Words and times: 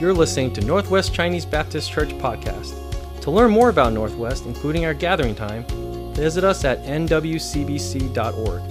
You're 0.00 0.14
listening 0.14 0.52
to 0.52 0.60
Northwest 0.60 1.12
Chinese 1.12 1.44
Baptist 1.44 1.90
Church 1.90 2.10
podcast. 2.10 2.72
To 3.22 3.32
learn 3.32 3.50
more 3.50 3.68
about 3.68 3.92
Northwest, 3.92 4.46
including 4.46 4.84
our 4.84 4.94
gathering 4.94 5.34
time, 5.34 5.64
visit 6.14 6.44
us 6.44 6.64
at 6.64 6.78
nwcbc.org. 6.84 8.62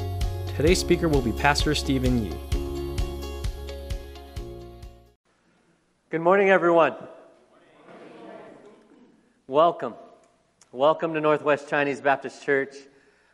Today's 0.55 0.79
speaker 0.79 1.09
will 1.09 1.21
be 1.21 1.33
Pastor 1.33 1.75
Stephen 1.75 2.23
Yee. 2.23 2.33
Good 6.11 6.21
morning, 6.21 6.49
everyone. 6.49 6.95
Welcome. 9.47 9.95
Welcome 10.71 11.13
to 11.13 11.19
Northwest 11.19 11.67
Chinese 11.67 11.99
Baptist 11.99 12.41
Church. 12.41 12.73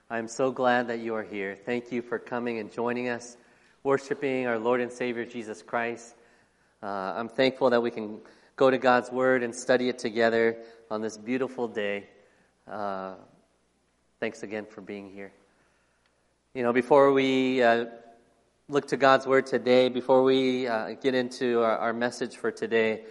I'm 0.09 0.27
so 0.27 0.51
glad 0.51 0.87
that 0.87 0.97
you 0.97 1.13
are 1.13 1.21
here. 1.21 1.55
Thank 1.55 1.91
you 1.91 2.01
for 2.01 2.17
coming 2.17 2.57
and 2.57 2.71
joining 2.71 3.09
us, 3.09 3.37
worshiping 3.83 4.47
our 4.47 4.57
Lord 4.57 4.81
and 4.81 4.91
Savior 4.91 5.25
Jesus 5.25 5.61
Christ. 5.61 6.15
Uh, 6.83 7.13
I'm 7.15 7.29
thankful 7.29 7.69
that 7.69 7.81
we 7.81 7.91
can 7.91 8.19
go 8.57 8.69
to 8.69 8.77
God's 8.77 9.09
Word 9.09 9.41
and 9.41 9.55
study 9.55 9.87
it 9.87 9.99
together 9.99 10.57
on 10.91 11.01
this 11.01 11.17
beautiful 11.17 11.69
day. 11.69 12.09
Uh, 12.69 13.13
thanks 14.19 14.43
again 14.43 14.65
for 14.65 14.81
being 14.81 15.09
here. 15.09 15.31
You 16.53 16.63
know, 16.63 16.73
before 16.73 17.13
we 17.13 17.63
uh, 17.63 17.85
look 18.67 18.89
to 18.89 18.97
God's 18.97 19.25
Word 19.25 19.45
today, 19.45 19.87
before 19.87 20.23
we 20.23 20.67
uh, 20.67 20.95
get 21.01 21.15
into 21.15 21.61
our, 21.61 21.77
our, 21.77 21.93
message 21.93 22.35
for 22.35 22.51
today, 22.51 23.05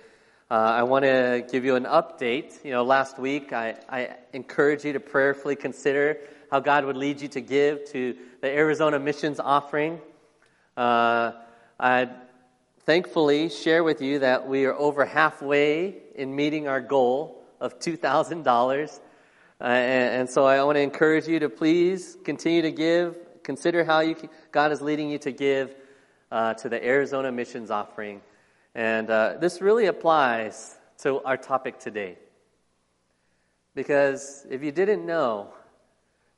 uh, 0.50 0.54
I 0.54 0.82
want 0.82 1.06
to 1.06 1.42
give 1.50 1.64
you 1.64 1.76
an 1.76 1.84
update. 1.84 2.62
You 2.62 2.72
know, 2.72 2.84
last 2.84 3.18
week 3.18 3.54
I, 3.54 3.76
I 3.88 4.16
encourage 4.34 4.84
you 4.84 4.92
to 4.92 5.00
prayerfully 5.00 5.56
consider 5.56 6.18
how 6.50 6.60
God 6.60 6.84
would 6.84 6.98
lead 6.98 7.22
you 7.22 7.28
to 7.28 7.40
give 7.40 7.86
to 7.92 8.18
the 8.42 8.48
Arizona 8.48 8.98
Missions 8.98 9.40
Offering. 9.40 9.98
Uh, 10.76 11.32
I 11.80 12.10
thankfully 12.84 13.48
share 13.48 13.84
with 13.84 14.02
you 14.02 14.18
that 14.20 14.48
we 14.48 14.64
are 14.64 14.74
over 14.74 15.04
halfway 15.04 15.96
in 16.14 16.34
meeting 16.34 16.66
our 16.66 16.80
goal 16.80 17.42
of 17.60 17.78
$2,000. 17.78 19.00
Uh, 19.60 19.64
and, 19.64 20.20
and, 20.20 20.30
so 20.30 20.44
I 20.44 20.62
want 20.64 20.76
to 20.76 20.80
encourage 20.80 21.28
you 21.28 21.38
to 21.38 21.48
please 21.48 22.16
continue 22.24 22.62
to 22.62 22.72
give. 22.72 23.16
Consider 23.44 23.84
how 23.84 24.00
you, 24.00 24.16
God 24.50 24.72
is 24.72 24.80
leading 24.80 25.08
you 25.08 25.18
to 25.18 25.30
give 25.30 25.76
uh, 26.32 26.54
to 26.54 26.68
the 26.68 26.84
Arizona 26.84 27.30
Missions 27.30 27.70
Offering. 27.70 28.20
And 28.74 29.08
uh, 29.08 29.34
this 29.38 29.60
really 29.60 29.86
applies 29.86 30.76
to 31.02 31.22
our 31.22 31.36
topic 31.36 31.78
today. 31.78 32.18
Because 33.74 34.44
if 34.50 34.62
you 34.62 34.72
didn't 34.72 35.06
know, 35.06 35.54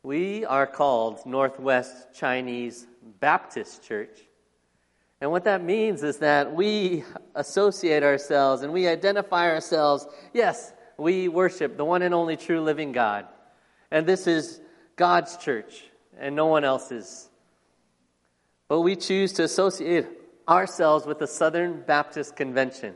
we 0.03 0.45
are 0.45 0.67
called 0.67 1.25
Northwest 1.25 2.13
Chinese 2.15 2.87
Baptist 3.21 3.83
Church. 3.83 4.21
And 5.25 5.31
what 5.31 5.45
that 5.45 5.65
means 5.65 6.03
is 6.03 6.19
that 6.19 6.55
we 6.55 7.03
associate 7.35 8.03
ourselves 8.03 8.61
and 8.61 8.75
we 8.75 8.87
identify 8.87 9.49
ourselves. 9.49 10.07
Yes, 10.35 10.71
we 10.99 11.29
worship 11.29 11.79
the 11.79 11.85
one 11.87 12.03
and 12.03 12.13
only 12.13 12.37
true 12.37 12.61
living 12.61 12.93
God. 12.93 13.27
And 13.91 14.07
this 14.07 14.27
is 14.27 14.61
God's 14.97 15.39
church 15.39 15.83
and 16.21 16.37
no 16.37 16.45
one 16.45 16.63
else's. 16.63 17.31
But 18.69 18.83
we 18.83 18.97
choose 18.97 19.33
to 19.33 19.45
associate 19.45 20.07
ourselves 20.47 21.07
with 21.07 21.21
the 21.21 21.27
Southern 21.27 21.81
Baptist 21.81 22.37
Convention. 22.37 22.95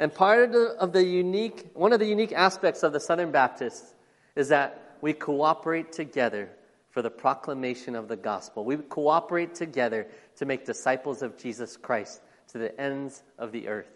And 0.00 0.12
part 0.12 0.42
of 0.42 0.50
the, 0.50 0.66
of 0.80 0.92
the 0.92 1.04
unique, 1.04 1.70
one 1.74 1.92
of 1.92 2.00
the 2.00 2.06
unique 2.06 2.32
aspects 2.32 2.82
of 2.82 2.92
the 2.92 2.98
Southern 2.98 3.30
Baptists 3.30 3.94
is 4.34 4.48
that 4.48 4.96
we 5.00 5.12
cooperate 5.12 5.92
together 5.92 6.50
for 6.92 7.02
the 7.02 7.10
proclamation 7.10 7.96
of 7.96 8.06
the 8.06 8.16
gospel. 8.16 8.64
We 8.64 8.76
cooperate 8.76 9.54
together 9.54 10.06
to 10.36 10.44
make 10.44 10.66
disciples 10.66 11.22
of 11.22 11.38
Jesus 11.38 11.76
Christ 11.76 12.20
to 12.48 12.58
the 12.58 12.78
ends 12.80 13.22
of 13.38 13.50
the 13.50 13.68
earth. 13.68 13.90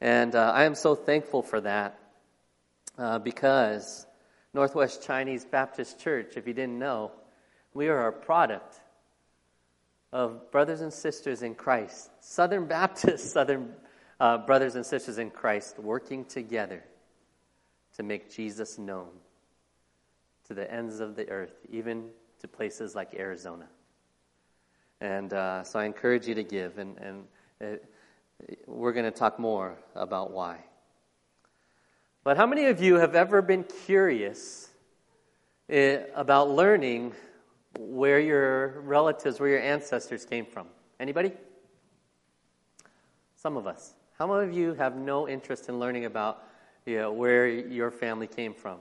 And 0.00 0.34
uh, 0.34 0.52
I 0.54 0.64
am 0.64 0.74
so 0.74 0.94
thankful 0.94 1.42
for 1.42 1.60
that 1.60 1.98
uh, 2.98 3.18
because 3.18 4.06
Northwest 4.54 5.04
Chinese 5.04 5.44
Baptist 5.44 6.00
Church, 6.00 6.36
if 6.36 6.46
you 6.46 6.54
didn't 6.54 6.78
know, 6.78 7.12
we 7.74 7.88
are 7.88 8.08
a 8.08 8.12
product 8.12 8.80
of 10.12 10.50
brothers 10.50 10.80
and 10.80 10.92
sisters 10.92 11.42
in 11.42 11.54
Christ, 11.54 12.10
Southern 12.20 12.66
Baptist, 12.66 13.30
Southern 13.32 13.74
uh, 14.18 14.38
brothers 14.38 14.76
and 14.76 14.86
sisters 14.86 15.18
in 15.18 15.30
Christ 15.30 15.78
working 15.78 16.24
together 16.24 16.82
to 17.96 18.02
make 18.02 18.34
Jesus 18.34 18.78
known 18.78 19.08
to 20.46 20.54
the 20.54 20.70
ends 20.72 21.00
of 21.00 21.16
the 21.16 21.28
earth, 21.28 21.54
even 21.70 22.08
to 22.40 22.48
places 22.48 22.94
like 22.94 23.14
Arizona. 23.14 23.66
And 25.00 25.32
uh, 25.32 25.62
so 25.64 25.78
I 25.78 25.84
encourage 25.84 26.26
you 26.26 26.34
to 26.34 26.44
give, 26.44 26.78
and, 26.78 26.96
and 26.98 27.24
it, 27.60 27.84
uh, 28.50 28.54
we're 28.66 28.92
going 28.92 29.04
to 29.04 29.10
talk 29.10 29.38
more 29.38 29.76
about 29.94 30.30
why. 30.30 30.58
But 32.22 32.36
how 32.36 32.46
many 32.46 32.66
of 32.66 32.82
you 32.82 32.96
have 32.96 33.14
ever 33.14 33.40
been 33.40 33.64
curious 33.84 34.68
uh, 35.72 35.98
about 36.14 36.50
learning 36.50 37.12
where 37.78 38.20
your 38.20 38.80
relatives, 38.80 39.38
where 39.38 39.48
your 39.48 39.60
ancestors 39.60 40.24
came 40.24 40.44
from? 40.44 40.66
Anybody? 40.98 41.32
Some 43.36 43.56
of 43.56 43.66
us. 43.66 43.94
How 44.18 44.26
many 44.26 44.48
of 44.48 44.56
you 44.56 44.74
have 44.74 44.96
no 44.96 45.28
interest 45.28 45.68
in 45.68 45.78
learning 45.78 46.06
about 46.06 46.42
you 46.86 46.98
know, 46.98 47.12
where 47.12 47.46
your 47.46 47.90
family 47.90 48.26
came 48.26 48.54
from? 48.54 48.78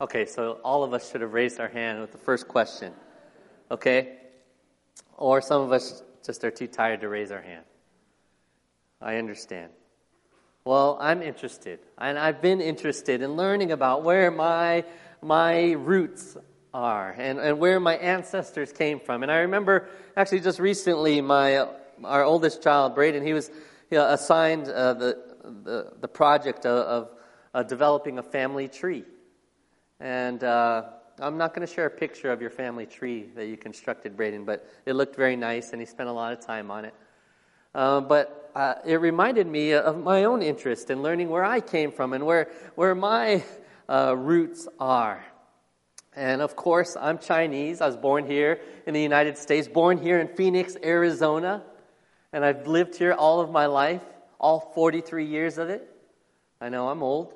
Okay, 0.00 0.24
so 0.24 0.60
all 0.64 0.82
of 0.82 0.94
us 0.94 1.10
should 1.10 1.20
have 1.20 1.34
raised 1.34 1.60
our 1.60 1.68
hand 1.68 2.00
with 2.00 2.10
the 2.10 2.18
first 2.18 2.48
question. 2.48 2.94
Okay? 3.70 4.16
Or 5.18 5.42
some 5.42 5.60
of 5.60 5.72
us 5.72 6.02
just 6.24 6.42
are 6.42 6.50
too 6.50 6.66
tired 6.66 7.02
to 7.02 7.08
raise 7.08 7.30
our 7.30 7.42
hand. 7.42 7.64
I 9.02 9.16
understand. 9.16 9.72
Well, 10.64 10.96
I'm 11.00 11.20
interested. 11.20 11.80
And 11.98 12.18
I've 12.18 12.40
been 12.40 12.62
interested 12.62 13.20
in 13.20 13.32
learning 13.32 13.72
about 13.72 14.02
where 14.02 14.30
my, 14.30 14.84
my 15.20 15.72
roots 15.72 16.34
are 16.72 17.14
and, 17.18 17.38
and 17.38 17.58
where 17.58 17.78
my 17.78 17.96
ancestors 17.96 18.72
came 18.72 19.00
from. 19.00 19.22
And 19.22 19.30
I 19.30 19.40
remember 19.40 19.90
actually 20.16 20.40
just 20.40 20.58
recently, 20.60 21.20
my, 21.20 21.66
our 22.04 22.24
oldest 22.24 22.62
child, 22.62 22.94
Braden, 22.94 23.22
he 23.22 23.34
was 23.34 23.50
you 23.90 23.98
know, 23.98 24.06
assigned 24.06 24.66
uh, 24.66 24.94
the, 24.94 25.18
the, 25.44 25.92
the 26.00 26.08
project 26.08 26.64
of, 26.64 26.86
of 26.86 27.10
uh, 27.52 27.62
developing 27.64 28.18
a 28.18 28.22
family 28.22 28.66
tree. 28.66 29.04
And 30.00 30.42
uh, 30.42 30.84
I'm 31.18 31.36
not 31.36 31.54
going 31.54 31.66
to 31.66 31.72
share 31.72 31.84
a 31.84 31.90
picture 31.90 32.32
of 32.32 32.40
your 32.40 32.48
family 32.48 32.86
tree 32.86 33.28
that 33.34 33.46
you 33.46 33.58
constructed, 33.58 34.16
Braden, 34.16 34.46
but 34.46 34.66
it 34.86 34.94
looked 34.94 35.14
very 35.14 35.36
nice 35.36 35.72
and 35.72 35.80
he 35.80 35.86
spent 35.86 36.08
a 36.08 36.12
lot 36.12 36.32
of 36.32 36.40
time 36.40 36.70
on 36.70 36.86
it. 36.86 36.94
Uh, 37.74 38.00
but 38.00 38.50
uh, 38.54 38.74
it 38.86 38.96
reminded 38.96 39.46
me 39.46 39.74
of 39.74 40.02
my 40.02 40.24
own 40.24 40.40
interest 40.40 40.90
in 40.90 41.02
learning 41.02 41.28
where 41.28 41.44
I 41.44 41.60
came 41.60 41.92
from 41.92 42.14
and 42.14 42.24
where, 42.24 42.48
where 42.74 42.94
my 42.94 43.44
uh, 43.90 44.16
roots 44.16 44.66
are. 44.78 45.22
And 46.16 46.40
of 46.40 46.56
course, 46.56 46.96
I'm 46.98 47.18
Chinese. 47.18 47.82
I 47.82 47.86
was 47.86 47.96
born 47.96 48.26
here 48.26 48.60
in 48.86 48.94
the 48.94 49.02
United 49.02 49.36
States, 49.36 49.68
born 49.68 49.98
here 49.98 50.18
in 50.18 50.28
Phoenix, 50.28 50.76
Arizona. 50.82 51.62
And 52.32 52.44
I've 52.44 52.66
lived 52.66 52.96
here 52.96 53.12
all 53.12 53.40
of 53.40 53.50
my 53.50 53.66
life, 53.66 54.02
all 54.38 54.72
43 54.74 55.26
years 55.26 55.58
of 55.58 55.68
it. 55.68 55.86
I 56.60 56.70
know 56.70 56.88
I'm 56.88 57.02
old. 57.02 57.34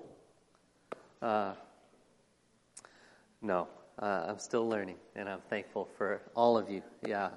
Uh, 1.20 1.52
no, 3.44 3.69
uh, 3.99 4.25
I'm 4.28 4.38
still 4.38 4.66
learning, 4.66 4.97
and 5.15 5.28
I'm 5.28 5.43
thankful 5.50 5.88
for 5.99 6.22
all 6.34 6.56
of 6.56 6.71
you. 6.71 6.82
Yeah. 7.06 7.28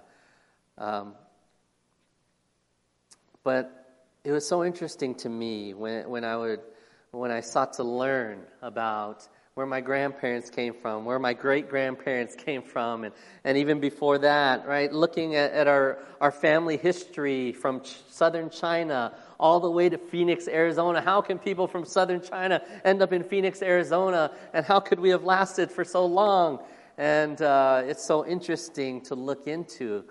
Um, 0.77 1.15
but 3.43 3.99
it 4.23 4.31
was 4.31 4.47
so 4.47 4.63
interesting 4.63 5.15
to 5.15 5.29
me 5.29 5.73
when, 5.73 6.09
when 6.09 6.23
I 6.23 6.37
would 6.37 6.61
when 7.11 7.31
I 7.31 7.41
sought 7.41 7.73
to 7.73 7.83
learn 7.83 8.41
about 8.61 9.27
where 9.55 9.65
my 9.65 9.81
grandparents 9.81 10.49
came 10.49 10.73
from, 10.73 11.03
where 11.03 11.19
my 11.19 11.33
great 11.33 11.67
grandparents 11.67 12.35
came 12.45 12.61
from, 12.61 13.03
and, 13.03 13.13
and 13.43 13.57
even 13.57 13.79
before 13.79 14.19
that, 14.19 14.67
right? 14.67 14.91
Looking 14.93 15.35
at, 15.35 15.51
at 15.51 15.67
our, 15.67 15.99
our 16.21 16.31
family 16.31 16.77
history 16.77 17.53
from 17.53 17.81
ch- 17.81 17.95
southern 18.09 18.49
China 18.49 19.13
all 19.39 19.59
the 19.59 19.69
way 19.69 19.89
to 19.89 19.97
Phoenix, 19.97 20.47
Arizona. 20.47 21.01
How 21.01 21.21
can 21.21 21.37
people 21.37 21.67
from 21.67 21.85
southern 21.85 22.21
China 22.21 22.61
end 22.83 23.01
up 23.01 23.13
in 23.13 23.23
Phoenix, 23.23 23.61
Arizona? 23.61 24.31
And 24.53 24.65
how 24.65 24.79
could 24.79 24.99
we 24.99 25.09
have 25.09 25.23
lasted 25.23 25.71
for 25.71 25.83
so 25.83 26.05
long? 26.05 26.59
And 26.97 27.41
uh, 27.41 27.83
it's 27.85 28.03
so 28.03 28.25
interesting 28.25 29.01
to 29.01 29.15
look 29.15 29.47
into 29.47 30.05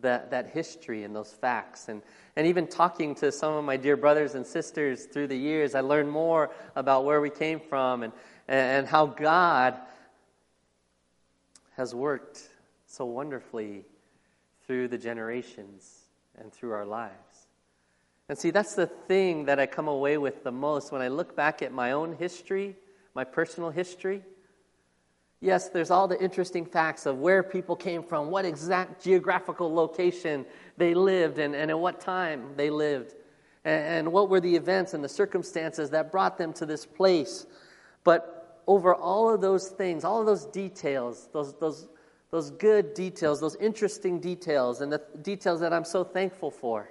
that, 0.00 0.30
that 0.30 0.50
history 0.50 1.02
and 1.04 1.14
those 1.14 1.32
facts. 1.32 1.88
And, 1.88 2.02
and 2.36 2.46
even 2.46 2.68
talking 2.68 3.14
to 3.16 3.32
some 3.32 3.54
of 3.54 3.64
my 3.64 3.76
dear 3.76 3.96
brothers 3.96 4.34
and 4.34 4.46
sisters 4.46 5.06
through 5.06 5.26
the 5.26 5.36
years, 5.36 5.74
I 5.74 5.80
learned 5.80 6.10
more 6.10 6.50
about 6.76 7.04
where 7.04 7.20
we 7.20 7.30
came 7.30 7.58
from 7.58 8.04
and, 8.04 8.12
and 8.46 8.86
how 8.86 9.06
God 9.06 9.74
has 11.76 11.94
worked 11.94 12.40
so 12.86 13.04
wonderfully 13.04 13.84
through 14.66 14.88
the 14.88 14.98
generations 14.98 16.04
and 16.38 16.52
through 16.52 16.72
our 16.72 16.86
lives. 16.86 17.47
And 18.28 18.36
see, 18.36 18.50
that's 18.50 18.74
the 18.74 18.86
thing 18.86 19.46
that 19.46 19.58
I 19.58 19.66
come 19.66 19.88
away 19.88 20.18
with 20.18 20.44
the 20.44 20.52
most 20.52 20.92
when 20.92 21.00
I 21.00 21.08
look 21.08 21.34
back 21.34 21.62
at 21.62 21.72
my 21.72 21.92
own 21.92 22.14
history, 22.14 22.76
my 23.14 23.24
personal 23.24 23.70
history. 23.70 24.22
Yes, 25.40 25.70
there's 25.70 25.90
all 25.90 26.08
the 26.08 26.20
interesting 26.20 26.66
facts 26.66 27.06
of 27.06 27.18
where 27.18 27.42
people 27.42 27.76
came 27.76 28.02
from, 28.02 28.30
what 28.30 28.44
exact 28.44 29.02
geographical 29.02 29.72
location 29.72 30.44
they 30.76 30.94
lived, 30.94 31.38
and, 31.38 31.54
and 31.54 31.70
at 31.70 31.78
what 31.78 32.00
time 32.00 32.54
they 32.56 32.70
lived. 32.70 33.14
and 33.64 34.12
what 34.12 34.30
were 34.30 34.40
the 34.40 34.54
events 34.56 34.94
and 34.94 35.02
the 35.02 35.08
circumstances 35.08 35.90
that 35.90 36.10
brought 36.10 36.38
them 36.38 36.52
to 36.54 36.64
this 36.64 36.86
place. 36.86 37.46
But 38.02 38.62
over 38.66 38.94
all 38.94 39.32
of 39.32 39.40
those 39.40 39.68
things, 39.68 40.04
all 40.04 40.20
of 40.20 40.26
those 40.26 40.46
details, 40.46 41.28
those, 41.32 41.54
those, 41.54 41.88
those 42.30 42.50
good 42.50 42.94
details, 42.94 43.40
those 43.40 43.56
interesting 43.56 44.20
details, 44.20 44.80
and 44.80 44.92
the 44.92 45.02
details 45.22 45.60
that 45.60 45.72
I'm 45.72 45.84
so 45.84 46.04
thankful 46.04 46.50
for 46.50 46.88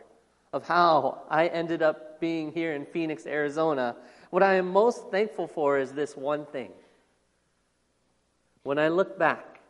of 0.54 0.68
how 0.68 1.24
I 1.30 1.48
ended 1.48 1.82
up 1.82 2.20
being 2.20 2.52
here 2.52 2.74
in 2.74 2.86
Phoenix, 2.86 3.26
Arizona, 3.26 3.96
what 4.30 4.44
I 4.44 4.56
am 4.56 4.72
most 4.72 5.10
thankful 5.10 5.48
for 5.48 5.80
is 5.80 5.92
this 5.92 6.16
one 6.16 6.46
thing. 6.46 6.72
When 8.64 8.78
I 8.78 8.90
look 8.90 9.18
back, 9.18 9.62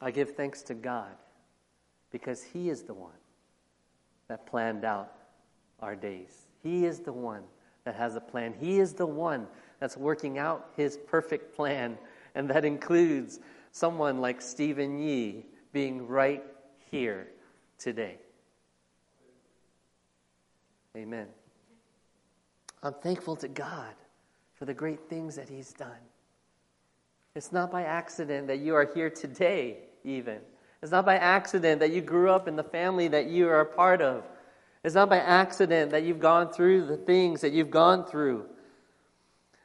I 0.00 0.10
give 0.10 0.36
thanks 0.36 0.62
to 0.62 0.74
God 0.74 1.10
because 2.10 2.42
He 2.42 2.70
is 2.70 2.82
the 2.82 2.94
one 2.94 3.10
that 4.28 4.46
planned 4.46 4.84
out 4.84 5.12
our 5.80 5.96
days. 5.96 6.46
He 6.62 6.84
is 6.84 7.00
the 7.00 7.12
one 7.12 7.42
that 7.84 7.94
has 7.94 8.14
a 8.14 8.20
plan. 8.20 8.54
He 8.58 8.78
is 8.78 8.92
the 8.92 9.06
one 9.06 9.46
that's 9.80 9.96
working 9.96 10.38
out 10.38 10.70
His 10.76 10.96
perfect 10.96 11.56
plan, 11.56 11.98
and 12.34 12.48
that 12.50 12.64
includes 12.64 13.40
someone 13.72 14.20
like 14.20 14.40
Stephen 14.40 14.98
Yee 14.98 15.46
being 15.72 16.06
right 16.06 16.44
here 16.90 17.28
today. 17.78 18.18
Amen. 20.96 21.26
I'm 22.82 22.94
thankful 22.94 23.36
to 23.36 23.48
God 23.48 23.94
for 24.54 24.64
the 24.64 24.74
great 24.74 25.08
things 25.08 25.36
that 25.36 25.48
He's 25.48 25.72
done. 25.72 25.90
It's 27.34 27.52
not 27.52 27.70
by 27.70 27.84
accident 27.84 28.48
that 28.48 28.58
you 28.58 28.74
are 28.74 28.90
here 28.94 29.10
today, 29.10 29.78
even. 30.04 30.38
It's 30.82 30.92
not 30.92 31.04
by 31.04 31.16
accident 31.16 31.80
that 31.80 31.92
you 31.92 32.00
grew 32.00 32.30
up 32.30 32.48
in 32.48 32.56
the 32.56 32.64
family 32.64 33.08
that 33.08 33.26
you 33.26 33.48
are 33.48 33.60
a 33.60 33.66
part 33.66 34.00
of. 34.00 34.24
It's 34.84 34.94
not 34.94 35.08
by 35.08 35.18
accident 35.18 35.90
that 35.90 36.04
you've 36.04 36.20
gone 36.20 36.52
through 36.52 36.86
the 36.86 36.96
things 36.96 37.40
that 37.40 37.52
you've 37.52 37.70
gone 37.70 38.04
through. 38.04 38.46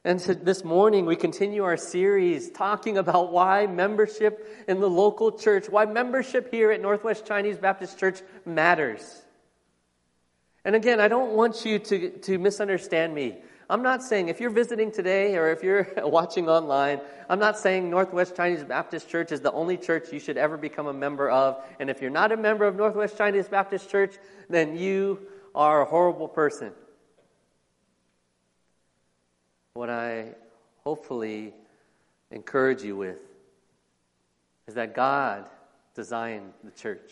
And 0.06 0.20
so 0.20 0.34
this 0.34 0.66
morning, 0.66 1.06
we 1.06 1.16
continue 1.16 1.64
our 1.64 1.78
series 1.78 2.52
talking 2.52 2.98
about 2.98 3.32
why 3.32 3.68
membership 3.68 4.66
in 4.68 4.82
the 4.82 4.90
local 4.90 5.32
church, 5.32 5.70
why 5.70 5.86
membership 5.86 6.52
here 6.52 6.72
at 6.72 6.82
Northwest 6.82 7.26
Chinese 7.26 7.58
Baptist 7.58 7.98
Church 7.98 8.20
matters. 8.46 9.22
And 10.66 10.76
again, 10.76 11.00
I 11.00 11.08
don't 11.08 11.32
want 11.32 11.64
you 11.64 11.80
to, 11.80 12.10
to 12.10 12.38
misunderstand 12.38 13.16
me. 13.16 13.38
I'm 13.70 13.82
not 13.82 14.04
saying 14.04 14.28
if 14.28 14.42
you're 14.42 14.50
visiting 14.50 14.92
today 14.92 15.38
or 15.38 15.52
if 15.52 15.64
you're 15.64 15.88
watching 15.98 16.50
online, 16.50 17.00
I'm 17.30 17.40
not 17.40 17.58
saying 17.58 17.90
Northwest 17.90 18.36
Chinese 18.36 18.66
Baptist 18.66 19.08
Church 19.08 19.32
is 19.32 19.40
the 19.40 19.54
only 19.54 19.78
church 19.78 20.12
you 20.12 20.20
should 20.20 20.38
ever 20.38 20.58
become 20.58 20.88
a 20.88 20.94
member 20.94 21.30
of. 21.30 21.64
And 21.80 21.90
if 21.90 22.02
you're 22.02 22.12
not 22.12 22.34
a 22.34 22.38
member 22.38 22.66
of 22.66 22.76
Northwest 22.76 23.18
Chinese 23.18 23.48
Baptist 23.48 23.90
Church, 23.90 24.16
then 24.50 24.76
you 24.76 25.20
are 25.56 25.82
a 25.82 25.86
horrible 25.86 26.28
person. 26.28 26.74
What 29.74 29.90
I 29.90 30.36
hopefully 30.84 31.54
encourage 32.32 32.84
you 32.84 32.96
with 32.96 33.20
is 34.68 34.76
that 34.76 34.94
God 34.94 35.50
designed 35.96 36.54
the 36.64 36.72
church. 36.72 37.12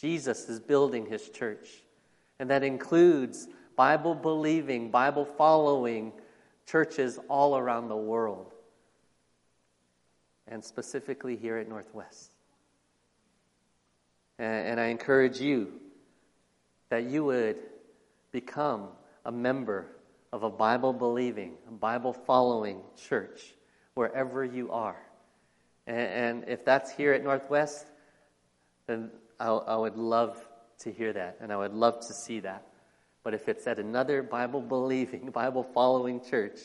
Jesus 0.00 0.48
is 0.48 0.60
building 0.60 1.06
his 1.06 1.28
church. 1.28 1.68
And 2.38 2.50
that 2.50 2.62
includes 2.62 3.46
Bible 3.76 4.14
believing, 4.14 4.90
Bible 4.90 5.24
following 5.24 6.12
churches 6.66 7.18
all 7.28 7.56
around 7.56 7.88
the 7.88 7.96
world, 7.96 8.52
and 10.48 10.64
specifically 10.64 11.36
here 11.36 11.58
at 11.58 11.68
Northwest. 11.68 12.32
And, 14.38 14.68
and 14.68 14.80
I 14.80 14.86
encourage 14.86 15.40
you 15.40 15.72
that 16.88 17.04
you 17.04 17.24
would 17.24 17.58
become 18.32 18.88
a 19.24 19.32
member 19.32 19.86
of 20.34 20.42
a 20.42 20.50
Bible 20.50 20.92
believing, 20.92 21.52
Bible 21.78 22.12
following 22.12 22.80
church 23.08 23.54
wherever 23.94 24.44
you 24.44 24.72
are. 24.72 24.96
And, 25.86 25.96
and, 25.96 26.44
if 26.48 26.64
that's 26.64 26.90
here 26.90 27.12
at 27.12 27.22
Northwest, 27.22 27.86
then 28.88 29.12
I, 29.38 29.46
I 29.50 29.76
would 29.76 29.96
love 29.96 30.36
to 30.80 30.90
hear 30.90 31.12
that 31.12 31.36
and 31.40 31.52
I 31.52 31.56
would 31.56 31.72
love 31.72 32.04
to 32.08 32.12
see 32.12 32.40
that. 32.40 32.66
But 33.22 33.34
if 33.34 33.48
it's 33.48 33.64
at 33.68 33.78
another 33.78 34.24
Bible 34.24 34.60
believing, 34.60 35.30
Bible 35.32 35.62
following 35.62 36.20
church, 36.20 36.58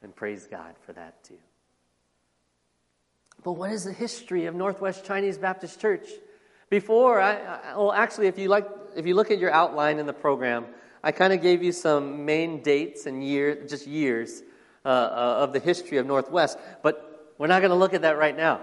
then 0.00 0.12
praise 0.12 0.46
God 0.46 0.76
for 0.86 0.94
that 0.94 1.22
too. 1.22 1.36
But 3.44 3.52
what 3.52 3.70
is 3.70 3.84
the 3.84 3.92
history 3.92 4.46
of 4.46 4.54
Northwest 4.54 5.04
Chinese 5.04 5.36
Baptist 5.36 5.78
Church? 5.78 6.08
Before, 6.70 7.20
I, 7.20 7.34
I, 7.34 7.76
well, 7.76 7.92
actually, 7.92 8.28
if 8.28 8.38
you 8.38 8.48
like, 8.48 8.66
if 8.96 9.04
you 9.04 9.14
look 9.14 9.30
at 9.30 9.38
your 9.38 9.50
outline 9.50 9.98
in 9.98 10.06
the 10.06 10.14
program, 10.14 10.64
I 11.02 11.12
kind 11.12 11.32
of 11.32 11.40
gave 11.40 11.62
you 11.62 11.72
some 11.72 12.24
main 12.24 12.62
dates 12.62 13.06
and 13.06 13.24
year, 13.24 13.64
just 13.66 13.86
years 13.86 14.42
uh, 14.84 14.88
uh, 14.88 15.36
of 15.40 15.52
the 15.52 15.58
history 15.58 15.98
of 15.98 16.06
Northwest. 16.06 16.58
But 16.82 17.34
we're 17.38 17.46
not 17.46 17.60
going 17.60 17.70
to 17.70 17.76
look 17.76 17.94
at 17.94 18.02
that 18.02 18.18
right 18.18 18.36
now. 18.36 18.60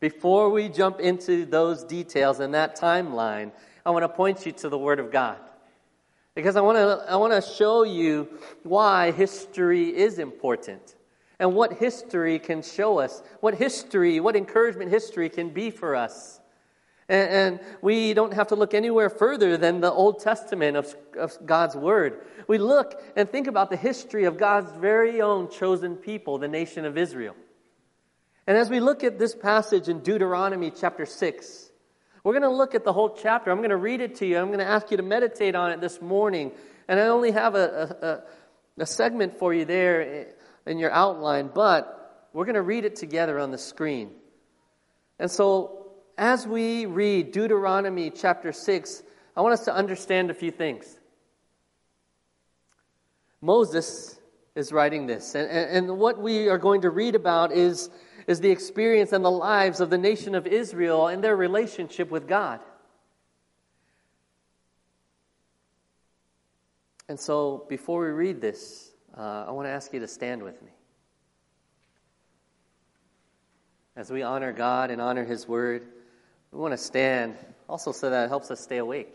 Before 0.00 0.50
we 0.50 0.68
jump 0.68 1.00
into 1.00 1.46
those 1.46 1.84
details 1.84 2.40
and 2.40 2.52
that 2.54 2.78
timeline, 2.78 3.52
I 3.86 3.90
want 3.90 4.02
to 4.02 4.08
point 4.08 4.44
you 4.44 4.52
to 4.52 4.68
the 4.68 4.78
Word 4.78 4.98
of 4.98 5.10
God. 5.10 5.38
Because 6.34 6.56
I 6.56 6.60
want 6.62 6.78
to, 6.78 7.04
I 7.08 7.16
want 7.16 7.32
to 7.32 7.40
show 7.40 7.84
you 7.84 8.28
why 8.64 9.12
history 9.12 9.96
is 9.96 10.18
important 10.18 10.96
and 11.38 11.54
what 11.54 11.74
history 11.74 12.38
can 12.38 12.60
show 12.60 12.98
us, 12.98 13.22
what 13.40 13.54
history, 13.54 14.18
what 14.18 14.34
encouragement 14.34 14.90
history 14.90 15.28
can 15.28 15.50
be 15.50 15.70
for 15.70 15.94
us. 15.94 16.40
And, 17.08 17.60
we 17.82 18.14
don't 18.14 18.32
have 18.32 18.48
to 18.48 18.56
look 18.56 18.72
anywhere 18.72 19.10
further 19.10 19.56
than 19.56 19.80
the 19.80 19.92
Old 19.92 20.20
Testament 20.20 20.76
of, 20.76 20.96
of 21.18 21.36
God's 21.44 21.76
Word. 21.76 22.20
We 22.48 22.58
look 22.58 23.00
and 23.14 23.28
think 23.28 23.46
about 23.46 23.70
the 23.70 23.76
history 23.76 24.24
of 24.24 24.38
God's 24.38 24.72
very 24.72 25.20
own 25.20 25.50
chosen 25.50 25.96
people, 25.96 26.38
the 26.38 26.48
nation 26.48 26.84
of 26.84 26.96
Israel. 26.96 27.36
And 28.46 28.56
as 28.56 28.70
we 28.70 28.80
look 28.80 29.04
at 29.04 29.18
this 29.18 29.34
passage 29.34 29.88
in 29.88 30.00
Deuteronomy 30.00 30.70
chapter 30.70 31.06
6, 31.06 31.70
we're 32.22 32.32
going 32.32 32.42
to 32.42 32.56
look 32.56 32.74
at 32.74 32.84
the 32.84 32.92
whole 32.92 33.10
chapter. 33.10 33.50
I'm 33.50 33.58
going 33.58 33.70
to 33.70 33.76
read 33.76 34.00
it 34.00 34.16
to 34.16 34.26
you. 34.26 34.38
I'm 34.38 34.46
going 34.46 34.58
to 34.58 34.66
ask 34.66 34.90
you 34.90 34.96
to 34.96 35.02
meditate 35.02 35.54
on 35.54 35.72
it 35.72 35.80
this 35.80 36.00
morning. 36.00 36.52
And 36.88 36.98
I 36.98 37.08
only 37.08 37.32
have 37.32 37.54
a, 37.54 38.24
a, 38.78 38.82
a 38.82 38.86
segment 38.86 39.38
for 39.38 39.52
you 39.52 39.64
there 39.66 40.28
in 40.66 40.78
your 40.78 40.90
outline, 40.90 41.50
but 41.54 42.28
we're 42.32 42.46
going 42.46 42.54
to 42.54 42.62
read 42.62 42.84
it 42.84 42.96
together 42.96 43.38
on 43.38 43.50
the 43.50 43.58
screen. 43.58 44.10
And 45.18 45.30
so, 45.30 45.83
as 46.16 46.46
we 46.46 46.86
read 46.86 47.32
Deuteronomy 47.32 48.10
chapter 48.10 48.52
6, 48.52 49.02
I 49.36 49.40
want 49.40 49.54
us 49.54 49.64
to 49.64 49.74
understand 49.74 50.30
a 50.30 50.34
few 50.34 50.50
things. 50.50 50.98
Moses 53.40 54.18
is 54.54 54.72
writing 54.72 55.06
this, 55.06 55.34
and, 55.34 55.50
and, 55.50 55.98
what 55.98 56.18
we 56.18 56.48
are 56.48 56.58
going 56.58 56.82
to 56.82 56.90
read 56.90 57.14
about 57.14 57.52
is 57.52 57.90
is 58.26 58.40
the 58.40 58.50
experience 58.50 59.12
and 59.12 59.24
the 59.24 59.30
lives 59.30 59.80
of 59.80 59.90
the 59.90 59.98
nation 59.98 60.34
of 60.34 60.46
Israel 60.46 61.08
and 61.08 61.22
their 61.22 61.36
relationship 61.36 62.10
with 62.10 62.26
God. 62.26 62.60
And 67.08 67.20
so, 67.20 67.66
before 67.68 68.00
we 68.00 68.12
read 68.12 68.40
this, 68.40 68.92
uh, 69.16 69.44
I 69.46 69.50
want 69.50 69.66
to 69.66 69.70
ask 69.70 69.92
you 69.92 70.00
to 70.00 70.08
stand 70.08 70.42
with 70.42 70.62
me. 70.62 70.70
As 73.94 74.10
we 74.10 74.22
honor 74.22 74.52
God 74.52 74.90
and 74.90 75.02
honor 75.02 75.24
His 75.24 75.46
Word, 75.46 75.86
we 76.54 76.60
want 76.60 76.72
to 76.72 76.78
stand 76.78 77.34
also 77.68 77.90
so 77.90 78.08
that 78.10 78.26
it 78.26 78.28
helps 78.28 78.48
us 78.52 78.60
stay 78.60 78.76
awake. 78.76 79.12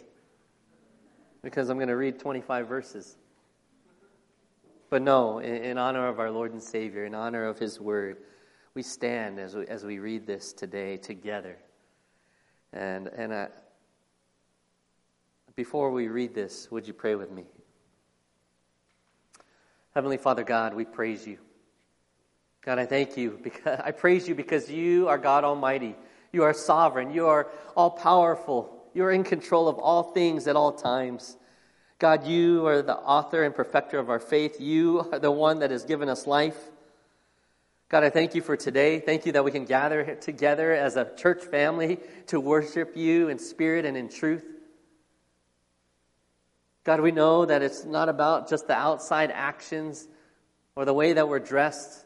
Because 1.42 1.70
I'm 1.70 1.78
going 1.78 1.88
to 1.88 1.96
read 1.96 2.20
25 2.20 2.68
verses. 2.68 3.16
But 4.90 5.02
no, 5.02 5.40
in, 5.40 5.56
in 5.56 5.78
honor 5.78 6.10
of 6.10 6.20
our 6.20 6.32
Lord 6.32 6.52
and 6.52 6.62
Savior, 6.62 7.06
in 7.06 7.16
honor 7.16 7.46
of 7.46 7.58
His 7.58 7.80
Word, 7.80 8.18
we 8.74 8.84
stand 8.84 9.40
as 9.40 9.56
we, 9.56 9.66
as 9.68 9.86
we 9.86 10.00
read 10.00 10.28
this 10.28 10.52
today 10.52 10.98
together. 10.98 11.58
And, 12.74 13.08
and 13.08 13.34
I, 13.34 13.48
before 15.56 15.92
we 15.92 16.10
read 16.10 16.36
this, 16.36 16.70
would 16.72 16.88
you 16.88 16.94
pray 16.94 17.16
with 17.16 17.32
me? 17.32 17.46
Heavenly 19.96 20.18
Father 20.18 20.44
God, 20.44 20.74
we 20.74 20.84
praise 20.84 21.26
you. 21.26 21.38
God, 22.66 22.80
I 22.80 22.86
thank 22.86 23.16
you 23.16 23.40
because 23.42 23.80
I 23.84 23.92
praise 23.92 24.28
you 24.28 24.36
because 24.36 24.70
you 24.70 25.08
are 25.08 25.18
God 25.18 25.46
Almighty. 25.46 25.96
You 26.32 26.44
are 26.44 26.54
sovereign. 26.54 27.12
You 27.12 27.28
are 27.28 27.48
all 27.76 27.92
powerful. 27.92 28.84
You 28.94 29.04
are 29.06 29.12
in 29.12 29.24
control 29.24 29.68
of 29.68 29.78
all 29.78 30.04
things 30.04 30.48
at 30.48 30.56
all 30.56 30.72
times. 30.72 31.38
God, 32.00 32.26
you 32.26 32.66
are 32.66 32.82
the 32.82 32.96
author 32.96 33.44
and 33.44 33.54
perfecter 33.54 34.00
of 34.00 34.10
our 34.10 34.20
faith. 34.20 34.62
You 34.62 35.10
are 35.12 35.20
the 35.20 35.32
one 35.32 35.60
that 35.60 35.72
has 35.72 35.84
given 35.84 36.08
us 36.08 36.26
life. 36.26 36.58
God, 37.90 38.04
I 38.04 38.10
thank 38.10 38.36
you 38.36 38.42
for 38.42 38.56
today. 38.56 39.00
Thank 39.00 39.26
you 39.26 39.32
that 39.32 39.44
we 39.44 39.52
can 39.52 39.66
gather 39.66 40.16
together 40.16 40.72
as 40.72 40.96
a 40.96 41.10
church 41.18 41.44
family 41.44 42.00
to 42.28 42.40
worship 42.40 42.96
you 42.96 43.30
in 43.30 43.40
spirit 43.40 43.84
and 43.84 43.98
in 43.98 44.10
truth. 44.10 44.46
God, 46.84 47.02
we 47.02 47.12
know 47.12 47.46
that 47.46 47.62
it's 47.62 47.86
not 47.86 48.08
about 48.08 48.50
just 48.50 48.68
the 48.68 48.74
outside 48.74 49.32
actions 49.32 50.08
or 50.76 50.86
the 50.86 50.94
way 50.94 51.14
that 51.14 51.28
we're 51.28 51.40
dressed, 51.40 52.06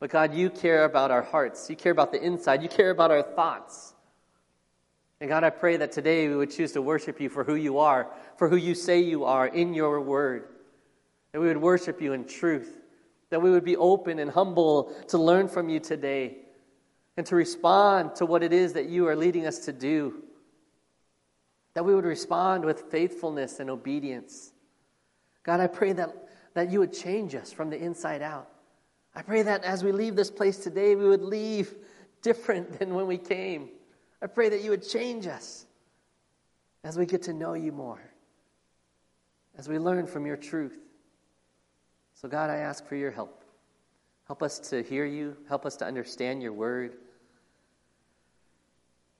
but 0.00 0.10
God, 0.10 0.34
you 0.34 0.50
care 0.50 0.84
about 0.84 1.10
our 1.10 1.22
hearts. 1.22 1.68
You 1.68 1.76
care 1.76 1.92
about 1.92 2.12
the 2.12 2.22
inside. 2.22 2.62
You 2.62 2.68
care 2.68 2.90
about 2.90 3.10
our 3.10 3.22
thoughts. 3.22 3.94
And 5.20 5.28
God, 5.28 5.42
I 5.42 5.50
pray 5.50 5.76
that 5.78 5.90
today 5.90 6.28
we 6.28 6.36
would 6.36 6.50
choose 6.50 6.72
to 6.72 6.82
worship 6.82 7.20
you 7.20 7.28
for 7.28 7.42
who 7.42 7.56
you 7.56 7.78
are, 7.78 8.08
for 8.36 8.48
who 8.48 8.56
you 8.56 8.74
say 8.74 9.00
you 9.00 9.24
are 9.24 9.48
in 9.48 9.74
your 9.74 10.00
word. 10.00 10.44
That 11.32 11.40
we 11.40 11.48
would 11.48 11.56
worship 11.56 12.00
you 12.00 12.12
in 12.12 12.24
truth. 12.24 12.78
That 13.30 13.42
we 13.42 13.50
would 13.50 13.64
be 13.64 13.76
open 13.76 14.20
and 14.20 14.30
humble 14.30 14.92
to 15.08 15.18
learn 15.18 15.48
from 15.48 15.68
you 15.68 15.80
today 15.80 16.36
and 17.16 17.26
to 17.26 17.34
respond 17.34 18.14
to 18.16 18.26
what 18.26 18.44
it 18.44 18.52
is 18.52 18.74
that 18.74 18.88
you 18.88 19.08
are 19.08 19.16
leading 19.16 19.46
us 19.46 19.58
to 19.60 19.72
do. 19.72 20.22
That 21.74 21.84
we 21.84 21.92
would 21.92 22.04
respond 22.04 22.64
with 22.64 22.82
faithfulness 22.92 23.58
and 23.58 23.68
obedience. 23.68 24.52
God, 25.42 25.58
I 25.58 25.66
pray 25.66 25.92
that, 25.94 26.14
that 26.54 26.70
you 26.70 26.78
would 26.78 26.92
change 26.92 27.34
us 27.34 27.52
from 27.52 27.70
the 27.70 27.76
inside 27.76 28.22
out. 28.22 28.48
I 29.18 29.22
pray 29.22 29.42
that 29.42 29.64
as 29.64 29.82
we 29.82 29.90
leave 29.90 30.14
this 30.14 30.30
place 30.30 30.58
today, 30.58 30.94
we 30.94 31.08
would 31.08 31.24
leave 31.24 31.74
different 32.22 32.78
than 32.78 32.94
when 32.94 33.08
we 33.08 33.18
came. 33.18 33.68
I 34.22 34.28
pray 34.28 34.48
that 34.48 34.62
you 34.62 34.70
would 34.70 34.88
change 34.88 35.26
us 35.26 35.66
as 36.84 36.96
we 36.96 37.04
get 37.04 37.22
to 37.22 37.32
know 37.32 37.54
you 37.54 37.72
more, 37.72 38.00
as 39.56 39.68
we 39.68 39.76
learn 39.76 40.06
from 40.06 40.24
your 40.24 40.36
truth. 40.36 40.78
So, 42.14 42.28
God, 42.28 42.48
I 42.48 42.58
ask 42.58 42.86
for 42.86 42.94
your 42.94 43.10
help. 43.10 43.42
Help 44.28 44.40
us 44.40 44.60
to 44.70 44.84
hear 44.84 45.04
you, 45.04 45.36
help 45.48 45.66
us 45.66 45.74
to 45.78 45.84
understand 45.84 46.40
your 46.40 46.52
word. 46.52 46.94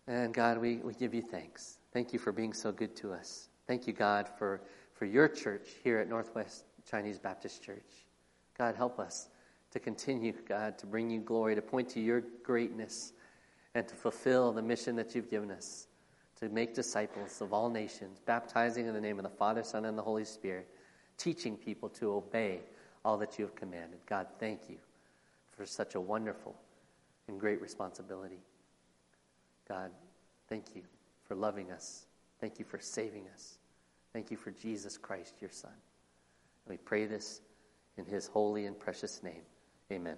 And 0.07 0.33
God, 0.33 0.59
we, 0.59 0.77
we 0.77 0.95
give 0.95 1.13
you 1.13 1.23
thanks. 1.23 1.79
Thank 1.93 2.13
you 2.13 2.21
for 2.21 2.31
being 2.31 2.53
so 2.53 2.71
good 2.71 2.95
to 2.99 3.13
us. 3.13 3.49
Thank 3.67 3.89
you, 3.89 3.95
God, 3.95 4.29
for, 4.39 4.61
for 4.95 5.07
your 5.07 5.27
church 5.27 5.67
here 5.83 5.99
at 5.99 6.09
Northwest 6.09 6.63
Chinese 6.89 7.19
Baptist 7.19 7.65
Church. 7.65 8.07
God, 8.57 8.77
help 8.77 9.01
us 9.01 9.29
to 9.73 9.79
continue, 9.79 10.33
God, 10.49 10.79
to 10.79 10.87
bring 10.87 11.11
you 11.11 11.21
glory, 11.21 11.55
to 11.55 11.63
point 11.63 11.89
to 11.91 12.01
your 12.01 12.23
greatness 12.43 13.13
and 13.75 13.87
to 13.87 13.95
fulfill 13.95 14.53
the 14.53 14.63
mission 14.63 14.97
that 14.97 15.15
you've 15.15 15.31
given 15.31 15.51
us 15.51 15.89
to 16.39 16.49
make 16.49 16.75
disciples 16.75 17.41
of 17.41 17.53
all 17.53 17.69
nations, 17.69 18.21
baptizing 18.25 18.87
in 18.87 18.95
the 18.95 19.01
name 19.01 19.19
of 19.19 19.25
the 19.25 19.29
Father, 19.29 19.63
Son, 19.63 19.85
and 19.85 19.99
the 19.99 20.03
Holy 20.03 20.25
Spirit, 20.25 20.69
teaching 21.17 21.57
people 21.57 21.89
to 21.89 22.13
obey 22.13 22.61
all 23.05 23.17
that 23.19 23.39
you 23.39 23.45
have 23.45 23.57
commanded. 23.57 23.99
God, 24.07 24.27
thank 24.39 24.69
you 24.69 24.77
for 25.51 25.67
such 25.67 25.97
a 25.97 26.01
wonderful 26.01 26.55
and 27.27 27.41
great 27.41 27.61
responsibility. 27.61 28.39
God, 29.69 29.91
thank 30.49 30.77
you 30.77 30.83
for 31.27 31.35
loving 31.35 31.73
us. 31.73 32.07
Thank 32.41 32.61
you 32.61 32.65
for 32.65 32.79
saving 32.79 33.27
us. 33.35 33.59
Thank 34.13 34.31
you 34.31 34.37
for 34.37 34.53
Jesus 34.53 34.97
Christ, 34.97 35.35
your 35.41 35.51
Son. 35.51 35.73
And 35.73 36.71
we 36.71 36.77
pray 36.77 37.07
this 37.07 37.41
in 37.97 38.05
his 38.05 38.29
holy 38.29 38.67
and 38.67 38.79
precious 38.79 39.23
name. 39.25 39.43
Amen. 39.91 40.17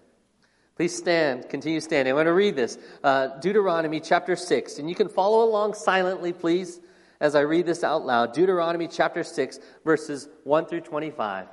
Please 0.74 0.96
stand, 0.96 1.48
continue 1.48 1.78
standing. 1.78 2.10
I 2.10 2.14
want 2.16 2.26
to 2.26 2.32
read 2.32 2.56
this 2.56 2.76
uh, 3.04 3.38
Deuteronomy 3.38 4.00
chapter 4.00 4.34
6, 4.34 4.78
and 4.78 4.88
you 4.88 4.96
can 4.96 5.08
follow 5.08 5.44
along 5.44 5.74
silently, 5.74 6.32
please, 6.32 6.80
as 7.20 7.36
I 7.36 7.40
read 7.40 7.66
this 7.66 7.84
out 7.84 8.04
loud. 8.04 8.32
Deuteronomy 8.32 8.88
chapter 8.88 9.22
6, 9.22 9.60
verses 9.84 10.28
1 10.42 10.66
through 10.66 10.80
25. 10.80 11.46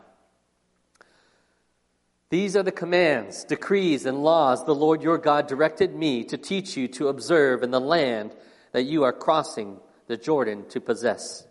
These 2.29 2.55
are 2.55 2.63
the 2.63 2.71
commands, 2.71 3.43
decrees, 3.43 4.05
and 4.05 4.23
laws 4.23 4.65
the 4.65 4.73
Lord 4.73 5.03
your 5.03 5.19
God 5.19 5.47
directed 5.47 5.95
me 5.95 6.23
to 6.25 6.37
teach 6.37 6.75
you 6.75 6.87
to 6.89 7.09
observe 7.09 7.61
in 7.61 7.69
the 7.69 7.79
land 7.79 8.35
that 8.71 8.83
you 8.83 9.03
are 9.03 9.13
crossing 9.13 9.79
the 10.07 10.17
Jordan 10.17 10.65
to 10.69 10.81
possess 10.81 11.46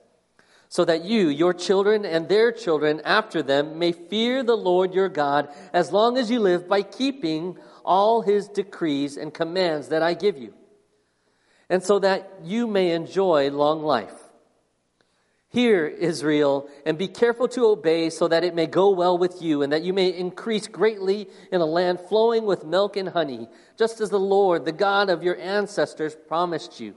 so 0.77 0.85
that 0.85 1.07
you, 1.07 1.29
your 1.31 1.55
children, 1.55 2.05
and 2.05 2.29
their 2.29 2.53
children 2.53 3.01
after 3.03 3.43
them 3.43 3.79
may 3.79 3.93
fear 3.93 4.43
the 4.43 4.55
Lord 4.55 4.93
your 4.93 5.09
God 5.09 5.49
as 5.73 5.91
long 5.91 6.19
as 6.19 6.31
you 6.31 6.39
live 6.39 6.69
by 6.69 6.83
keeping 6.83 7.57
all 7.83 8.21
his 8.21 8.47
decrees 8.47 9.17
and 9.17 9.33
commands 9.33 9.89
that 9.89 10.03
I 10.03 10.13
give 10.13 10.37
you, 10.37 10.53
and 11.71 11.83
so 11.83 11.99
that 12.01 12.31
you 12.45 12.67
may 12.67 12.91
enjoy 12.91 13.51
long 13.51 13.85
life. 13.85 14.13
Hear, 15.49 15.87
Israel, 15.87 16.69
and 16.85 16.99
be 16.99 17.09
careful 17.09 17.49
to 17.49 17.69
obey 17.69 18.11
so 18.11 18.29
that 18.29 18.45
it 18.45 18.55
may 18.55 18.67
go 18.67 18.91
well 18.91 19.17
with 19.17 19.41
you 19.41 19.63
and 19.63 19.73
that 19.73 19.83
you 19.83 19.95
may 19.95 20.09
increase 20.09 20.67
greatly 20.67 21.31
in 21.51 21.63
a 21.63 21.65
land 21.65 22.01
flowing 22.01 22.45
with 22.45 22.67
milk 22.67 22.99
and 22.99 23.09
honey, 23.09 23.49
just 23.79 24.03
as 24.03 24.11
the 24.11 24.21
Lord, 24.21 24.67
the 24.67 24.73
God 24.73 25.09
of 25.09 25.23
your 25.23 25.39
ancestors, 25.39 26.15
promised 26.29 26.81
you. 26.81 26.97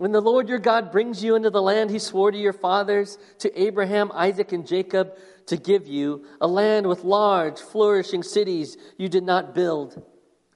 When 0.00 0.12
the 0.12 0.22
Lord 0.22 0.48
your 0.48 0.58
God 0.58 0.92
brings 0.92 1.22
you 1.22 1.34
into 1.34 1.50
the 1.50 1.60
land 1.60 1.90
he 1.90 1.98
swore 1.98 2.32
to 2.32 2.38
your 2.38 2.54
fathers, 2.54 3.18
to 3.40 3.62
Abraham, 3.62 4.10
Isaac, 4.14 4.50
and 4.50 4.66
Jacob, 4.66 5.14
to 5.44 5.58
give 5.58 5.86
you, 5.86 6.24
a 6.40 6.46
land 6.46 6.86
with 6.86 7.04
large, 7.04 7.60
flourishing 7.60 8.22
cities 8.22 8.78
you 8.96 9.10
did 9.10 9.24
not 9.24 9.54
build, 9.54 10.02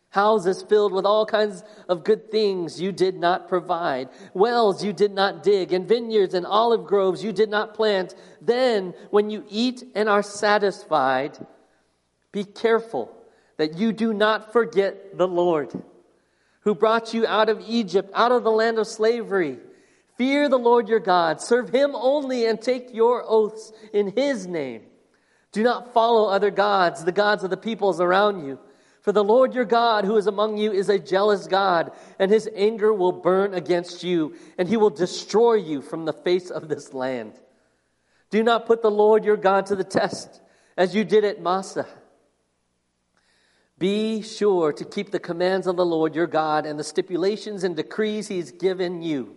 houses 0.08 0.62
filled 0.62 0.94
with 0.94 1.04
all 1.04 1.26
kinds 1.26 1.62
of 1.90 2.04
good 2.04 2.30
things 2.30 2.80
you 2.80 2.90
did 2.90 3.16
not 3.16 3.46
provide, 3.46 4.08
wells 4.32 4.82
you 4.82 4.94
did 4.94 5.12
not 5.12 5.42
dig, 5.42 5.74
and 5.74 5.86
vineyards 5.86 6.32
and 6.32 6.46
olive 6.46 6.86
groves 6.86 7.22
you 7.22 7.30
did 7.30 7.50
not 7.50 7.74
plant, 7.74 8.14
then 8.40 8.94
when 9.10 9.28
you 9.28 9.44
eat 9.50 9.84
and 9.94 10.08
are 10.08 10.22
satisfied, 10.22 11.36
be 12.32 12.44
careful 12.44 13.14
that 13.58 13.76
you 13.76 13.92
do 13.92 14.14
not 14.14 14.54
forget 14.54 15.18
the 15.18 15.28
Lord 15.28 15.70
who 16.64 16.74
brought 16.74 17.14
you 17.14 17.26
out 17.26 17.48
of 17.48 17.62
Egypt, 17.68 18.10
out 18.14 18.32
of 18.32 18.42
the 18.42 18.50
land 18.50 18.78
of 18.78 18.86
slavery. 18.86 19.58
Fear 20.16 20.48
the 20.48 20.58
Lord 20.58 20.88
your 20.88 21.00
God, 21.00 21.40
serve 21.40 21.68
him 21.68 21.92
only, 21.94 22.46
and 22.46 22.60
take 22.60 22.94
your 22.94 23.22
oaths 23.26 23.72
in 23.92 24.08
his 24.08 24.46
name. 24.46 24.82
Do 25.52 25.62
not 25.62 25.92
follow 25.92 26.28
other 26.28 26.50
gods, 26.50 27.04
the 27.04 27.12
gods 27.12 27.44
of 27.44 27.50
the 27.50 27.56
peoples 27.56 28.00
around 28.00 28.46
you. 28.46 28.58
For 29.02 29.12
the 29.12 29.24
Lord 29.24 29.54
your 29.54 29.66
God, 29.66 30.06
who 30.06 30.16
is 30.16 30.26
among 30.26 30.56
you, 30.56 30.72
is 30.72 30.88
a 30.88 30.98
jealous 30.98 31.46
God, 31.46 31.92
and 32.18 32.30
his 32.30 32.48
anger 32.54 32.92
will 32.92 33.12
burn 33.12 33.52
against 33.52 34.02
you, 34.02 34.34
and 34.56 34.66
he 34.66 34.78
will 34.78 34.90
destroy 34.90 35.54
you 35.54 35.82
from 35.82 36.06
the 36.06 36.12
face 36.12 36.50
of 36.50 36.68
this 36.68 36.94
land. 36.94 37.34
Do 38.30 38.42
not 38.42 38.66
put 38.66 38.80
the 38.80 38.90
Lord 38.90 39.24
your 39.24 39.36
God 39.36 39.66
to 39.66 39.76
the 39.76 39.84
test, 39.84 40.40
as 40.76 40.94
you 40.94 41.04
did 41.04 41.24
at 41.24 41.42
Massah 41.42 41.86
be 43.84 44.22
sure 44.22 44.72
to 44.72 44.82
keep 44.82 45.10
the 45.10 45.20
commands 45.20 45.66
of 45.66 45.76
the 45.76 45.84
Lord 45.84 46.14
your 46.14 46.26
God 46.26 46.64
and 46.64 46.78
the 46.78 46.82
stipulations 46.82 47.64
and 47.64 47.76
decrees 47.76 48.28
he's 48.28 48.50
given 48.50 49.02
you. 49.02 49.36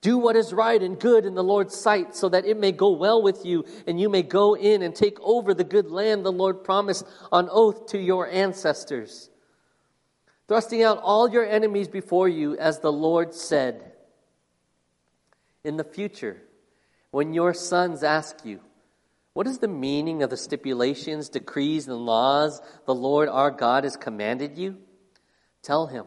Do 0.00 0.16
what 0.16 0.36
is 0.36 0.52
right 0.52 0.80
and 0.80 0.96
good 0.96 1.26
in 1.26 1.34
the 1.34 1.42
Lord's 1.42 1.74
sight 1.74 2.14
so 2.14 2.28
that 2.28 2.44
it 2.44 2.56
may 2.56 2.70
go 2.70 2.92
well 2.92 3.20
with 3.20 3.44
you 3.44 3.64
and 3.88 4.00
you 4.00 4.08
may 4.08 4.22
go 4.22 4.54
in 4.54 4.82
and 4.82 4.94
take 4.94 5.18
over 5.20 5.54
the 5.54 5.64
good 5.64 5.90
land 5.90 6.24
the 6.24 6.30
Lord 6.30 6.62
promised 6.62 7.04
on 7.32 7.48
oath 7.50 7.86
to 7.86 7.98
your 7.98 8.30
ancestors. 8.30 9.28
Thrusting 10.46 10.84
out 10.84 11.00
all 11.02 11.28
your 11.28 11.44
enemies 11.44 11.88
before 11.88 12.28
you, 12.28 12.56
as 12.58 12.78
the 12.78 12.92
Lord 12.92 13.34
said. 13.34 13.90
In 15.64 15.76
the 15.76 15.82
future, 15.82 16.40
when 17.10 17.34
your 17.34 17.54
sons 17.54 18.04
ask 18.04 18.44
you, 18.44 18.60
what 19.32 19.46
is 19.46 19.58
the 19.58 19.68
meaning 19.68 20.22
of 20.22 20.30
the 20.30 20.36
stipulations, 20.36 21.28
decrees, 21.28 21.86
and 21.86 21.96
laws 22.04 22.60
the 22.86 22.94
Lord 22.94 23.28
our 23.28 23.50
God 23.50 23.84
has 23.84 23.96
commanded 23.96 24.58
you? 24.58 24.78
Tell 25.62 25.86
him, 25.86 26.06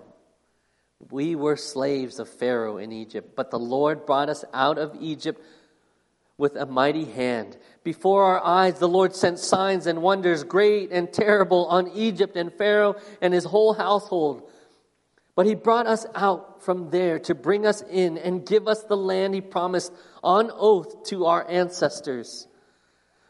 We 1.10 1.36
were 1.36 1.56
slaves 1.56 2.20
of 2.20 2.28
Pharaoh 2.28 2.78
in 2.78 2.92
Egypt, 2.92 3.36
but 3.36 3.52
the 3.52 3.60
Lord 3.60 4.06
brought 4.06 4.30
us 4.30 4.44
out 4.54 4.78
of 4.78 4.98
Egypt 5.00 5.42
with 6.38 6.56
a 6.56 6.66
mighty 6.66 7.06
hand. 7.06 7.58
Before 7.84 8.24
our 8.24 8.44
eyes, 8.44 8.80
the 8.80 8.88
Lord 8.88 9.16
sent 9.16 9.40
signs 9.40 9.88
and 9.88 10.02
wonders, 10.02 10.44
great 10.44 10.92
and 10.92 11.12
terrible, 11.12 11.68
on 11.68 11.90
Egypt 11.90 12.36
and 12.36 12.52
Pharaoh 12.52 12.96
and 13.22 13.34
his 13.34 13.46
whole 13.46 13.74
household. 13.74 14.50
But 15.36 15.46
he 15.46 15.56
brought 15.56 15.88
us 15.88 16.06
out 16.14 16.64
from 16.64 16.90
there 16.90 17.20
to 17.20 17.36
bring 17.36 17.66
us 17.66 17.82
in 17.82 18.18
and 18.18 18.46
give 18.46 18.68
us 18.68 18.84
the 18.84 18.98
land 18.98 19.34
he 19.34 19.42
promised 19.42 19.92
on 20.24 20.52
oath 20.54 21.04
to 21.06 21.26
our 21.26 21.50
ancestors. 21.50 22.48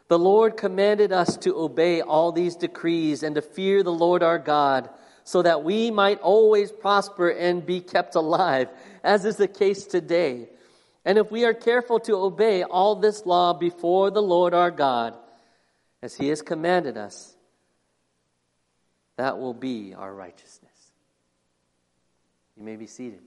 The 0.08 0.18
Lord 0.18 0.56
commanded 0.56 1.12
us 1.12 1.36
to 1.38 1.56
obey 1.56 2.00
all 2.02 2.30
these 2.30 2.56
decrees 2.56 3.22
and 3.22 3.34
to 3.36 3.42
fear 3.42 3.82
the 3.82 3.92
Lord 3.92 4.22
our 4.22 4.38
God, 4.38 4.90
so 5.24 5.40
that 5.40 5.64
we 5.64 5.90
might 5.90 6.20
always 6.20 6.70
prosper 6.70 7.30
and 7.30 7.64
be 7.64 7.80
kept 7.80 8.14
alive, 8.14 8.68
as 9.02 9.24
is 9.24 9.36
the 9.36 9.48
case 9.48 9.86
today. 9.86 10.48
And 11.06 11.16
if 11.16 11.30
we 11.30 11.46
are 11.46 11.54
careful 11.54 11.98
to 12.00 12.16
obey 12.16 12.62
all 12.62 12.96
this 12.96 13.24
law 13.24 13.54
before 13.54 14.10
the 14.10 14.22
Lord 14.22 14.52
our 14.52 14.70
God, 14.70 15.14
as 16.02 16.14
he 16.14 16.28
has 16.28 16.42
commanded 16.42 16.98
us, 16.98 17.34
that 19.16 19.38
will 19.38 19.54
be 19.54 19.94
our 19.94 20.12
righteousness. 20.12 20.92
You 22.58 22.64
may 22.64 22.76
be 22.76 22.86
seated. 22.86 23.20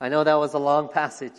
I 0.00 0.08
know 0.08 0.24
that 0.24 0.34
was 0.34 0.54
a 0.54 0.58
long 0.58 0.88
passage, 0.88 1.32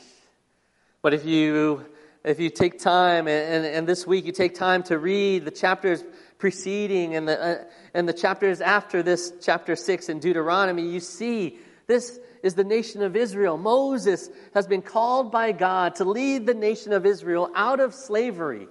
but 1.02 1.14
if 1.14 1.26
you 1.26 1.86
if 2.26 2.40
you 2.40 2.50
take 2.50 2.80
time 2.80 3.28
and, 3.28 3.66
and, 3.66 3.66
and 3.66 3.88
this 3.88 4.06
week 4.08 4.26
you 4.26 4.32
take 4.32 4.56
time 4.56 4.84
to 4.84 4.98
read 4.98 5.46
the 5.46 5.52
chapters 5.52 6.04
preceding 6.40 7.16
and 7.16 7.28
the 7.28 7.42
uh, 7.42 7.64
and 7.94 8.10
the 8.10 8.14
chapters 8.14 8.62
after 8.62 9.04
this 9.04 9.32
chapter 9.42 9.76
six 9.76 10.10
in 10.10 10.20
Deuteronomy, 10.20 10.90
you 10.90 11.00
see 11.00 11.58
this 11.88 12.20
is 12.44 12.56
the 12.56 12.64
nation 12.64 13.02
of 13.02 13.16
Israel. 13.16 13.58
Moses 13.58 14.30
has 14.54 14.68
been 14.68 14.82
called 14.82 15.32
by 15.32 15.52
God 15.52 15.96
to 15.96 16.06
lead 16.06 16.46
the 16.46 16.54
nation 16.54 16.94
of 16.94 17.06
Israel 17.06 17.50
out 17.56 17.80
of 17.80 17.94
slavery, 17.94 18.68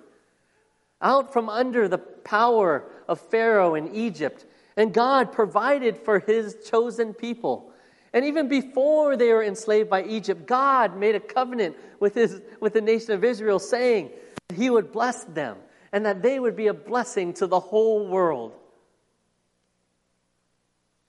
out 1.00 1.32
from 1.32 1.48
under 1.48 1.88
the 1.88 1.98
power 1.98 2.84
of 3.08 3.20
Pharaoh 3.20 3.74
in 3.74 3.94
Egypt. 3.94 4.44
And 4.76 4.92
God 4.92 5.32
provided 5.32 5.98
for 5.98 6.18
his 6.18 6.56
chosen 6.68 7.14
people. 7.14 7.72
And 8.14 8.24
even 8.26 8.46
before 8.46 9.16
they 9.16 9.32
were 9.32 9.42
enslaved 9.42 9.90
by 9.90 10.04
Egypt, 10.04 10.46
God 10.46 10.96
made 10.96 11.16
a 11.16 11.20
covenant 11.20 11.76
with, 11.98 12.14
his, 12.14 12.40
with 12.60 12.72
the 12.72 12.80
nation 12.80 13.10
of 13.10 13.24
Israel, 13.24 13.58
saying 13.58 14.10
he 14.54 14.70
would 14.70 14.92
bless 14.92 15.24
them 15.24 15.56
and 15.92 16.06
that 16.06 16.22
they 16.22 16.38
would 16.38 16.54
be 16.54 16.68
a 16.68 16.74
blessing 16.74 17.34
to 17.34 17.48
the 17.48 17.58
whole 17.58 18.06
world. 18.06 18.52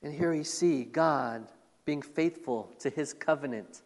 And 0.02 0.12
here 0.12 0.32
we 0.32 0.44
see 0.44 0.84
God 0.84 1.48
being 1.86 2.02
faithful 2.02 2.72
to 2.80 2.90
his 2.90 3.14
covenant. 3.14 3.84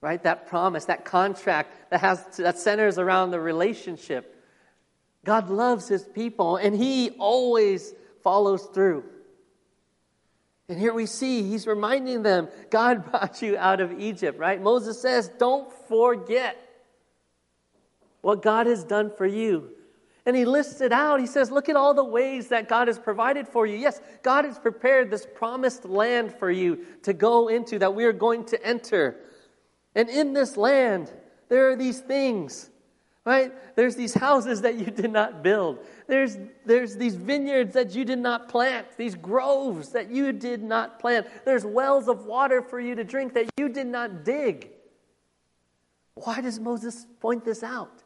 Right? 0.00 0.22
That 0.22 0.46
promise, 0.46 0.84
that 0.84 1.04
contract 1.04 1.90
that 1.90 2.00
has 2.00 2.24
that 2.36 2.58
centers 2.58 2.98
around 2.98 3.30
the 3.30 3.40
relationship. 3.40 4.44
God 5.24 5.50
loves 5.50 5.88
his 5.88 6.04
people 6.04 6.56
and 6.56 6.76
he 6.76 7.10
always 7.18 7.94
follows 8.22 8.68
through. 8.74 9.04
And 10.68 10.78
here 10.78 10.94
we 10.94 11.06
see 11.06 11.42
he's 11.42 11.66
reminding 11.66 12.22
them 12.22 12.48
God 12.70 13.04
brought 13.10 13.42
you 13.42 13.56
out 13.56 13.80
of 13.80 14.00
Egypt, 14.00 14.38
right? 14.38 14.60
Moses 14.60 15.00
says, 15.00 15.30
Don't 15.38 15.70
forget 15.88 16.56
what 18.22 18.42
God 18.42 18.66
has 18.66 18.84
done 18.84 19.10
for 19.16 19.26
you. 19.26 19.70
And 20.26 20.34
he 20.34 20.46
lists 20.46 20.80
it 20.80 20.90
out. 20.90 21.20
He 21.20 21.26
says, 21.26 21.50
Look 21.50 21.68
at 21.68 21.76
all 21.76 21.92
the 21.92 22.04
ways 22.04 22.48
that 22.48 22.68
God 22.68 22.88
has 22.88 22.98
provided 22.98 23.46
for 23.46 23.66
you. 23.66 23.76
Yes, 23.76 24.00
God 24.22 24.46
has 24.46 24.58
prepared 24.58 25.10
this 25.10 25.26
promised 25.34 25.84
land 25.84 26.34
for 26.34 26.50
you 26.50 26.86
to 27.02 27.12
go 27.12 27.48
into, 27.48 27.78
that 27.78 27.94
we 27.94 28.04
are 28.04 28.12
going 28.12 28.44
to 28.46 28.66
enter. 28.66 29.16
And 29.94 30.08
in 30.08 30.32
this 30.32 30.56
land, 30.56 31.12
there 31.48 31.70
are 31.70 31.76
these 31.76 32.00
things, 32.00 32.70
right? 33.24 33.52
There's 33.76 33.96
these 33.96 34.14
houses 34.14 34.62
that 34.62 34.74
you 34.74 34.86
did 34.86 35.12
not 35.12 35.42
build. 35.42 35.78
There's, 36.06 36.36
there's 36.64 36.96
these 36.96 37.14
vineyards 37.14 37.74
that 37.74 37.94
you 37.94 38.04
did 38.04 38.18
not 38.18 38.48
plant, 38.48 38.86
these 38.96 39.14
groves 39.14 39.90
that 39.90 40.10
you 40.10 40.32
did 40.32 40.62
not 40.62 40.98
plant. 41.00 41.26
There's 41.44 41.64
wells 41.64 42.08
of 42.08 42.26
water 42.26 42.62
for 42.62 42.80
you 42.80 42.94
to 42.94 43.04
drink 43.04 43.34
that 43.34 43.48
you 43.56 43.68
did 43.68 43.86
not 43.86 44.24
dig. 44.24 44.70
Why 46.14 46.40
does 46.40 46.60
Moses 46.60 47.06
point 47.20 47.44
this 47.44 47.62
out? 47.62 48.04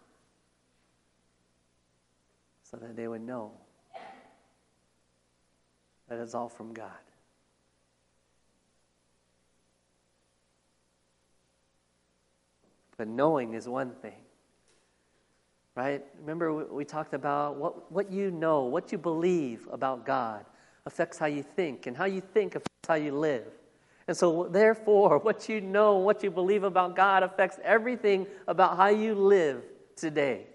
so 2.71 2.77
that 2.77 2.97
they 2.97 3.09
would 3.09 3.23
know 3.23 3.53
that 6.09 6.19
it's 6.19 6.35
all 6.35 6.49
from 6.49 6.75
God. 6.75 6.91
But 12.99 13.09
knowing 13.09 13.55
is 13.55 13.69
one 13.69 13.93
thing. 14.03 14.21
Right? 15.79 16.05
Remember, 16.19 16.65
we 16.75 16.85
talked 16.85 17.15
about 17.15 17.55
what, 17.55 17.93
what 17.93 18.11
you 18.11 18.33
know, 18.33 18.65
what 18.65 18.91
you 18.91 18.99
believe 18.99 19.69
about 19.71 20.05
God 20.05 20.45
affects 20.85 21.19
how 21.19 21.27
you 21.27 21.45
think, 21.45 21.87
and 21.87 21.97
how 21.97 22.07
you 22.07 22.21
think 22.21 22.57
affects 22.57 22.89
how 22.89 22.95
you 22.95 23.17
live. 23.17 23.47
And 24.09 24.17
so, 24.17 24.49
therefore, 24.49 25.19
what 25.23 25.49
you 25.49 25.61
know, 25.61 25.99
what 25.99 26.25
you 26.25 26.33
believe 26.33 26.65
about 26.65 26.97
God 26.97 27.23
affects 27.23 27.61
everything 27.63 28.27
about 28.49 28.77
how 28.77 28.89
you 28.89 29.15
live 29.15 29.63
today. 29.95 30.49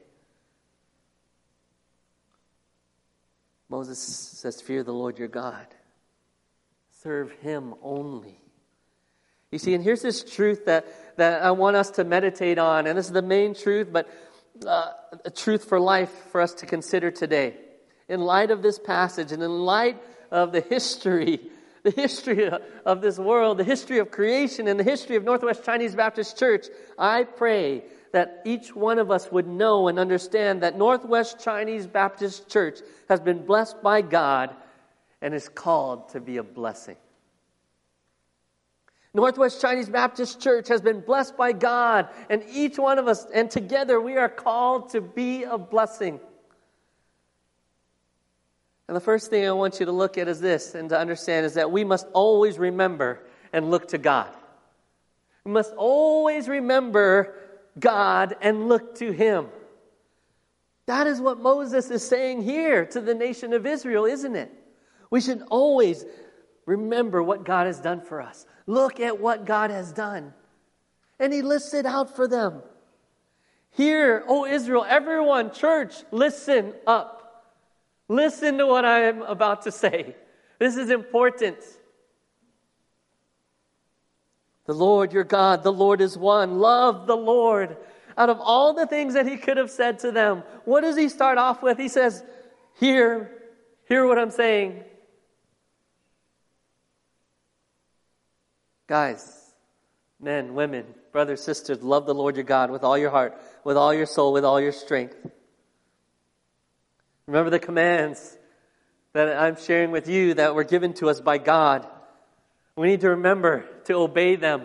Moses 3.69 4.00
says, 4.00 4.60
Fear 4.60 4.84
the 4.84 4.91
Lord 4.91 5.17
your 5.17 5.30
God, 5.30 5.67
serve 7.02 7.32
him 7.39 7.76
only. 7.82 8.41
You 9.52 9.60
see, 9.60 9.74
and 9.74 9.86
here's 9.86 10.02
this 10.02 10.21
truth 10.21 10.65
that, 10.65 11.15
that 11.15 11.43
I 11.43 11.52
want 11.52 11.78
us 11.78 11.91
to 11.91 12.04
meditate 12.04 12.58
on, 12.58 12.88
and 12.88 12.97
this 12.97 13.06
is 13.06 13.13
the 13.13 13.21
main 13.21 13.56
truth, 13.56 13.88
but 13.89 14.10
uh, 14.66 14.92
a 15.26 15.32
truth 15.32 15.66
for 15.66 15.80
life 15.80 16.12
for 16.32 16.42
us 16.42 16.54
to 16.56 16.66
consider 16.66 17.12
today. 17.12 17.56
In 18.08 18.22
light 18.22 18.52
of 18.52 18.62
this 18.62 18.80
passage 18.80 19.32
and 19.32 19.42
in 19.42 19.52
light 19.52 20.02
of 20.32 20.52
the 20.52 20.62
history, 20.62 21.39
the 21.84 21.92
history 21.92 22.50
of 22.86 23.02
this 23.02 23.18
world, 23.18 23.58
the 23.58 23.63
history 23.63 24.00
of 24.00 24.12
creation, 24.12 24.68
and 24.68 24.80
the 24.80 24.84
history 24.84 25.16
of 25.16 25.24
Northwest 25.24 25.63
Chinese 25.63 25.96
Baptist 25.96 26.38
Church, 26.38 26.68
I 26.98 27.24
pray 27.24 27.84
that 28.13 28.42
each 28.46 28.76
one 28.76 29.00
of 29.00 29.10
us 29.10 29.32
would 29.32 29.48
know 29.48 29.88
and 29.88 30.00
understand 30.00 30.62
that 30.62 30.78
Northwest 30.78 31.44
Chinese 31.44 31.88
Baptist 31.88 32.48
Church 32.48 32.80
has 33.10 33.20
been 33.20 33.46
blessed 33.46 33.82
by 33.82 34.02
God 34.02 34.56
and 35.22 35.34
is 35.34 35.50
called 35.50 36.10
to 36.10 36.20
be 36.20 36.38
a 36.38 36.44
blessing. 36.44 36.96
Northwest 39.13 39.62
Chinese 39.62 39.89
Baptist 39.89 40.41
Church 40.41 40.67
has 40.69 40.82
been 40.82 40.99
blessed 41.02 41.38
by 41.38 41.52
God, 41.52 42.10
and 42.30 42.43
each 42.49 42.80
one 42.80 42.97
of 42.97 43.08
us, 43.08 43.28
and 43.34 43.49
together 43.49 44.02
we 44.02 44.17
are 44.17 44.30
called 44.30 44.89
to 44.89 45.02
be 45.02 45.43
a 45.43 45.58
blessing. 45.58 46.19
And 48.88 48.95
the 48.95 49.02
first 49.02 49.30
thing 49.30 49.47
I 49.47 49.52
want 49.52 49.80
you 49.80 49.86
to 49.86 49.91
look 49.91 50.17
at 50.17 50.28
is 50.28 50.41
this 50.41 50.76
and 50.76 50.89
to 50.89 50.97
understand 50.97 51.45
is 51.45 51.54
that 51.54 51.71
we 51.71 51.84
must 51.84 52.08
always 52.13 52.58
remember 52.58 53.21
and 53.54 53.69
look 53.69 53.89
to 53.89 53.97
God. 53.97 54.30
We 55.43 55.52
must 55.52 55.73
always 55.76 56.47
remember 56.47 57.36
God 57.80 58.36
and 58.41 58.67
look 58.67 58.95
to 58.95 59.12
Him. 59.12 59.47
That 60.88 61.08
is 61.08 61.21
what 61.21 61.39
Moses 61.39 61.91
is 61.91 62.06
saying 62.06 62.41
here 62.41 62.86
to 62.88 62.99
the 62.99 63.13
nation 63.13 63.54
of 63.54 63.65
Israel, 63.65 64.06
isn't 64.06 64.36
it? 64.36 64.52
We 65.10 65.21
should 65.21 65.43
always 65.49 66.04
remember 66.65 67.21
what 67.21 67.45
God 67.45 67.67
has 67.67 67.80
done 67.80 68.02
for 68.02 68.21
us. 68.21 68.45
Look 68.65 68.99
at 68.99 69.19
what 69.19 69.45
God 69.45 69.69
has 69.69 69.91
done. 69.91 70.34
And 71.19 71.34
He 71.34 71.41
lists 71.41 71.73
it 71.73 71.86
out 71.86 72.15
for 72.15 72.28
them. 72.28 72.62
Here, 73.71 74.23
oh 74.28 74.45
Israel, 74.45 74.86
everyone, 74.88 75.52
church, 75.52 75.95
listen 76.12 76.73
up. 76.86 77.23
Listen 78.08 78.58
to 78.60 78.67
what 78.67 78.86
I 78.86 79.06
am 79.06 79.21
about 79.23 79.63
to 79.63 79.71
say. 79.71 80.15
This 80.60 80.78
is 80.78 80.91
important. 80.91 81.58
The 84.65 84.73
Lord 84.73 85.12
your 85.12 85.23
God, 85.23 85.63
the 85.63 85.73
Lord 85.73 86.02
is 86.02 86.17
one. 86.17 86.60
Love 86.60 87.08
the 87.08 87.17
Lord. 87.17 87.78
Out 88.17 88.30
of 88.30 88.39
all 88.39 88.73
the 88.73 88.86
things 88.86 89.15
that 89.15 89.28
he 89.28 89.38
could 89.38 89.58
have 89.58 89.71
said 89.71 89.99
to 89.99 90.12
them, 90.12 90.43
what 90.65 90.82
does 90.82 90.95
he 90.95 91.10
start 91.10 91.38
off 91.38 91.63
with? 91.63 91.78
He 91.78 91.88
says, 91.88 92.23
Hear, 92.80 93.32
hear 93.88 94.08
what 94.08 94.19
I'm 94.19 94.32
saying. 94.32 94.84
Guys, 98.88 99.54
men, 100.19 100.56
women, 100.56 100.86
brothers, 101.12 101.41
sisters, 101.41 101.82
love 101.82 102.06
the 102.06 102.13
Lord 102.13 102.36
your 102.36 102.43
God 102.43 102.69
with 102.69 102.84
all 102.84 102.98
your 102.98 103.12
heart, 103.12 103.39
with 103.63 103.78
all 103.78 103.93
your 103.93 104.06
soul, 104.06 104.34
with 104.34 104.43
all 104.43 104.60
your 104.60 104.74
strength. 104.74 105.15
Remember 107.28 107.50
the 107.50 107.60
commands 107.60 108.38
that 109.13 109.38
I'm 109.38 109.56
sharing 109.56 109.91
with 109.91 110.10
you 110.10 110.34
that 110.34 110.54
were 110.54 110.65
given 110.65 110.93
to 110.96 111.10
us 111.10 111.22
by 111.22 111.38
God. 111.38 111.88
We 112.76 112.88
need 112.88 113.02
to 113.02 113.10
remember 113.10 113.65
to 113.86 113.93
obey 113.93 114.36
them 114.36 114.63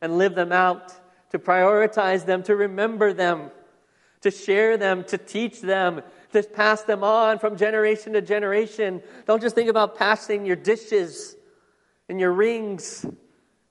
and 0.00 0.16
live 0.16 0.34
them 0.34 0.52
out, 0.52 0.94
to 1.32 1.38
prioritize 1.38 2.24
them, 2.24 2.42
to 2.44 2.56
remember 2.56 3.12
them, 3.12 3.50
to 4.22 4.30
share 4.30 4.78
them, 4.78 5.04
to 5.04 5.18
teach 5.18 5.60
them, 5.60 6.00
to 6.32 6.42
pass 6.42 6.82
them 6.82 7.04
on 7.04 7.38
from 7.38 7.56
generation 7.56 8.14
to 8.14 8.22
generation. 8.22 9.02
Don't 9.26 9.42
just 9.42 9.54
think 9.54 9.68
about 9.68 9.98
passing 9.98 10.46
your 10.46 10.56
dishes 10.56 11.36
and 12.08 12.18
your 12.18 12.32
rings 12.32 13.04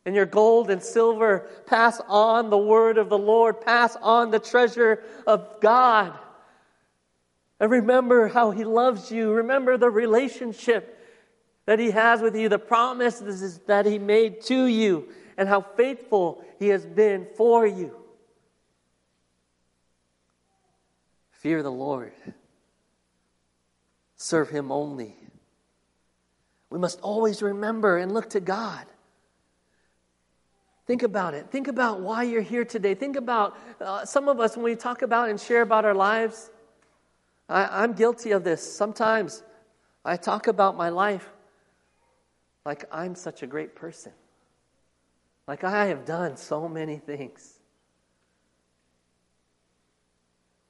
and 0.08 0.16
your 0.16 0.26
gold 0.26 0.70
and 0.70 0.82
silver. 0.82 1.50
Pass 1.66 2.00
on 2.08 2.50
the 2.50 2.58
word 2.58 2.98
of 2.98 3.10
the 3.10 3.18
Lord, 3.18 3.60
pass 3.60 3.98
on 4.02 4.32
the 4.32 4.40
treasure 4.40 5.04
of 5.28 5.60
God. 5.60 6.18
And 7.60 7.70
remember 7.70 8.30
how 8.30 8.52
He 8.52 8.64
loves 8.64 9.12
you. 9.12 9.34
Remember 9.34 9.76
the 9.76 9.90
relationship 9.90 10.98
that 11.66 11.78
He 11.78 11.92
has 11.92 12.22
with 12.22 12.38
you, 12.38 12.48
the 12.48 12.58
promises 12.58 13.60
that 13.68 13.86
He 13.86 14.00
made 14.00 14.40
to 14.44 14.68
you, 14.68 15.10
and 15.38 15.50
how 15.50 15.60
faithful 15.60 16.42
He 16.58 16.70
has 16.70 16.86
been 16.86 17.28
for 17.36 17.68
you. 17.68 17.94
Fear 21.32 21.64
the 21.64 21.70
Lord, 21.72 22.14
serve 24.16 24.52
Him 24.52 24.72
only. 24.72 25.18
We 26.70 26.80
must 26.80 27.02
always 27.02 27.42
remember 27.42 27.98
and 27.98 28.14
look 28.14 28.30
to 28.30 28.40
God. 28.40 28.86
Think 30.88 31.04
about 31.04 31.34
it. 31.34 31.52
Think 31.52 31.68
about 31.68 32.00
why 32.00 32.24
you're 32.24 32.42
here 32.42 32.64
today. 32.64 32.96
Think 32.96 33.18
about 33.18 33.58
uh, 33.82 34.06
some 34.06 34.30
of 34.30 34.40
us, 34.40 34.56
when 34.56 34.64
we 34.64 34.76
talk 34.76 35.02
about 35.02 35.30
and 35.30 35.40
share 35.40 35.62
about 35.62 35.84
our 35.84 35.94
lives, 35.94 36.50
I, 37.50 37.84
I'm 37.84 37.92
guilty 37.92 38.32
of 38.32 38.46
this. 38.46 38.62
Sometimes 38.62 39.44
I 40.06 40.16
talk 40.16 40.48
about 40.48 40.78
my 40.78 40.88
life 40.88 41.30
like 42.66 42.86
I'm 42.90 43.16
such 43.16 43.44
a 43.44 43.48
great 43.48 43.76
person. 43.76 44.14
Like 45.46 45.66
I 45.66 45.88
have 45.88 46.06
done 46.06 46.38
so 46.38 46.70
many 46.70 46.98
things. 46.98 47.60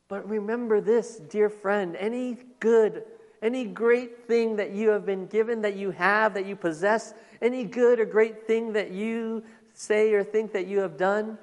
But 0.08 0.28
remember 0.28 0.82
this, 0.82 1.18
dear 1.18 1.50
friend 1.50 1.96
any 1.96 2.38
good, 2.60 3.04
any 3.42 3.66
great 3.66 4.28
thing 4.28 4.56
that 4.58 4.72
you 4.72 4.90
have 4.90 5.06
been 5.06 5.28
given, 5.28 5.62
that 5.62 5.76
you 5.76 5.92
have, 5.92 6.34
that 6.34 6.46
you 6.46 6.56
possess, 6.56 7.14
any 7.42 7.64
good 7.64 8.00
or 8.00 8.06
great 8.06 8.48
thing 8.48 8.74
that 8.74 8.92
you 8.92 9.44
say 9.74 10.14
or 10.14 10.24
think 10.24 10.54
that 10.54 10.68
you 10.68 10.80
have 10.80 10.98
done, 10.98 11.38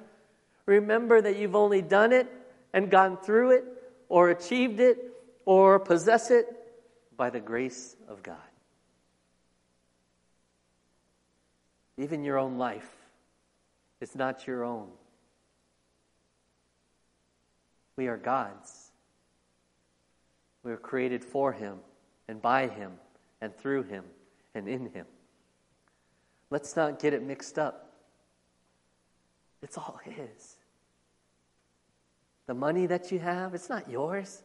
remember 0.65 1.21
that 1.21 1.37
you've 1.37 1.55
only 1.55 1.81
done 1.81 2.11
it 2.11 2.27
and 2.73 2.91
gone 2.91 3.17
through 3.17 3.51
it 3.51 3.63
or 4.09 4.29
achieved 4.29 4.79
it 4.79 5.13
or 5.45 5.79
possess 5.79 6.31
it 6.31 6.47
by 7.15 7.29
the 7.29 7.39
grace 7.39 7.95
of 8.09 8.21
God. 8.21 8.37
Even 11.97 12.25
your 12.25 12.37
own 12.37 12.57
life 12.57 12.91
is 14.01 14.15
not 14.15 14.45
your 14.45 14.63
own. 14.63 14.89
We 17.95 18.07
are 18.07 18.17
God's. 18.17 18.84
We 20.65 20.71
were 20.71 20.77
created 20.77 21.23
for 21.23 21.53
Him 21.53 21.77
and 22.27 22.41
by 22.41 22.67
Him 22.67 22.93
and 23.39 23.55
through 23.55 23.83
Him 23.83 24.03
and 24.55 24.67
in 24.67 24.89
Him. 24.89 25.05
Let's 26.49 26.75
not 26.75 26.99
get 26.99 27.13
it 27.13 27.23
mixed 27.23 27.59
up. 27.59 27.93
It's 29.61 29.77
all 29.77 29.99
His. 30.03 30.57
The 32.47 32.55
money 32.55 32.87
that 32.87 33.11
you 33.11 33.19
have, 33.19 33.53
it's 33.53 33.69
not 33.69 33.89
yours. 33.89 34.41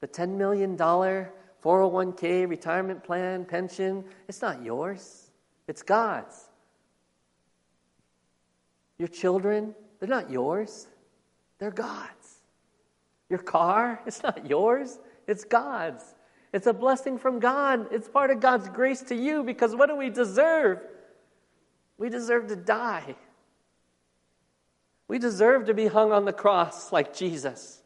The 0.00 0.06
$10 0.08 0.36
million 0.36 0.76
401k, 0.76 2.48
retirement 2.48 3.04
plan, 3.04 3.44
pension, 3.44 4.04
it's 4.28 4.42
not 4.42 4.62
yours. 4.62 5.30
It's 5.66 5.82
God's. 5.82 6.48
Your 8.98 9.08
children, 9.08 9.74
they're 9.98 10.08
not 10.08 10.30
yours. 10.30 10.86
They're 11.58 11.70
God's. 11.72 12.38
Your 13.28 13.40
car, 13.40 14.00
it's 14.06 14.22
not 14.22 14.48
yours. 14.48 14.98
It's 15.32 15.44
God's. 15.44 16.04
It's 16.52 16.66
a 16.66 16.74
blessing 16.74 17.16
from 17.16 17.40
God. 17.40 17.86
It's 17.90 18.06
part 18.06 18.30
of 18.30 18.38
God's 18.38 18.68
grace 18.68 19.00
to 19.04 19.14
you 19.14 19.42
because 19.42 19.74
what 19.74 19.88
do 19.88 19.96
we 19.96 20.10
deserve? 20.10 20.78
We 21.96 22.10
deserve 22.10 22.48
to 22.48 22.56
die. 22.56 23.16
We 25.08 25.18
deserve 25.18 25.64
to 25.66 25.74
be 25.74 25.86
hung 25.86 26.12
on 26.12 26.26
the 26.26 26.34
cross 26.34 26.92
like 26.92 27.14
Jesus. 27.16 27.82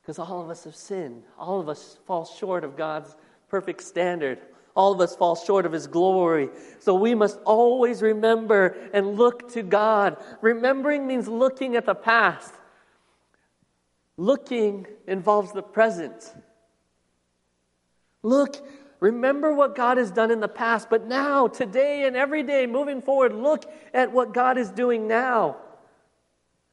Because 0.00 0.20
all 0.20 0.40
of 0.40 0.48
us 0.48 0.62
have 0.62 0.76
sinned. 0.76 1.24
All 1.36 1.58
of 1.58 1.68
us 1.68 1.98
fall 2.06 2.24
short 2.24 2.62
of 2.62 2.76
God's 2.76 3.16
perfect 3.48 3.82
standard. 3.82 4.38
All 4.76 4.92
of 4.92 5.00
us 5.00 5.16
fall 5.16 5.34
short 5.34 5.66
of 5.66 5.72
His 5.72 5.88
glory. 5.88 6.50
So 6.78 6.94
we 6.94 7.16
must 7.16 7.40
always 7.44 8.00
remember 8.00 8.76
and 8.94 9.16
look 9.18 9.50
to 9.54 9.64
God. 9.64 10.18
Remembering 10.40 11.04
means 11.08 11.26
looking 11.26 11.74
at 11.74 11.84
the 11.84 11.96
past. 11.96 12.54
Looking 14.22 14.86
involves 15.08 15.50
the 15.50 15.62
present. 15.62 16.32
Look 18.22 18.56
Remember 19.00 19.52
what 19.52 19.74
God 19.74 19.96
has 19.96 20.12
done 20.12 20.30
in 20.30 20.38
the 20.38 20.46
past, 20.46 20.88
but 20.88 21.08
now, 21.08 21.48
today, 21.48 22.06
and 22.06 22.16
every 22.16 22.44
day 22.44 22.68
moving 22.68 23.02
forward, 23.02 23.34
look 23.34 23.64
at 23.92 24.12
what 24.12 24.32
God 24.32 24.58
is 24.58 24.70
doing 24.70 25.08
now. 25.08 25.56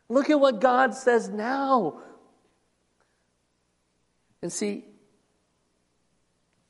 Look 0.10 0.30
at 0.30 0.40
what 0.40 0.62
God 0.62 0.94
says 0.94 1.28
now. 1.28 2.02
And 4.44 4.54
see, 4.54 4.86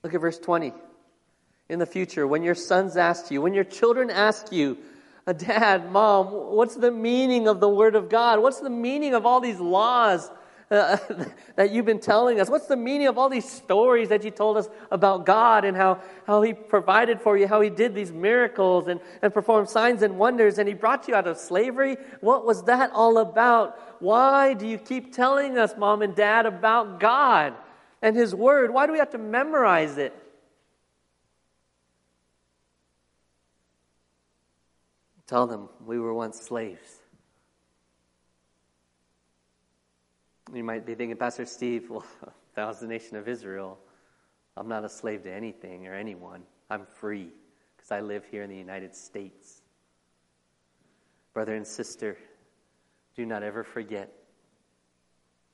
look 0.01 0.13
at 0.13 0.21
verse 0.21 0.39
20. 0.39 0.71
In 1.67 1.79
the 1.79 1.85
future, 1.85 2.25
when 2.25 2.41
your 2.41 2.55
sons 2.55 2.95
ask 2.95 3.29
you, 3.29 3.41
when 3.41 3.53
your 3.53 3.65
children 3.65 4.09
ask 4.09 4.53
you, 4.53 4.77
a 5.27 5.33
Dad, 5.33 5.91
Mom, 5.91 6.27
what's 6.27 6.75
the 6.75 6.89
meaning 6.89 7.49
of 7.49 7.59
the 7.59 7.67
Word 7.67 7.95
of 7.95 8.07
God? 8.07 8.41
What's 8.41 8.61
the 8.61 8.69
meaning 8.69 9.13
of 9.13 9.25
all 9.25 9.41
these 9.41 9.59
laws? 9.59 10.31
Uh, 10.71 10.97
that 11.55 11.71
you've 11.71 11.85
been 11.85 11.99
telling 11.99 12.39
us? 12.39 12.49
What's 12.49 12.67
the 12.67 12.77
meaning 12.77 13.07
of 13.07 13.17
all 13.17 13.29
these 13.29 13.49
stories 13.49 14.09
that 14.09 14.23
you 14.23 14.31
told 14.31 14.57
us 14.57 14.69
about 14.91 15.25
God 15.25 15.65
and 15.65 15.75
how, 15.75 16.01
how 16.25 16.41
He 16.41 16.53
provided 16.53 17.21
for 17.21 17.37
you, 17.37 17.47
how 17.47 17.61
He 17.61 17.69
did 17.69 17.95
these 17.95 18.11
miracles 18.11 18.87
and, 18.87 18.99
and 19.21 19.33
performed 19.33 19.69
signs 19.69 20.01
and 20.01 20.17
wonders 20.17 20.57
and 20.57 20.67
He 20.67 20.73
brought 20.73 21.07
you 21.07 21.15
out 21.15 21.27
of 21.27 21.37
slavery? 21.37 21.97
What 22.21 22.45
was 22.45 22.63
that 22.63 22.91
all 22.93 23.17
about? 23.17 23.77
Why 24.01 24.53
do 24.53 24.67
you 24.67 24.77
keep 24.77 25.13
telling 25.13 25.57
us, 25.57 25.73
Mom 25.77 26.01
and 26.01 26.15
Dad, 26.15 26.45
about 26.45 26.99
God 26.99 27.53
and 28.01 28.15
His 28.15 28.35
Word? 28.35 28.71
Why 28.71 28.85
do 28.85 28.93
we 28.93 28.99
have 28.99 29.11
to 29.11 29.17
memorize 29.17 29.97
it? 29.97 30.15
Tell 35.27 35.45
them 35.45 35.69
we 35.85 35.99
were 35.99 36.13
once 36.13 36.41
slaves. 36.41 36.98
You 40.53 40.63
might 40.63 40.85
be 40.85 40.95
thinking, 40.95 41.15
Pastor 41.15 41.45
Steve, 41.45 41.89
well, 41.89 42.05
that 42.55 42.65
was 42.67 42.79
the 42.79 42.87
nation 42.87 43.17
of 43.17 43.27
Israel. 43.27 43.77
I'm 44.57 44.67
not 44.67 44.83
a 44.83 44.89
slave 44.89 45.23
to 45.23 45.31
anything 45.31 45.87
or 45.87 45.93
anyone. 45.93 46.43
I'm 46.69 46.85
free 46.85 47.29
because 47.75 47.91
I 47.91 48.01
live 48.01 48.25
here 48.29 48.43
in 48.43 48.49
the 48.49 48.57
United 48.57 48.95
States. 48.95 49.61
Brother 51.33 51.55
and 51.55 51.65
sister, 51.65 52.17
do 53.15 53.25
not 53.25 53.43
ever 53.43 53.63
forget 53.63 54.11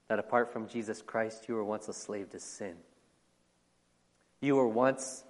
that 0.07 0.19
apart 0.19 0.53
from 0.53 0.67
Jesus 0.67 1.01
Christ, 1.01 1.45
you 1.47 1.55
were 1.55 1.63
once 1.63 1.87
a 1.89 1.93
slave 1.93 2.29
to 2.29 2.39
sin. 2.39 2.75
You 4.39 4.55
were 4.55 4.67
once 4.67 5.23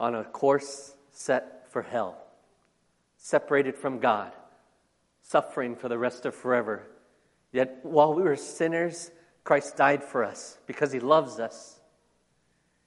on 0.00 0.14
a 0.14 0.24
course 0.24 0.94
set 1.10 1.70
for 1.70 1.82
hell, 1.82 2.16
separated 3.16 3.76
from 3.76 3.98
God, 3.98 4.32
suffering 5.20 5.76
for 5.76 5.88
the 5.88 5.98
rest 5.98 6.24
of 6.24 6.34
forever 6.34 6.86
Yet 7.52 7.80
while 7.82 8.14
we 8.14 8.22
were 8.22 8.36
sinners, 8.36 9.10
Christ 9.44 9.76
died 9.76 10.04
for 10.04 10.24
us 10.24 10.58
because 10.66 10.92
he 10.92 11.00
loves 11.00 11.38
us. 11.38 11.80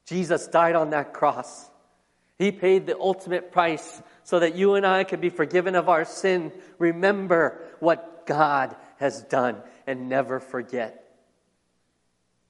Jesus 0.06 0.47
died 0.47 0.76
on 0.76 0.91
that 0.91 1.13
cross. 1.13 1.69
He 2.38 2.52
paid 2.52 2.86
the 2.86 3.00
ultimate 3.00 3.52
price 3.52 4.02
so 4.24 4.39
that 4.39 4.56
you 4.56 4.76
and 4.76 4.86
I 4.86 5.04
could 5.04 5.21
be 5.21 5.30
forgiven 5.30 5.76
of 5.76 5.89
our 5.89 6.06
sin. 6.06 6.52
Remember 6.80 7.62
what 7.80 8.26
God 8.26 8.76
has 8.97 9.21
done 9.24 9.58
and 9.88 10.10
never 10.10 10.39
forget. 10.39 10.97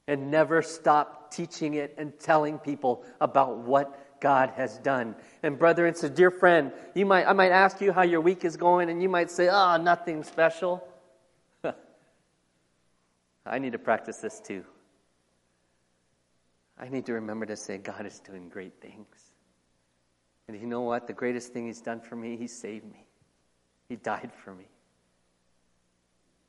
And 0.08 0.32
never 0.32 0.62
stop 0.62 1.32
teaching 1.32 1.76
it 1.76 1.96
and 1.98 2.18
telling 2.20 2.58
people 2.58 3.06
about 3.22 3.60
what 3.60 4.20
God 4.20 4.52
has 4.56 4.78
done. 4.80 5.16
And 5.44 5.58
brother 5.58 5.92
sister, 5.92 6.10
dear 6.10 6.32
friend, 6.32 6.72
you 6.94 7.06
might 7.06 7.26
I 7.26 7.34
might 7.34 7.52
ask 7.52 7.82
you 7.82 7.92
how 7.92 8.04
your 8.04 8.22
week 8.22 8.46
is 8.46 8.58
going, 8.58 8.90
and 8.90 9.02
you 9.02 9.10
might 9.10 9.32
say, 9.32 9.50
"Oh, 9.50 9.78
nothing 9.78 10.24
special." 10.24 10.88
I 13.46 13.60
need 13.60 13.72
to 13.72 13.80
practice 13.80 14.18
this 14.18 14.40
too. 14.40 14.64
I 16.80 16.90
need 16.90 17.06
to 17.06 17.14
remember 17.14 17.46
to 17.46 17.56
say, 17.56 17.78
God 17.78 18.06
is 18.06 18.20
doing 18.20 18.50
great 18.50 18.74
things. 18.82 19.32
And 20.48 20.60
you 20.60 20.68
know 20.68 20.82
what? 20.82 21.08
The 21.08 21.14
greatest 21.14 21.54
thing 21.54 21.68
He's 21.68 21.82
done 21.82 22.02
for 22.02 22.16
me, 22.16 22.38
He 22.38 22.48
saved 22.48 22.86
me. 22.86 23.06
He 23.88 23.96
died 23.96 24.32
for 24.44 24.54
me. 24.54 24.66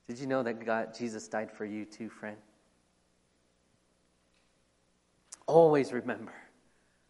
Did 0.09 0.19
you 0.19 0.27
know 0.27 0.43
that 0.43 0.65
God, 0.65 0.95
Jesus 0.95 1.29
died 1.29 1.51
for 1.51 1.65
you 1.65 1.85
too, 1.85 2.09
friend? 2.09 2.37
Always 5.47 5.93
remember. 5.93 6.33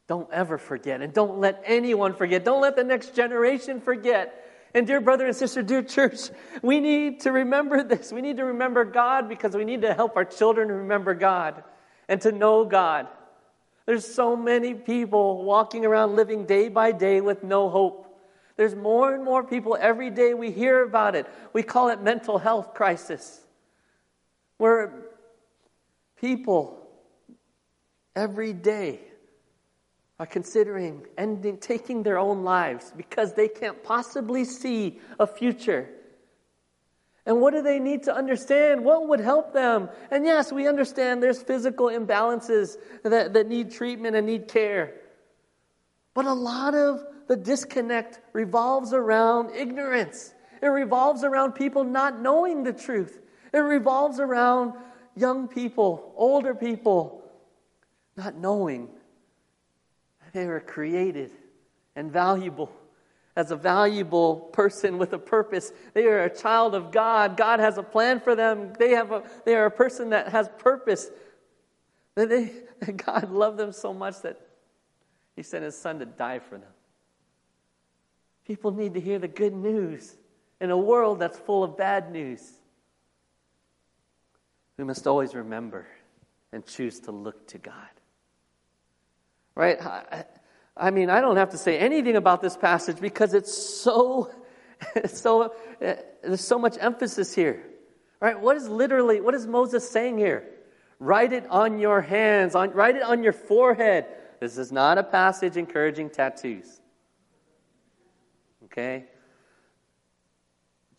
Don't 0.08 0.30
ever 0.32 0.58
forget. 0.58 1.00
And 1.00 1.12
don't 1.12 1.38
let 1.38 1.62
anyone 1.64 2.14
forget. 2.14 2.44
Don't 2.44 2.60
let 2.60 2.76
the 2.76 2.84
next 2.84 3.14
generation 3.14 3.80
forget 3.80 4.41
and 4.74 4.86
dear 4.86 5.00
brother 5.00 5.26
and 5.26 5.36
sister, 5.36 5.62
dear 5.62 5.82
church, 5.82 6.30
we 6.62 6.80
need 6.80 7.20
to 7.20 7.32
remember 7.32 7.82
this. 7.82 8.12
We 8.12 8.22
need 8.22 8.38
to 8.38 8.44
remember 8.44 8.84
God 8.84 9.28
because 9.28 9.54
we 9.54 9.64
need 9.64 9.82
to 9.82 9.94
help 9.94 10.16
our 10.16 10.24
children 10.24 10.68
remember 10.68 11.14
God 11.14 11.62
and 12.08 12.20
to 12.22 12.32
know 12.32 12.64
God. 12.64 13.08
There's 13.86 14.06
so 14.06 14.36
many 14.36 14.74
people 14.74 15.44
walking 15.44 15.84
around 15.84 16.16
living 16.16 16.46
day 16.46 16.68
by 16.68 16.92
day 16.92 17.20
with 17.20 17.42
no 17.42 17.68
hope. 17.68 18.08
There's 18.56 18.74
more 18.74 19.14
and 19.14 19.24
more 19.24 19.42
people 19.42 19.76
every 19.78 20.10
day 20.10 20.34
we 20.34 20.50
hear 20.50 20.82
about 20.82 21.16
it. 21.16 21.26
We 21.52 21.62
call 21.62 21.88
it 21.88 22.00
mental 22.00 22.38
health 22.38 22.74
crisis. 22.74 23.40
Where 24.58 24.92
people 26.20 26.86
every 28.14 28.52
day 28.52 29.00
are 30.22 30.26
considering 30.26 31.04
ending, 31.18 31.58
taking 31.58 32.04
their 32.04 32.16
own 32.16 32.44
lives 32.44 32.92
because 32.96 33.34
they 33.34 33.48
can't 33.48 33.82
possibly 33.82 34.44
see 34.44 35.00
a 35.18 35.26
future. 35.26 35.88
And 37.26 37.40
what 37.40 37.52
do 37.52 37.60
they 37.60 37.80
need 37.80 38.04
to 38.04 38.14
understand? 38.14 38.84
What 38.84 39.08
would 39.08 39.18
help 39.18 39.52
them? 39.52 39.88
And 40.12 40.24
yes, 40.24 40.52
we 40.52 40.68
understand 40.68 41.24
there's 41.24 41.42
physical 41.42 41.86
imbalances 41.86 42.76
that, 43.02 43.32
that 43.32 43.48
need 43.48 43.72
treatment 43.72 44.14
and 44.14 44.24
need 44.24 44.46
care. 44.46 44.94
But 46.14 46.26
a 46.26 46.32
lot 46.32 46.76
of 46.76 47.04
the 47.26 47.34
disconnect 47.34 48.20
revolves 48.32 48.92
around 48.92 49.50
ignorance. 49.56 50.32
It 50.62 50.68
revolves 50.68 51.24
around 51.24 51.54
people 51.54 51.82
not 51.82 52.20
knowing 52.20 52.62
the 52.62 52.72
truth. 52.72 53.18
It 53.52 53.58
revolves 53.58 54.20
around 54.20 54.74
young 55.16 55.48
people, 55.48 56.12
older 56.16 56.54
people, 56.54 57.24
not 58.16 58.36
knowing 58.36 58.88
they 60.32 60.46
were 60.46 60.60
created 60.60 61.30
and 61.94 62.10
valuable 62.10 62.72
as 63.36 63.50
a 63.50 63.56
valuable 63.56 64.36
person 64.36 64.98
with 64.98 65.12
a 65.12 65.18
purpose. 65.18 65.72
They 65.94 66.06
are 66.06 66.24
a 66.24 66.34
child 66.34 66.74
of 66.74 66.92
God. 66.92 67.36
God 67.36 67.60
has 67.60 67.78
a 67.78 67.82
plan 67.82 68.20
for 68.20 68.34
them. 68.34 68.72
They, 68.78 68.90
have 68.90 69.10
a, 69.10 69.22
they 69.44 69.54
are 69.54 69.66
a 69.66 69.70
person 69.70 70.10
that 70.10 70.28
has 70.28 70.48
purpose. 70.58 71.10
That 72.14 72.28
they, 72.28 72.52
God 72.92 73.30
loved 73.30 73.58
them 73.58 73.72
so 73.72 73.94
much 73.94 74.20
that 74.22 74.38
He 75.34 75.42
sent 75.42 75.64
His 75.64 75.76
Son 75.76 75.98
to 76.00 76.06
die 76.06 76.40
for 76.40 76.58
them. 76.58 76.70
People 78.46 78.72
need 78.72 78.94
to 78.94 79.00
hear 79.00 79.18
the 79.18 79.28
good 79.28 79.54
news 79.54 80.16
in 80.60 80.70
a 80.70 80.76
world 80.76 81.18
that's 81.18 81.38
full 81.38 81.64
of 81.64 81.76
bad 81.76 82.12
news. 82.12 82.52
We 84.76 84.84
must 84.84 85.06
always 85.06 85.34
remember 85.34 85.86
and 86.52 86.66
choose 86.66 87.00
to 87.00 87.12
look 87.12 87.46
to 87.48 87.58
God. 87.58 87.88
Right? 89.54 89.80
I, 89.80 90.24
I 90.76 90.90
mean, 90.90 91.10
I 91.10 91.20
don't 91.20 91.36
have 91.36 91.50
to 91.50 91.58
say 91.58 91.78
anything 91.78 92.16
about 92.16 92.40
this 92.40 92.56
passage 92.56 92.98
because 93.00 93.34
it's 93.34 93.56
so, 93.56 94.30
so, 95.06 95.42
uh, 95.42 95.94
there's 96.22 96.40
so 96.40 96.58
much 96.58 96.76
emphasis 96.80 97.34
here. 97.34 97.62
Right? 98.20 98.40
What 98.40 98.56
is 98.56 98.68
literally, 98.68 99.20
what 99.20 99.34
is 99.34 99.46
Moses 99.46 99.88
saying 99.88 100.18
here? 100.18 100.48
Write 100.98 101.32
it 101.32 101.44
on 101.50 101.78
your 101.78 102.00
hands, 102.00 102.54
on, 102.54 102.70
write 102.70 102.96
it 102.96 103.02
on 103.02 103.22
your 103.22 103.32
forehead. 103.32 104.06
This 104.40 104.56
is 104.56 104.70
not 104.70 104.98
a 104.98 105.02
passage 105.02 105.56
encouraging 105.56 106.10
tattoos. 106.10 106.80
Okay? 108.66 109.06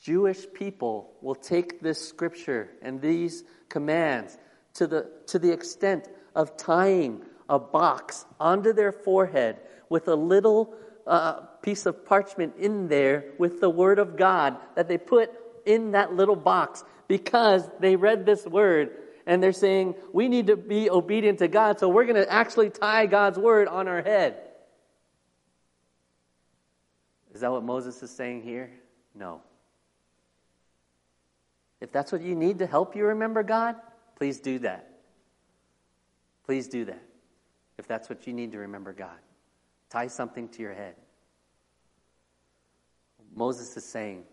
Jewish 0.02 0.46
people 0.54 1.13
will 1.22 1.36
take 1.36 1.82
this 1.82 2.06
scripture 2.06 2.70
and 2.82 3.02
these 3.02 3.46
commands 3.70 4.38
to 4.74 4.86
the, 4.86 5.10
to 5.28 5.39
the 5.39 5.52
extent 5.52 6.10
of 6.36 6.58
tying 6.58 7.24
a 7.50 7.60
box 7.60 8.26
onto 8.40 8.74
their 8.74 8.92
forehead 8.92 9.58
with 9.90 10.08
a 10.08 10.16
little 10.16 10.76
uh, 11.06 11.42
piece 11.62 11.86
of 11.86 12.06
parchment 12.06 12.56
in 12.58 12.88
there 12.88 13.26
with 13.38 13.60
the 13.60 13.70
Word 13.70 14.00
of 14.00 14.18
God 14.18 14.58
that 14.76 14.88
they 14.88 14.98
put 14.98 15.32
in 15.66 15.92
that 15.92 16.14
little 16.14 16.36
box 16.36 16.84
because 17.08 17.70
they 17.80 17.96
read 17.96 18.26
this 18.26 18.46
Word 18.46 18.92
and 19.26 19.42
they're 19.42 19.54
saying, 19.54 19.96
we 20.12 20.28
need 20.28 20.48
to 20.48 20.58
be 20.58 20.90
obedient 20.90 21.40
to 21.40 21.48
God, 21.48 21.80
so 21.80 21.88
we're 21.88 22.06
going 22.06 22.16
to 22.16 22.32
actually 22.32 22.70
tie 22.70 23.06
God's 23.06 23.38
Word 23.38 23.68
on 23.68 23.88
our 23.88 24.02
head. 24.02 24.38
Is 27.34 27.42
that 27.42 27.52
what 27.52 27.64
Moses 27.64 28.02
is 28.04 28.12
saying 28.12 28.44
here? 28.44 28.72
No. 29.16 29.42
If 31.82 31.92
that's 31.92 32.12
what 32.12 32.22
you 32.22 32.36
need 32.36 32.60
to 32.60 32.68
help 32.68 32.96
you 32.96 33.06
remember 33.06 33.44
God, 33.44 33.76
please 34.16 34.40
do 34.40 34.60
that. 34.60 34.90
Please 36.46 36.68
do 36.68 36.86
that. 36.86 37.02
If 37.78 37.88
that's 37.88 38.10
what 38.10 38.28
you 38.28 38.34
need 38.34 38.52
to 38.52 38.60
remember 38.60 38.94
God, 38.94 39.18
tie 39.90 40.08
something 40.08 40.48
to 40.50 40.62
your 40.62 40.74
head. 40.74 40.96
Moses 43.36 43.76
is 43.76 43.84
saying, 43.84 44.24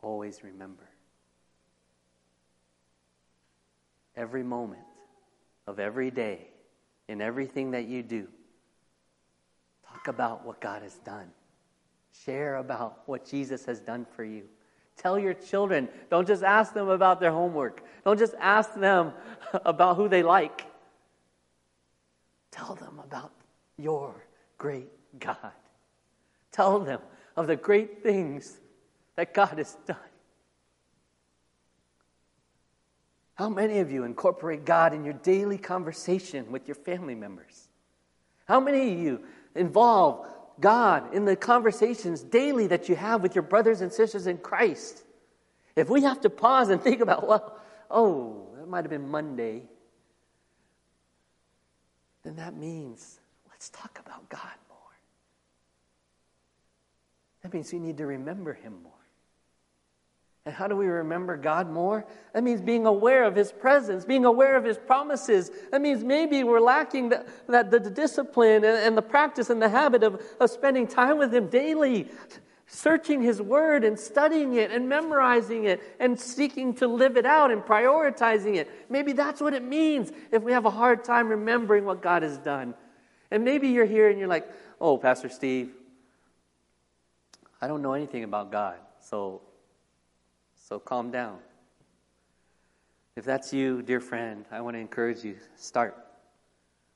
always 0.00 0.42
remember. 0.42 0.88
Every 4.16 4.42
moment 4.42 4.82
of 5.66 5.78
every 5.78 6.10
day, 6.10 6.48
in 7.08 7.20
everything 7.20 7.72
that 7.72 7.86
you 7.86 8.02
do, 8.02 8.26
talk 9.86 10.08
about 10.08 10.44
what 10.44 10.60
God 10.60 10.82
has 10.82 10.94
done. 10.94 11.30
Share 12.24 12.56
about 12.56 13.02
what 13.06 13.24
Jesus 13.24 13.64
has 13.66 13.78
done 13.78 14.06
for 14.16 14.24
you. 14.24 14.44
Tell 14.96 15.18
your 15.18 15.34
children. 15.34 15.88
Don't 16.10 16.26
just 16.26 16.42
ask 16.42 16.72
them 16.72 16.88
about 16.88 17.20
their 17.20 17.30
homework. 17.30 17.82
Don't 18.04 18.18
just 18.18 18.34
ask 18.40 18.74
them 18.74 19.12
about 19.64 19.96
who 19.96 20.08
they 20.08 20.22
like. 20.22 20.64
Tell 22.50 22.74
them 22.74 23.00
about 23.04 23.32
your 23.76 24.26
great 24.58 24.88
God. 25.18 25.52
Tell 26.52 26.80
them 26.80 27.00
of 27.36 27.46
the 27.46 27.56
great 27.56 28.02
things 28.02 28.58
that 29.16 29.34
God 29.34 29.58
has 29.58 29.76
done. 29.86 29.96
How 33.34 33.50
many 33.50 33.80
of 33.80 33.92
you 33.92 34.04
incorporate 34.04 34.64
God 34.64 34.94
in 34.94 35.04
your 35.04 35.12
daily 35.12 35.58
conversation 35.58 36.50
with 36.50 36.66
your 36.66 36.74
family 36.74 37.14
members? 37.14 37.68
How 38.48 38.60
many 38.60 38.92
of 38.92 38.98
you 38.98 39.20
involve 39.54 40.26
God 40.60 41.14
in 41.14 41.24
the 41.24 41.36
conversations 41.36 42.22
daily 42.22 42.66
that 42.68 42.88
you 42.88 42.96
have 42.96 43.22
with 43.22 43.34
your 43.34 43.42
brothers 43.42 43.80
and 43.80 43.92
sisters 43.92 44.26
in 44.26 44.38
Christ. 44.38 45.02
If 45.74 45.90
we 45.90 46.02
have 46.02 46.20
to 46.22 46.30
pause 46.30 46.70
and 46.70 46.80
think 46.80 47.00
about, 47.00 47.26
well, 47.26 47.58
oh, 47.90 48.48
that 48.56 48.68
might 48.68 48.84
have 48.84 48.90
been 48.90 49.08
Monday, 49.10 49.62
then 52.22 52.36
that 52.36 52.56
means 52.56 53.20
let's 53.50 53.68
talk 53.68 54.00
about 54.04 54.28
God 54.28 54.40
more. 54.68 54.78
That 57.42 57.52
means 57.52 57.72
we 57.72 57.78
need 57.78 57.98
to 57.98 58.06
remember 58.06 58.54
Him 58.54 58.82
more. 58.82 58.95
And 60.46 60.54
how 60.54 60.68
do 60.68 60.76
we 60.76 60.86
remember 60.86 61.36
God 61.36 61.68
more? 61.68 62.06
That 62.32 62.44
means 62.44 62.60
being 62.60 62.86
aware 62.86 63.24
of 63.24 63.34
His 63.34 63.50
presence, 63.50 64.04
being 64.04 64.24
aware 64.24 64.56
of 64.56 64.62
His 64.62 64.78
promises. 64.78 65.50
That 65.72 65.82
means 65.82 66.04
maybe 66.04 66.44
we're 66.44 66.60
lacking 66.60 67.08
the, 67.08 67.26
that, 67.48 67.72
the, 67.72 67.80
the 67.80 67.90
discipline 67.90 68.64
and, 68.64 68.78
and 68.78 68.96
the 68.96 69.02
practice 69.02 69.50
and 69.50 69.60
the 69.60 69.68
habit 69.68 70.04
of, 70.04 70.22
of 70.38 70.48
spending 70.48 70.86
time 70.86 71.18
with 71.18 71.34
Him 71.34 71.48
daily, 71.48 72.08
searching 72.68 73.22
His 73.22 73.42
Word 73.42 73.82
and 73.82 73.98
studying 73.98 74.54
it 74.54 74.70
and 74.70 74.88
memorizing 74.88 75.64
it 75.64 75.82
and 75.98 76.18
seeking 76.18 76.74
to 76.74 76.86
live 76.86 77.16
it 77.16 77.26
out 77.26 77.50
and 77.50 77.62
prioritizing 77.62 78.54
it. 78.54 78.70
Maybe 78.88 79.14
that's 79.14 79.40
what 79.40 79.52
it 79.52 79.64
means 79.64 80.12
if 80.30 80.44
we 80.44 80.52
have 80.52 80.64
a 80.64 80.70
hard 80.70 81.02
time 81.02 81.28
remembering 81.28 81.84
what 81.84 82.00
God 82.00 82.22
has 82.22 82.38
done. 82.38 82.74
And 83.32 83.44
maybe 83.44 83.70
you're 83.70 83.84
here 83.84 84.08
and 84.08 84.16
you're 84.16 84.28
like, 84.28 84.48
oh, 84.80 84.96
Pastor 84.96 85.28
Steve, 85.28 85.72
I 87.60 87.66
don't 87.66 87.82
know 87.82 87.94
anything 87.94 88.22
about 88.22 88.52
God, 88.52 88.76
so 89.00 89.40
so 90.68 90.80
calm 90.80 91.12
down. 91.12 91.38
If 93.14 93.24
that's 93.24 93.52
you, 93.52 93.82
dear 93.82 94.00
friend, 94.00 94.44
I 94.50 94.60
want 94.60 94.74
to 94.74 94.80
encourage 94.80 95.24
you 95.24 95.36
start. 95.54 95.96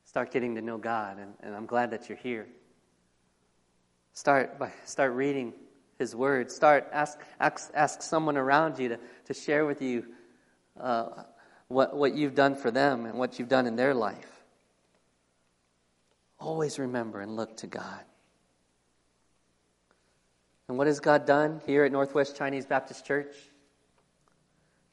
Start 0.03 0.31
getting 0.31 0.55
to 0.55 0.61
know 0.61 0.77
God, 0.77 1.17
and, 1.19 1.33
and 1.41 1.55
I'm 1.55 1.65
glad 1.65 1.91
that 1.91 2.09
you're 2.09 2.17
here. 2.17 2.47
Start 4.13 4.59
by 4.59 4.73
start 4.83 5.13
reading 5.13 5.53
His 5.97 6.13
Word. 6.13 6.51
Start 6.51 6.89
ask 6.91 7.17
ask, 7.39 7.71
ask 7.73 8.01
someone 8.01 8.35
around 8.35 8.77
you 8.77 8.89
to, 8.89 8.99
to 9.27 9.33
share 9.33 9.65
with 9.65 9.81
you 9.81 10.05
uh, 10.77 11.23
what 11.69 11.95
what 11.95 12.13
you've 12.13 12.35
done 12.35 12.55
for 12.55 12.71
them 12.71 13.05
and 13.05 13.17
what 13.17 13.39
you've 13.39 13.47
done 13.47 13.67
in 13.67 13.77
their 13.77 13.93
life. 13.93 14.43
Always 16.39 16.77
remember 16.77 17.21
and 17.21 17.37
look 17.37 17.55
to 17.57 17.67
God. 17.67 18.01
And 20.67 20.77
what 20.77 20.87
has 20.87 20.99
God 20.99 21.25
done 21.25 21.61
here 21.65 21.85
at 21.85 21.91
Northwest 21.91 22.35
Chinese 22.35 22.65
Baptist 22.65 23.05
Church? 23.05 23.35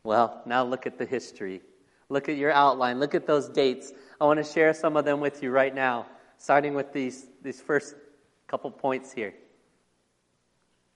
Well, 0.09 0.41
now 0.47 0.65
look 0.65 0.87
at 0.87 0.97
the 0.97 1.05
history. 1.05 1.61
Look 2.09 2.31
at 2.31 2.39
your 2.39 2.51
outline. 2.51 2.99
Look 2.99 3.15
at 3.15 3.27
those 3.27 3.47
dates. 3.47 3.93
I 4.19 4.25
want 4.25 4.43
to 4.43 4.43
share 4.43 4.73
some 4.73 4.97
of 4.97 5.05
them 5.05 5.21
with 5.21 5.43
you 5.43 5.51
right 5.51 5.75
now, 5.75 6.07
starting 6.39 6.73
with 6.73 6.95
these, 6.95 7.27
these 7.43 7.61
first 7.61 7.95
couple 8.47 8.71
points 8.71 9.13
here. 9.13 9.35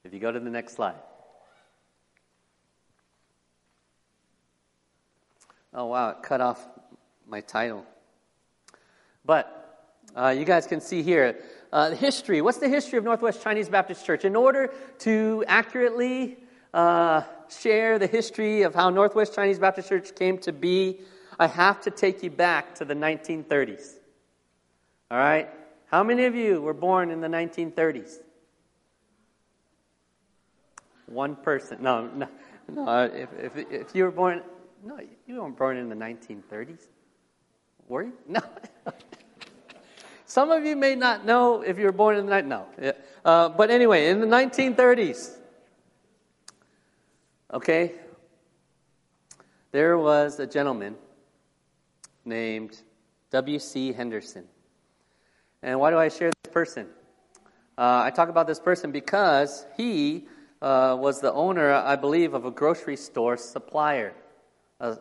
If 0.03 0.15
you 0.15 0.19
go 0.19 0.33
to 0.33 0.41
the 0.41 0.49
next 0.49 0.77
slide. 0.77 0.95
Oh, 5.75 5.89
wow, 5.89 6.09
it 6.13 6.23
cut 6.23 6.41
off 6.41 6.67
my 7.29 7.43
title. 7.43 7.85
But 9.27 9.91
uh, 10.17 10.35
you 10.35 10.47
guys 10.47 10.67
can 10.67 10.81
see 10.81 11.03
here 11.03 11.37
uh, 11.71 11.91
the 11.91 11.97
history. 11.97 12.41
What's 12.41 12.57
the 12.57 12.69
history 12.71 12.97
of 12.97 13.05
Northwest 13.05 13.43
Chinese 13.43 13.69
Baptist 13.69 14.07
Church? 14.07 14.25
In 14.25 14.35
order 14.35 14.73
to 15.01 15.45
accurately 15.49 16.39
uh, 16.75 17.23
share 17.49 17.99
the 17.99 18.07
history 18.07 18.63
of 18.63 18.75
how 18.75 18.91
Northwest 18.91 19.35
Chinese 19.35 19.59
Baptist 19.59 19.89
Church 19.89 20.15
came 20.15 20.39
to 20.39 20.53
be, 20.53 21.01
I 21.39 21.47
have 21.47 21.81
to 21.83 21.91
take 21.91 22.23
you 22.23 22.31
back 22.31 22.75
to 22.77 22.85
the 22.85 22.95
1930s. 22.95 23.95
All 25.11 25.19
right? 25.19 25.51
How 25.87 26.03
many 26.03 26.25
of 26.25 26.35
you 26.35 26.63
were 26.63 26.75
born 26.75 27.11
in 27.11 27.21
the 27.21 27.29
1930s? 27.29 28.17
One 31.07 31.37
person. 31.37 31.83
No, 31.83 32.07
no, 32.07 32.29
no. 32.73 33.03
If, 33.05 33.29
if, 33.39 33.57
if 33.71 33.95
you 33.95 34.05
were 34.05 34.11
born, 34.11 34.43
no, 34.83 34.99
you 35.27 35.43
weren't 35.43 35.59
born 35.59 35.77
in 35.77 35.91
the 35.91 35.95
1930s. 35.95 36.87
Were 37.89 38.05
you? 38.05 38.13
No. 38.27 38.41
Some 40.25 40.51
of 40.51 40.65
you 40.65 40.77
may 40.77 40.95
not 40.95 41.27
know 41.27 41.61
if 41.61 41.79
you 41.79 41.85
were 41.85 41.93
born 41.93 42.17
in 42.17 42.25
the 42.25 42.31
night. 42.31 42.47
No. 42.47 42.67
Uh, 43.23 43.51
but 43.51 43.71
anyway, 43.71 44.09
in 44.09 44.21
the 44.21 44.27
1930s, 44.27 45.37
Okay? 47.53 47.93
There 49.73 49.99
was 49.99 50.39
a 50.39 50.47
gentleman 50.47 50.97
named 52.25 52.81
W.C. 53.31 53.93
Henderson. 53.93 54.45
And 55.63 55.79
why 55.79 55.91
do 55.91 55.99
I 55.99 56.09
share 56.09 56.31
this 56.43 56.53
person? 56.53 56.87
Uh, 57.77 58.03
I 58.05 58.11
talk 58.11 58.29
about 58.29 58.47
this 58.47 58.61
person 58.61 58.91
because 58.91 59.67
he 59.77 60.27
uh, 60.61 60.97
was 60.99 61.21
the 61.21 61.33
owner, 61.33 61.73
I 61.73 61.97
believe, 61.97 62.35
of 62.35 62.45
a 62.45 62.51
grocery 62.51 62.97
store 62.97 63.37
supplier, 63.37 64.15
a, 64.81 64.99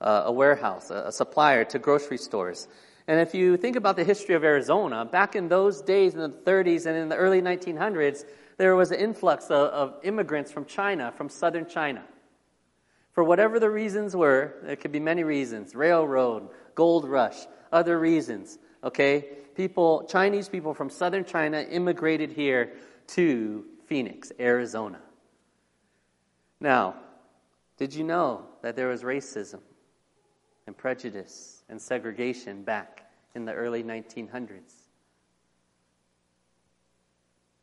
a 0.00 0.32
warehouse, 0.32 0.90
a, 0.90 1.12
supplier 1.12 1.64
to 1.66 1.78
grocery 1.78 2.18
stores. 2.18 2.68
And 3.06 3.20
if 3.20 3.34
you 3.34 3.56
think 3.56 3.76
about 3.76 3.96
the 3.96 4.04
history 4.04 4.34
of 4.34 4.44
Arizona, 4.44 5.04
back 5.04 5.36
in 5.36 5.48
those 5.48 5.82
days 5.82 6.14
in 6.14 6.20
the 6.20 6.28
30s 6.28 6.86
and 6.86 6.96
in 6.96 7.08
the 7.08 7.16
early 7.16 7.42
1900s, 7.42 8.24
there 8.56 8.76
was 8.76 8.90
an 8.90 9.00
influx 9.00 9.46
of, 9.46 9.68
of 9.70 9.94
immigrants 10.02 10.52
from 10.52 10.64
China, 10.64 11.12
from 11.16 11.28
southern 11.28 11.66
China. 11.66 12.04
For 13.12 13.22
whatever 13.22 13.60
the 13.60 13.70
reasons 13.70 14.16
were, 14.16 14.54
there 14.62 14.76
could 14.76 14.92
be 14.92 15.00
many 15.00 15.22
reasons 15.22 15.74
railroad, 15.74 16.48
gold 16.74 17.08
rush, 17.08 17.46
other 17.72 17.98
reasons, 17.98 18.58
okay? 18.82 19.24
People, 19.54 20.04
Chinese 20.08 20.48
people 20.48 20.74
from 20.74 20.90
southern 20.90 21.24
China 21.24 21.60
immigrated 21.60 22.32
here 22.32 22.72
to 23.08 23.64
Phoenix, 23.86 24.32
Arizona. 24.40 25.00
Now, 26.60 26.96
did 27.76 27.94
you 27.94 28.04
know 28.04 28.46
that 28.62 28.76
there 28.76 28.88
was 28.88 29.02
racism 29.02 29.60
and 30.66 30.76
prejudice 30.76 31.62
and 31.68 31.80
segregation 31.80 32.62
back 32.62 33.10
in 33.34 33.44
the 33.44 33.52
early 33.52 33.82
1900s? 33.82 34.83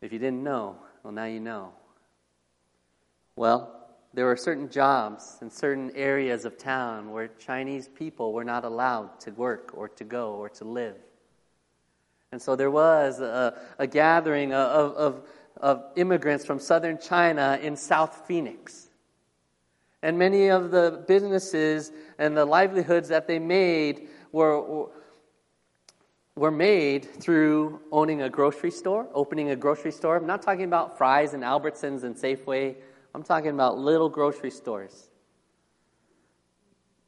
If 0.02 0.12
you 0.12 0.20
didn't 0.20 0.44
know, 0.44 0.78
well, 1.04 1.14
now 1.14 1.26
you 1.26 1.40
know. 1.40 1.74
Well, 3.36 3.78
there 4.14 4.26
were 4.26 4.36
certain 4.36 4.70
jobs 4.70 5.38
in 5.42 5.50
certain 5.50 5.92
areas 5.96 6.44
of 6.44 6.58
town 6.58 7.12
where 7.12 7.28
Chinese 7.28 7.88
people 7.88 8.34
were 8.34 8.44
not 8.44 8.66
allowed 8.66 9.20
to 9.22 9.32
work 9.32 9.72
or 9.74 9.88
to 9.90 10.04
go 10.04 10.34
or 10.34 10.50
to 10.50 10.66
live. 10.66 10.98
And 12.32 12.42
so 12.42 12.56
there 12.56 12.72
was 12.72 13.20
a, 13.20 13.62
a 13.78 13.88
gathering 13.88 14.54
of, 14.54 14.94
of, 14.94 15.28
of 15.58 15.84
immigrants 15.96 16.46
from 16.46 16.60
southern 16.60 16.98
China 16.98 17.60
in 17.62 17.76
South 17.76 18.26
Phoenix. 18.28 18.90
And 20.02 20.18
many 20.18 20.48
of 20.48 20.72
the 20.72 21.04
businesses 21.08 21.92
and 22.18 22.36
the 22.36 22.46
livelihoods 22.46 23.10
that 23.10 23.28
they 23.28 23.38
made 23.38 24.10
were, 24.32 24.88
were 26.36 26.52
made 26.52 27.06
through 27.06 27.82
owning 27.91 28.22
a 28.22 28.30
grocery 28.30 28.72
store, 28.72 29.08
opening 29.13 29.50
a 29.50 29.56
grocery 29.56 29.91
store. 29.91 30.17
I'm 30.17 30.28
not 30.28 30.41
talking 30.41 30.63
about 30.63 30.98
Fry's 30.98 31.34
and 31.34 31.44
Albertsons 31.44 32.04
and 32.04 32.15
Safeway 32.15 32.76
I'm 33.13 33.24
talking 33.24 33.50
about 33.50 33.78
little 33.78 34.10
grocery 34.10 34.52
stores, 34.52 35.10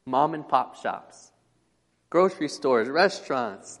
mom 0.04 0.34
and 0.34 0.46
pop 0.46 0.76
shops, 0.76 1.32
grocery 2.10 2.48
stores, 2.48 2.88
restaurants, 2.88 3.80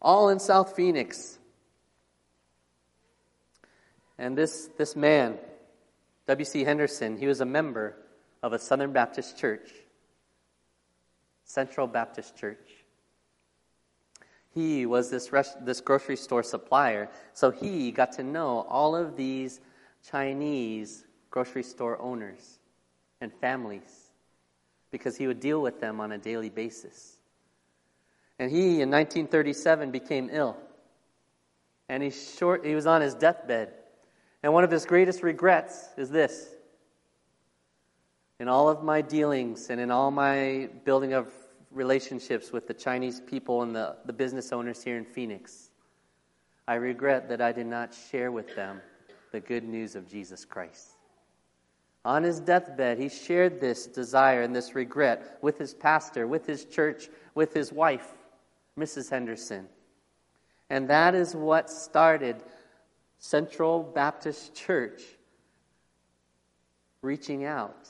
all 0.00 0.28
in 0.28 0.38
South 0.38 0.76
Phoenix. 0.76 1.38
And 4.18 4.36
this, 4.36 4.68
this 4.78 4.96
man, 4.96 5.38
W.C. 6.26 6.64
Henderson, 6.64 7.16
he 7.16 7.26
was 7.26 7.40
a 7.40 7.46
member 7.46 7.96
of 8.42 8.52
a 8.52 8.58
Southern 8.58 8.92
Baptist 8.92 9.38
church, 9.38 9.70
Central 11.44 11.86
Baptist 11.86 12.36
Church. 12.36 12.75
He 14.56 14.86
was 14.86 15.10
this, 15.10 15.34
res- 15.34 15.54
this 15.60 15.82
grocery 15.82 16.16
store 16.16 16.42
supplier, 16.42 17.10
so 17.34 17.50
he 17.50 17.92
got 17.92 18.10
to 18.12 18.22
know 18.22 18.64
all 18.70 18.96
of 18.96 19.14
these 19.14 19.60
Chinese 20.10 21.04
grocery 21.28 21.62
store 21.62 22.00
owners 22.00 22.58
and 23.20 23.30
families 23.34 24.12
because 24.90 25.14
he 25.14 25.26
would 25.26 25.40
deal 25.40 25.60
with 25.60 25.78
them 25.78 26.00
on 26.00 26.12
a 26.12 26.16
daily 26.16 26.48
basis. 26.48 27.18
And 28.38 28.50
he, 28.50 28.80
in 28.80 28.90
1937, 28.90 29.90
became 29.90 30.30
ill. 30.32 30.56
And 31.90 32.02
he, 32.02 32.08
short, 32.08 32.64
he 32.64 32.74
was 32.74 32.86
on 32.86 33.02
his 33.02 33.12
deathbed. 33.12 33.74
And 34.42 34.54
one 34.54 34.64
of 34.64 34.70
his 34.70 34.86
greatest 34.86 35.22
regrets 35.22 35.90
is 35.98 36.08
this. 36.08 36.48
In 38.40 38.48
all 38.48 38.70
of 38.70 38.82
my 38.82 39.02
dealings 39.02 39.68
and 39.68 39.78
in 39.78 39.90
all 39.90 40.10
my 40.10 40.70
building 40.86 41.12
of 41.12 41.30
relationships 41.70 42.52
with 42.52 42.66
the 42.66 42.74
Chinese 42.74 43.20
people 43.20 43.62
and 43.62 43.74
the, 43.74 43.96
the 44.04 44.12
business 44.12 44.52
owners 44.52 44.82
here 44.82 44.96
in 44.96 45.04
Phoenix, 45.04 45.70
I 46.68 46.74
regret 46.74 47.28
that 47.28 47.40
I 47.40 47.52
did 47.52 47.66
not 47.66 47.94
share 48.10 48.32
with 48.32 48.54
them 48.56 48.80
the 49.32 49.40
good 49.40 49.64
news 49.64 49.94
of 49.94 50.08
Jesus 50.08 50.44
Christ. 50.44 50.92
On 52.04 52.22
his 52.22 52.40
deathbed, 52.40 52.98
he 52.98 53.08
shared 53.08 53.60
this 53.60 53.86
desire 53.86 54.42
and 54.42 54.54
this 54.54 54.74
regret 54.74 55.38
with 55.42 55.58
his 55.58 55.74
pastor, 55.74 56.26
with 56.26 56.46
his 56.46 56.64
church, 56.64 57.08
with 57.34 57.52
his 57.52 57.72
wife, 57.72 58.12
Mrs. 58.78 59.10
Henderson. 59.10 59.68
And 60.70 60.88
that 60.88 61.14
is 61.14 61.34
what 61.34 61.68
started 61.68 62.36
Central 63.18 63.82
Baptist 63.82 64.54
Church 64.54 65.02
reaching 67.02 67.44
out 67.44 67.88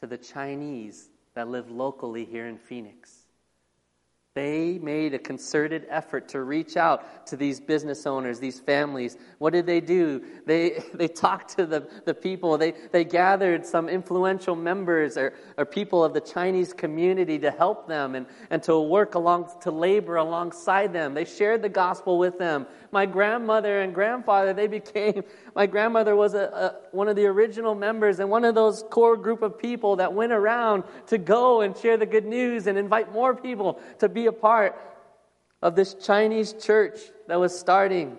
to 0.00 0.06
the 0.06 0.18
Chinese 0.18 1.08
that 1.34 1.48
live 1.48 1.70
locally 1.70 2.24
here 2.24 2.46
in 2.46 2.58
Phoenix. 2.58 3.21
They 4.34 4.78
made 4.78 5.12
a 5.12 5.18
concerted 5.18 5.86
effort 5.90 6.26
to 6.28 6.42
reach 6.42 6.78
out 6.78 7.26
to 7.26 7.36
these 7.36 7.60
business 7.60 8.06
owners, 8.06 8.40
these 8.40 8.58
families. 8.58 9.18
What 9.36 9.52
did 9.52 9.66
they 9.66 9.80
do? 9.82 10.22
They, 10.46 10.82
they 10.94 11.08
talked 11.08 11.54
to 11.58 11.66
the, 11.66 11.86
the 12.06 12.14
people. 12.14 12.56
They, 12.56 12.72
they 12.92 13.04
gathered 13.04 13.66
some 13.66 13.90
influential 13.90 14.56
members 14.56 15.18
or, 15.18 15.34
or 15.58 15.66
people 15.66 16.02
of 16.02 16.14
the 16.14 16.20
Chinese 16.20 16.72
community 16.72 17.38
to 17.40 17.50
help 17.50 17.86
them 17.86 18.14
and, 18.14 18.24
and 18.48 18.62
to 18.62 18.80
work 18.80 19.16
along, 19.16 19.50
to 19.60 19.70
labor 19.70 20.16
alongside 20.16 20.94
them. 20.94 21.12
They 21.12 21.26
shared 21.26 21.60
the 21.60 21.68
gospel 21.68 22.18
with 22.18 22.38
them. 22.38 22.66
My 22.90 23.04
grandmother 23.04 23.82
and 23.82 23.94
grandfather, 23.94 24.54
they 24.54 24.66
became, 24.82 25.24
my 25.54 25.66
grandmother 25.66 26.16
was 26.16 26.32
a, 26.32 26.44
a, 26.44 26.96
one 26.96 27.06
of 27.06 27.16
the 27.16 27.26
original 27.26 27.74
members 27.74 28.18
and 28.18 28.30
one 28.30 28.46
of 28.46 28.54
those 28.54 28.82
core 28.88 29.18
group 29.18 29.42
of 29.42 29.58
people 29.58 29.96
that 29.96 30.10
went 30.10 30.32
around 30.32 30.84
to 31.08 31.18
go 31.18 31.60
and 31.60 31.76
share 31.76 31.98
the 31.98 32.06
good 32.06 32.24
news 32.24 32.66
and 32.66 32.78
invite 32.78 33.12
more 33.12 33.34
people 33.34 33.78
to 33.98 34.08
be 34.08 34.21
a 34.26 34.32
part 34.32 34.80
of 35.62 35.76
this 35.76 35.94
Chinese 35.94 36.52
church 36.52 36.98
that 37.28 37.38
was 37.38 37.58
starting. 37.58 38.18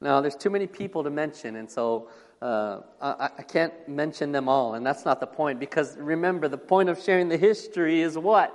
Now, 0.00 0.20
there's 0.20 0.36
too 0.36 0.50
many 0.50 0.66
people 0.66 1.04
to 1.04 1.10
mention, 1.10 1.56
and 1.56 1.70
so 1.70 2.08
uh, 2.42 2.80
I, 3.00 3.30
I 3.38 3.42
can't 3.42 3.88
mention 3.88 4.32
them 4.32 4.48
all, 4.48 4.74
and 4.74 4.84
that's 4.84 5.04
not 5.04 5.20
the 5.20 5.26
point, 5.26 5.60
because 5.60 5.96
remember, 5.98 6.48
the 6.48 6.58
point 6.58 6.88
of 6.88 7.00
sharing 7.00 7.28
the 7.28 7.36
history 7.36 8.00
is 8.00 8.16
what? 8.16 8.54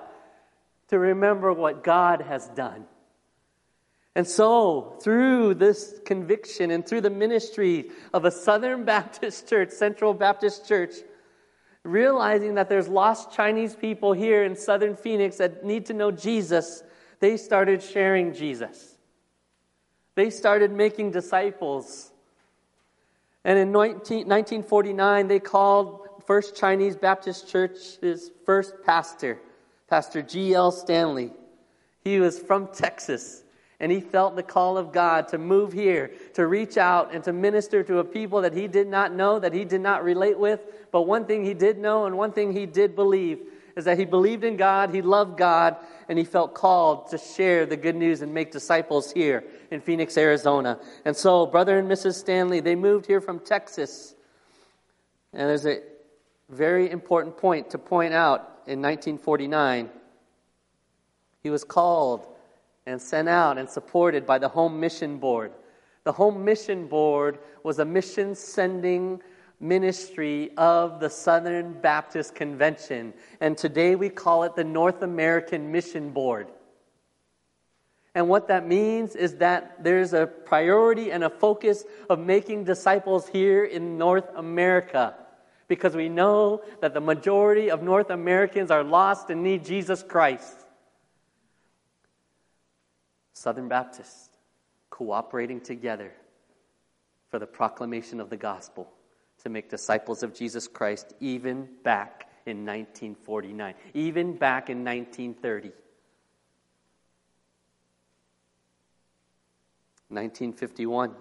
To 0.90 1.00
remember 1.00 1.54
what 1.54 1.84
God 1.84 2.22
has 2.22 2.48
done. 2.50 2.86
And 4.16 4.26
so, 4.26 4.96
through 5.02 5.56
this 5.56 6.00
conviction 6.06 6.72
and 6.72 6.88
through 6.88 7.02
the 7.02 7.10
ministry 7.10 7.92
of 8.14 8.26
a 8.26 8.32
Southern 8.32 8.86
Baptist 8.86 9.48
church, 9.48 9.70
Central 9.70 10.14
Baptist 10.14 10.68
Church, 10.68 10.96
realizing 11.86 12.56
that 12.56 12.68
there's 12.68 12.88
lost 12.88 13.32
Chinese 13.32 13.76
people 13.76 14.12
here 14.14 14.44
in 14.44 14.56
southern 14.56 14.96
Phoenix 14.96 15.38
that 15.38 15.64
need 15.64 15.86
to 15.86 15.94
know 15.94 16.12
Jesus, 16.12 16.84
they 17.20 17.38
started 17.38 17.82
sharing 17.82 18.34
Jesus. 18.34 18.96
They 20.16 20.30
started 20.30 20.72
making 20.72 21.12
disciples. 21.12 22.12
And 23.44 23.60
in 23.60 23.72
19, 23.72 24.28
1949, 24.28 25.28
they 25.28 25.40
called 25.40 26.24
First 26.26 26.56
Chinese 26.56 26.96
Baptist 26.96 27.48
Church's 27.48 28.32
first 28.46 28.74
pastor, 28.84 29.40
Pastor 29.88 30.22
G.L. 30.22 30.72
Stanley. 30.72 31.32
He 32.04 32.20
was 32.20 32.40
from 32.40 32.68
Texas. 32.74 33.45
And 33.80 33.92
he 33.92 34.00
felt 34.00 34.36
the 34.36 34.44
call 34.44 34.78
of 34.78 34.94
God 34.94 35.28
to 35.30 35.38
move 35.38 35.74
here, 35.74 36.12
to 36.36 36.48
reach 36.48 36.78
out 36.78 37.14
and 37.14 37.24
to 37.26 37.34
minister 37.34 37.84
to 37.84 38.00
a 38.00 38.04
people 38.04 38.42
that 38.42 38.54
he 38.54 38.68
did 38.68 38.88
not 38.88 39.14
know, 39.14 39.38
that 39.40 39.54
he 39.54 39.66
did 39.66 39.82
not 39.82 40.04
relate 40.04 40.40
with. 40.40 40.62
But 40.92 41.04
one 41.04 41.26
thing 41.26 41.44
he 41.44 41.54
did 41.54 41.78
know 41.78 42.06
and 42.06 42.18
one 42.18 42.32
thing 42.32 42.54
he 42.54 42.66
did 42.66 42.96
believe 42.96 43.40
is 43.76 43.86
that 43.86 44.00
he 44.00 44.06
believed 44.06 44.44
in 44.44 44.56
God, 44.56 44.94
he 44.94 45.02
loved 45.02 45.38
God, 45.38 45.76
and 46.08 46.18
he 46.18 46.24
felt 46.24 46.54
called 46.54 47.10
to 47.10 47.18
share 47.18 47.66
the 47.66 47.76
good 47.76 47.96
news 47.96 48.22
and 48.22 48.34
make 48.34 48.52
disciples 48.52 49.12
here 49.12 49.44
in 49.70 49.82
Phoenix, 49.82 50.18
Arizona. 50.18 50.80
And 51.04 51.16
so, 51.16 51.46
brother 51.46 51.78
and 51.78 51.90
Mrs. 51.90 52.14
Stanley, 52.14 52.62
they 52.62 52.76
moved 52.76 53.06
here 53.06 53.20
from 53.20 53.40
Texas. 53.40 54.16
And 55.34 55.50
there's 55.50 55.66
a 55.66 55.82
very 56.50 56.90
important 56.90 57.38
point 57.38 57.72
to 57.72 57.78
point 57.78 58.14
out 58.14 58.40
in 58.66 58.82
1949. 58.82 59.90
He 61.44 61.50
was 61.50 61.66
called 61.66 62.26
and 62.86 63.02
sent 63.02 63.28
out 63.28 63.58
and 63.58 63.68
supported 63.68 64.26
by 64.26 64.38
the 64.38 64.50
Home 64.50 64.80
Mission 64.80 65.18
Board. 65.18 65.52
The 66.04 66.12
Home 66.12 66.46
Mission 66.46 66.88
Board 66.88 67.40
was 67.64 67.80
a 67.80 67.86
mission 67.86 68.36
sending 68.36 69.22
ministry 69.60 70.52
of 70.58 71.00
the 71.00 71.10
Southern 71.10 71.74
Baptist 71.74 72.36
Convention, 72.36 73.14
and 73.40 73.58
today 73.58 73.96
we 73.96 74.10
call 74.10 74.44
it 74.44 74.56
the 74.56 74.64
North 74.64 75.02
American 75.02 75.72
Mission 75.72 76.12
Board. 76.12 76.48
And 78.14 78.30
what 78.30 78.48
that 78.48 78.68
means 78.68 79.16
is 79.16 79.36
that 79.38 79.84
there's 79.84 80.14
a 80.14 80.28
priority 80.28 81.12
and 81.12 81.24
a 81.24 81.30
focus 81.30 81.84
of 82.10 82.20
making 82.20 82.64
disciples 82.64 83.28
here 83.28 83.66
in 83.66 83.98
North 83.98 84.30
America 84.36 85.16
because 85.68 85.96
we 85.96 86.08
know 86.08 86.62
that 86.82 86.94
the 86.94 87.02
majority 87.02 87.72
of 87.72 87.82
North 87.82 88.12
Americans 88.12 88.72
are 88.72 88.84
lost 88.84 89.32
and 89.32 89.44
need 89.44 89.66
Jesus 89.66 90.04
Christ. 90.04 90.65
Southern 93.36 93.68
Baptists 93.68 94.30
cooperating 94.90 95.60
together 95.60 96.14
for 97.30 97.38
the 97.38 97.46
proclamation 97.46 98.22
of 98.22 98.30
the 98.30 98.38
gospel 98.38 98.90
to 99.44 99.50
make 99.50 99.70
disciples 99.70 100.24
of 100.24 100.34
Jesus 100.34 100.68
Christ 100.68 101.14
even 101.20 101.68
back 101.84 102.30
in 102.46 102.66
1949, 102.66 103.74
even 103.94 104.38
back 104.38 104.70
in 104.70 104.86
1930. 104.86 105.68
1951. 110.10 111.12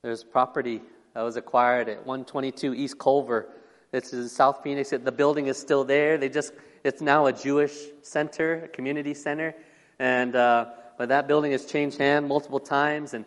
There's 0.00 0.24
property 0.24 0.80
that 1.12 1.22
was 1.22 1.36
acquired 1.36 1.88
at 1.90 1.98
122 2.06 2.72
East 2.72 2.98
Culver. 2.98 3.48
It's 3.92 4.12
in 4.14 4.28
South 4.28 4.62
Phoenix. 4.62 4.90
The 4.90 5.12
building 5.12 5.48
is 5.48 5.58
still 5.58 5.84
there. 5.84 6.16
They 6.16 6.30
just 6.30 6.52
it's 6.84 7.00
now 7.00 7.26
a 7.26 7.32
Jewish 7.32 7.74
center, 8.02 8.64
a 8.64 8.68
community 8.68 9.14
center, 9.14 9.54
and 9.98 10.34
uh, 10.34 10.66
but 10.96 11.08
that 11.10 11.28
building 11.28 11.52
has 11.52 11.64
changed 11.64 11.98
hand 11.98 12.26
multiple 12.26 12.60
times, 12.60 13.14
and 13.14 13.24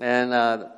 and 0.00 0.32
uh, 0.32 0.68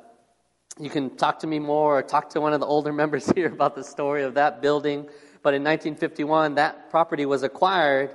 you 0.79 0.89
can 0.89 1.15
talk 1.15 1.39
to 1.39 1.47
me 1.47 1.59
more 1.59 1.99
or 1.99 2.01
talk 2.01 2.29
to 2.31 2.41
one 2.41 2.53
of 2.53 2.59
the 2.59 2.65
older 2.65 2.93
members 3.03 3.29
here 3.31 3.47
about 3.47 3.75
the 3.75 3.83
story 3.83 4.23
of 4.23 4.35
that 4.35 4.61
building. 4.61 5.07
But 5.41 5.53
in 5.53 5.63
1951, 5.63 6.55
that 6.55 6.89
property 6.89 7.25
was 7.25 7.43
acquired 7.43 8.13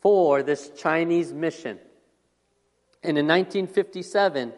for 0.00 0.42
this 0.42 0.70
Chinese 0.76 1.32
mission. 1.32 1.78
And 3.02 3.16
in 3.16 3.26
1957, 3.26 4.52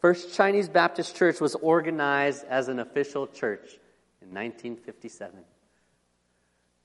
First 0.00 0.34
Chinese 0.34 0.68
Baptist 0.68 1.16
Church 1.16 1.40
was 1.40 1.56
organized 1.56 2.44
as 2.48 2.68
an 2.68 2.78
official 2.78 3.26
church 3.26 3.78
in 4.22 4.28
1957. 4.28 5.40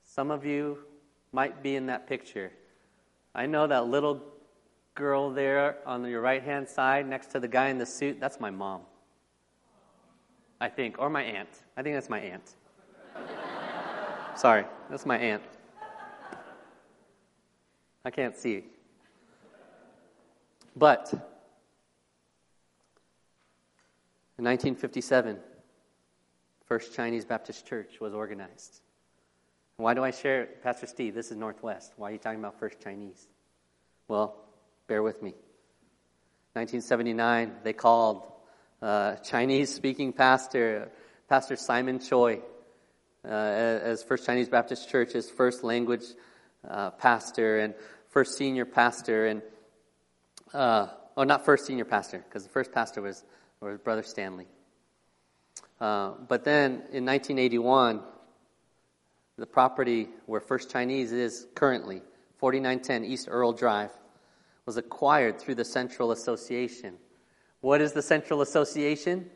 Some 0.02 0.30
of 0.32 0.44
you 0.44 0.78
might 1.34 1.62
be 1.62 1.74
in 1.74 1.86
that 1.86 2.06
picture. 2.06 2.52
I 3.34 3.46
know 3.46 3.66
that 3.66 3.88
little 3.88 4.22
girl 4.94 5.30
there 5.30 5.78
on 5.84 6.04
your 6.04 6.20
right 6.20 6.42
hand 6.42 6.68
side 6.68 7.08
next 7.08 7.32
to 7.32 7.40
the 7.40 7.48
guy 7.48 7.68
in 7.68 7.78
the 7.78 7.86
suit. 7.86 8.20
That's 8.20 8.38
my 8.38 8.50
mom. 8.50 8.82
I 10.60 10.68
think, 10.68 11.00
or 11.00 11.10
my 11.10 11.24
aunt. 11.24 11.48
I 11.76 11.82
think 11.82 11.96
that's 11.96 12.08
my 12.08 12.20
aunt. 12.20 12.54
Sorry, 14.36 14.64
that's 14.88 15.04
my 15.04 15.18
aunt. 15.18 15.42
I 18.04 18.10
can't 18.10 18.36
see. 18.36 18.64
But 20.76 21.12
in 24.38 24.44
1957, 24.44 25.38
First 26.66 26.94
Chinese 26.94 27.24
Baptist 27.24 27.66
Church 27.66 28.00
was 28.00 28.14
organized. 28.14 28.80
Why 29.76 29.94
do 29.94 30.04
I 30.04 30.12
share? 30.12 30.46
Pastor 30.62 30.86
Steve, 30.86 31.16
this 31.16 31.32
is 31.32 31.36
Northwest. 31.36 31.92
Why 31.96 32.10
are 32.10 32.12
you 32.12 32.18
talking 32.18 32.38
about 32.38 32.60
First 32.60 32.80
Chinese? 32.80 33.26
Well, 34.06 34.36
bear 34.86 35.02
with 35.02 35.20
me. 35.20 35.30
1979, 36.52 37.56
they 37.64 37.72
called 37.72 38.22
uh, 38.80 39.16
Chinese 39.16 39.74
speaking 39.74 40.12
pastor, 40.12 40.92
Pastor 41.28 41.56
Simon 41.56 41.98
Choi, 41.98 42.40
uh, 43.24 43.28
as 43.28 44.04
First 44.04 44.26
Chinese 44.26 44.48
Baptist 44.48 44.88
Church's 44.90 45.28
first 45.28 45.64
language 45.64 46.04
uh, 46.68 46.90
pastor 46.90 47.58
and 47.58 47.74
first 48.10 48.38
senior 48.38 48.66
pastor. 48.66 49.26
And, 49.26 49.42
uh, 50.52 50.86
oh, 51.16 51.24
not 51.24 51.44
first 51.44 51.66
senior 51.66 51.84
pastor, 51.84 52.18
because 52.18 52.44
the 52.44 52.50
first 52.50 52.70
pastor 52.70 53.02
was, 53.02 53.24
was 53.60 53.80
Brother 53.80 54.04
Stanley. 54.04 54.46
Uh, 55.80 56.12
but 56.28 56.44
then 56.44 56.74
in 56.92 57.04
1981, 57.04 58.02
the 59.36 59.46
property 59.46 60.08
where 60.26 60.40
First 60.40 60.70
Chinese 60.70 61.12
is 61.12 61.46
currently, 61.54 62.02
4910 62.38 63.04
East 63.04 63.28
Earl 63.30 63.52
Drive, 63.52 63.90
was 64.66 64.76
acquired 64.76 65.38
through 65.38 65.56
the 65.56 65.64
Central 65.64 66.12
Association. 66.12 66.94
What 67.60 67.80
is 67.80 67.92
the 67.92 68.02
Central 68.02 68.40
Association? 68.42 69.28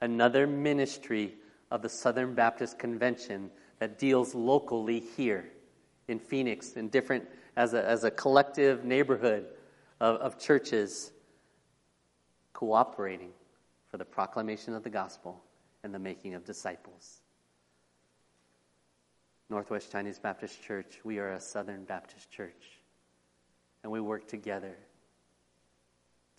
Another 0.00 0.46
ministry 0.46 1.34
of 1.70 1.82
the 1.82 1.88
Southern 1.88 2.34
Baptist 2.34 2.78
Convention 2.78 3.50
that 3.78 3.98
deals 3.98 4.34
locally 4.34 5.00
here 5.00 5.50
in 6.08 6.18
Phoenix, 6.18 6.72
in 6.72 6.88
different, 6.88 7.26
as 7.56 7.74
a, 7.74 7.84
as 7.84 8.04
a 8.04 8.10
collective 8.10 8.84
neighborhood 8.84 9.46
of, 10.00 10.16
of 10.16 10.38
churches 10.38 11.10
cooperating 12.52 13.30
for 13.90 13.96
the 13.96 14.04
proclamation 14.04 14.74
of 14.74 14.82
the 14.82 14.90
gospel 14.90 15.42
and 15.82 15.92
the 15.92 15.98
making 15.98 16.34
of 16.34 16.44
disciples. 16.44 17.20
Northwest 19.48 19.92
Chinese 19.92 20.18
Baptist 20.18 20.60
Church, 20.60 20.98
we 21.04 21.18
are 21.18 21.32
a 21.32 21.40
Southern 21.40 21.84
Baptist 21.84 22.30
church, 22.30 22.80
and 23.82 23.92
we 23.92 24.00
work 24.00 24.26
together 24.26 24.74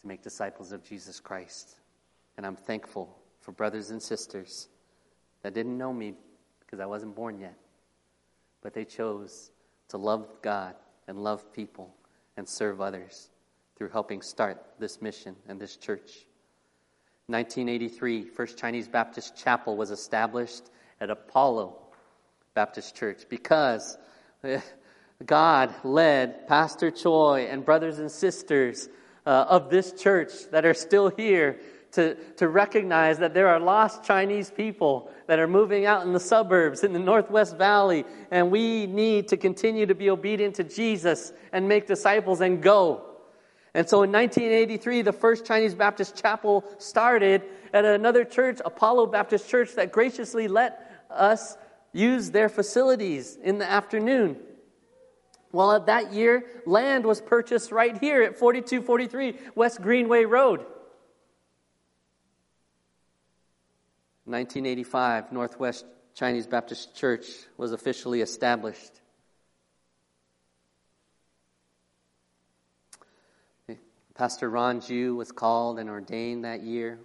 to 0.01 0.07
make 0.07 0.21
disciples 0.21 0.73
of 0.73 0.83
Jesus 0.83 1.21
Christ. 1.21 1.77
And 2.35 2.45
I'm 2.45 2.57
thankful 2.57 3.17
for 3.39 3.53
brothers 3.53 3.91
and 3.91 4.03
sisters 4.03 4.67
that 5.41 5.53
didn't 5.53 5.77
know 5.77 5.93
me 5.93 6.15
because 6.59 6.81
I 6.81 6.85
wasn't 6.85 7.15
born 7.15 7.39
yet, 7.39 7.57
but 8.61 8.73
they 8.73 8.83
chose 8.83 9.51
to 9.87 9.97
love 9.97 10.27
God 10.41 10.75
and 11.07 11.23
love 11.23 11.53
people 11.53 11.95
and 12.35 12.47
serve 12.47 12.81
others 12.81 13.29
through 13.77 13.89
helping 13.89 14.21
start 14.21 14.61
this 14.79 15.01
mission 15.01 15.37
and 15.47 15.61
this 15.61 15.77
church. 15.77 16.25
1983, 17.27 18.25
First 18.25 18.57
Chinese 18.57 18.89
Baptist 18.89 19.37
Chapel 19.37 19.77
was 19.77 19.91
established 19.91 20.63
at 20.99 21.09
Apollo 21.09 21.86
Baptist 22.57 22.95
Church 22.95 23.21
because 23.29 23.99
eh, 24.43 24.59
God 25.23 25.75
led 25.83 26.47
Pastor 26.47 26.89
Choi 26.89 27.47
and 27.51 27.63
brothers 27.63 27.99
and 27.99 28.09
sisters 28.09 28.89
uh, 29.27 29.45
of 29.47 29.69
this 29.69 29.91
church 29.91 30.31
that 30.49 30.65
are 30.65 30.73
still 30.73 31.09
here 31.09 31.59
to, 31.91 32.15
to 32.37 32.47
recognize 32.47 33.19
that 33.19 33.35
there 33.35 33.47
are 33.47 33.59
lost 33.59 34.03
Chinese 34.03 34.49
people 34.49 35.11
that 35.27 35.37
are 35.37 35.47
moving 35.47 35.85
out 35.85 36.03
in 36.07 36.13
the 36.13 36.19
suburbs 36.19 36.83
in 36.83 36.93
the 36.93 36.99
Northwest 36.99 37.57
Valley, 37.57 38.05
and 38.31 38.49
we 38.49 38.87
need 38.87 39.27
to 39.27 39.37
continue 39.37 39.85
to 39.85 39.93
be 39.93 40.09
obedient 40.09 40.55
to 40.55 40.63
Jesus 40.63 41.33
and 41.51 41.67
make 41.67 41.85
disciples 41.85 42.41
and 42.41 42.63
go. 42.63 43.03
And 43.75 43.87
so 43.87 44.01
in 44.01 44.11
1983, 44.11 45.03
the 45.03 45.13
first 45.13 45.45
Chinese 45.45 45.75
Baptist 45.75 46.19
chapel 46.19 46.65
started 46.79 47.43
at 47.71 47.85
another 47.85 48.25
church, 48.25 48.59
Apollo 48.65 49.05
Baptist 49.07 49.47
Church, 49.47 49.75
that 49.75 49.91
graciously 49.91 50.47
let 50.47 51.05
us 51.11 51.55
use 51.93 52.31
their 52.31 52.49
facilities 52.49 53.37
in 53.41 53.57
the 53.57 53.69
afternoon. 53.69 54.37
Well, 55.51 55.71
at 55.71 55.85
that 55.85 56.13
year, 56.13 56.45
land 56.65 57.05
was 57.05 57.21
purchased 57.21 57.71
right 57.71 57.97
here 57.97 58.21
at 58.21 58.37
4243 58.37 59.51
West 59.55 59.81
Greenway 59.81 60.25
Road. 60.25 60.59
1985, 64.25 65.31
Northwest 65.31 65.85
Chinese 66.13 66.47
Baptist 66.47 66.95
Church 66.95 67.25
was 67.55 67.71
officially 67.71 68.21
established. 68.21 68.91
Pastor 74.17 74.49
Ron 74.49 74.81
Ju 74.81 75.15
was 75.15 75.31
called 75.31 75.77
and 75.77 75.89
ordained 75.89 76.43
that 76.43 76.63
year. 76.63 76.99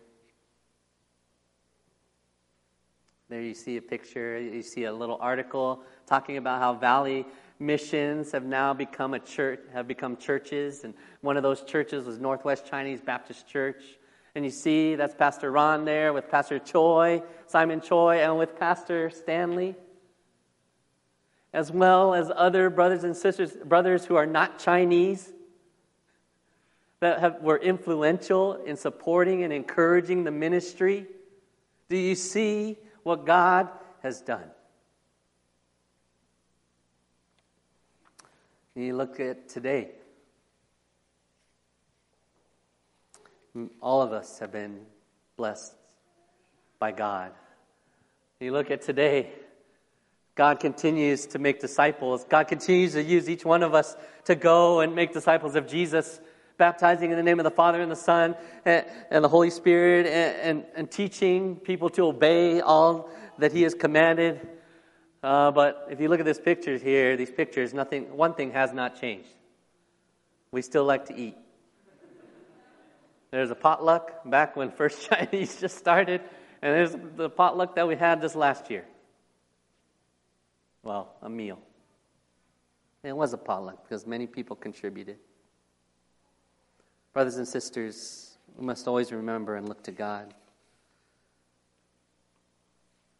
There 3.32 3.40
you 3.40 3.54
see 3.54 3.78
a 3.78 3.80
picture, 3.80 4.38
you 4.38 4.60
see 4.60 4.84
a 4.84 4.92
little 4.92 5.16
article 5.18 5.80
talking 6.06 6.36
about 6.36 6.60
how 6.60 6.74
Valley 6.74 7.24
missions 7.58 8.30
have 8.32 8.44
now 8.44 8.74
become 8.74 9.14
a 9.14 9.18
church, 9.18 9.60
have 9.72 9.88
become 9.88 10.18
churches, 10.18 10.84
and 10.84 10.92
one 11.22 11.38
of 11.38 11.42
those 11.42 11.62
churches 11.62 12.04
was 12.04 12.18
Northwest 12.18 12.66
Chinese 12.66 13.00
Baptist 13.00 13.48
Church. 13.48 13.82
And 14.34 14.44
you 14.44 14.50
see 14.50 14.96
that's 14.96 15.14
Pastor 15.14 15.50
Ron 15.50 15.86
there 15.86 16.12
with 16.12 16.30
Pastor 16.30 16.58
Choi, 16.58 17.22
Simon 17.46 17.80
Choi, 17.80 18.18
and 18.18 18.36
with 18.36 18.58
Pastor 18.58 19.08
Stanley, 19.08 19.76
as 21.54 21.72
well 21.72 22.12
as 22.12 22.30
other 22.36 22.68
brothers 22.68 23.02
and 23.02 23.16
sisters, 23.16 23.52
brothers 23.64 24.04
who 24.04 24.16
are 24.16 24.26
not 24.26 24.58
Chinese, 24.58 25.32
that 27.00 27.20
have, 27.20 27.40
were 27.40 27.56
influential 27.56 28.56
in 28.66 28.76
supporting 28.76 29.42
and 29.42 29.54
encouraging 29.54 30.24
the 30.24 30.30
ministry. 30.30 31.06
Do 31.88 31.96
you 31.96 32.14
see 32.14 32.76
what 33.02 33.26
God 33.26 33.68
has 34.02 34.20
done? 34.20 34.50
And 38.74 38.84
you 38.84 38.96
look 38.96 39.20
at 39.20 39.48
today. 39.48 39.90
All 43.80 44.00
of 44.00 44.12
us 44.12 44.38
have 44.38 44.52
been 44.52 44.80
blessed 45.36 45.74
by 46.78 46.92
God. 46.92 47.32
You 48.40 48.52
look 48.52 48.70
at 48.70 48.82
today, 48.82 49.30
God 50.34 50.58
continues 50.58 51.26
to 51.26 51.38
make 51.38 51.60
disciples. 51.60 52.24
God 52.24 52.48
continues 52.48 52.94
to 52.94 53.02
use 53.02 53.28
each 53.28 53.44
one 53.44 53.62
of 53.62 53.74
us 53.74 53.94
to 54.24 54.34
go 54.34 54.80
and 54.80 54.94
make 54.94 55.12
disciples 55.12 55.54
of 55.54 55.66
Jesus, 55.68 56.20
baptizing 56.56 57.10
in 57.10 57.16
the 57.16 57.22
name 57.22 57.40
of 57.40 57.44
the 57.44 57.50
Father 57.50 57.80
and 57.80 57.90
the 57.90 57.96
Son 57.96 58.36
and, 58.64 58.86
and 59.10 59.24
the 59.24 59.28
Holy 59.28 59.50
Spirit, 59.50 60.06
and, 60.06 60.58
and, 60.58 60.66
and 60.74 60.90
teaching 60.90 61.56
people 61.56 61.88
to 61.90 62.06
obey 62.06 62.60
all 62.60 63.10
that 63.38 63.52
He 63.52 63.62
has 63.62 63.74
commanded. 63.74 64.46
Uh, 65.22 65.50
but 65.50 65.86
if 65.90 66.00
you 66.00 66.08
look 66.08 66.20
at 66.20 66.26
these 66.26 66.40
pictures 66.40 66.82
here, 66.82 67.16
these 67.16 67.30
pictures, 67.30 67.72
nothing, 67.72 68.16
one 68.16 68.34
thing 68.34 68.52
has 68.52 68.72
not 68.72 69.00
changed. 69.00 69.28
We 70.50 70.62
still 70.62 70.84
like 70.84 71.06
to 71.06 71.16
eat. 71.16 71.36
There's 73.30 73.50
a 73.50 73.54
potluck 73.54 74.28
back 74.28 74.56
when 74.56 74.70
First 74.70 75.08
Chinese 75.08 75.60
just 75.60 75.78
started, 75.78 76.20
and 76.60 76.74
there's 76.74 76.94
the 77.16 77.30
potluck 77.30 77.76
that 77.76 77.88
we 77.88 77.96
had 77.96 78.20
this 78.20 78.34
last 78.34 78.70
year. 78.70 78.84
Well, 80.82 81.14
a 81.22 81.30
meal. 81.30 81.58
it 83.02 83.16
was 83.16 83.32
a 83.32 83.38
potluck 83.38 83.82
because 83.84 84.06
many 84.06 84.26
people 84.26 84.56
contributed. 84.56 85.16
Brothers 87.12 87.36
and 87.36 87.46
sisters, 87.46 88.38
we 88.56 88.64
must 88.64 88.88
always 88.88 89.12
remember 89.12 89.56
and 89.56 89.68
look 89.68 89.82
to 89.84 89.92
God. 89.92 90.32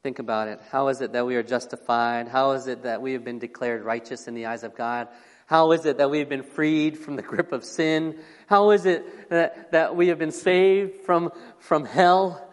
Think 0.03 0.19
about 0.19 0.49
it. 0.49 0.61
How 0.71 0.89
is 0.89 1.01
it 1.01 1.13
that 1.13 1.27
we 1.27 1.37
are 1.37 1.43
justified? 1.43 2.27
How 2.27 2.53
is 2.53 2.67
it 2.67 2.83
that 2.83 3.03
we 3.03 3.13
have 3.13 3.25
been 3.25 3.39
declared 3.39 3.85
righteous 3.85 4.27
in 4.27 4.35
the 4.35 4.47
eyes 4.47 4.65
of 4.65 4.75
God? 4.75 5.09
How 5.47 5.71
is 5.73 5.85
it 5.85 5.99
that 5.99 6.11
we 6.11 6.19
have 6.21 6.29
been 6.29 6.43
freed 6.43 6.99
from 6.99 7.17
the 7.17 7.23
grip 7.23 7.53
of 7.53 7.65
sin? 7.65 8.19
How 8.47 8.71
is 8.71 8.87
it 8.87 9.29
that, 9.31 9.73
that 9.73 9.95
we 9.95 10.09
have 10.09 10.19
been 10.19 10.33
saved 10.33 11.05
from, 11.05 11.31
from 11.59 11.85
hell? 11.85 12.49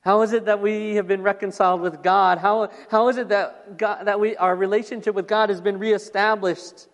How 0.00 0.22
is 0.22 0.32
it 0.32 0.46
that 0.46 0.62
we 0.62 0.94
have 0.94 1.08
been 1.08 1.22
reconciled 1.22 1.80
with 1.80 2.02
God? 2.02 2.38
How, 2.38 2.70
how 2.88 3.08
is 3.08 3.18
it 3.18 3.28
that, 3.28 3.76
God, 3.76 4.06
that 4.06 4.20
we, 4.20 4.36
our 4.36 4.54
relationship 4.54 5.14
with 5.14 5.26
God 5.26 5.48
has 5.50 5.60
been 5.60 5.78
reestablished? 5.78 6.86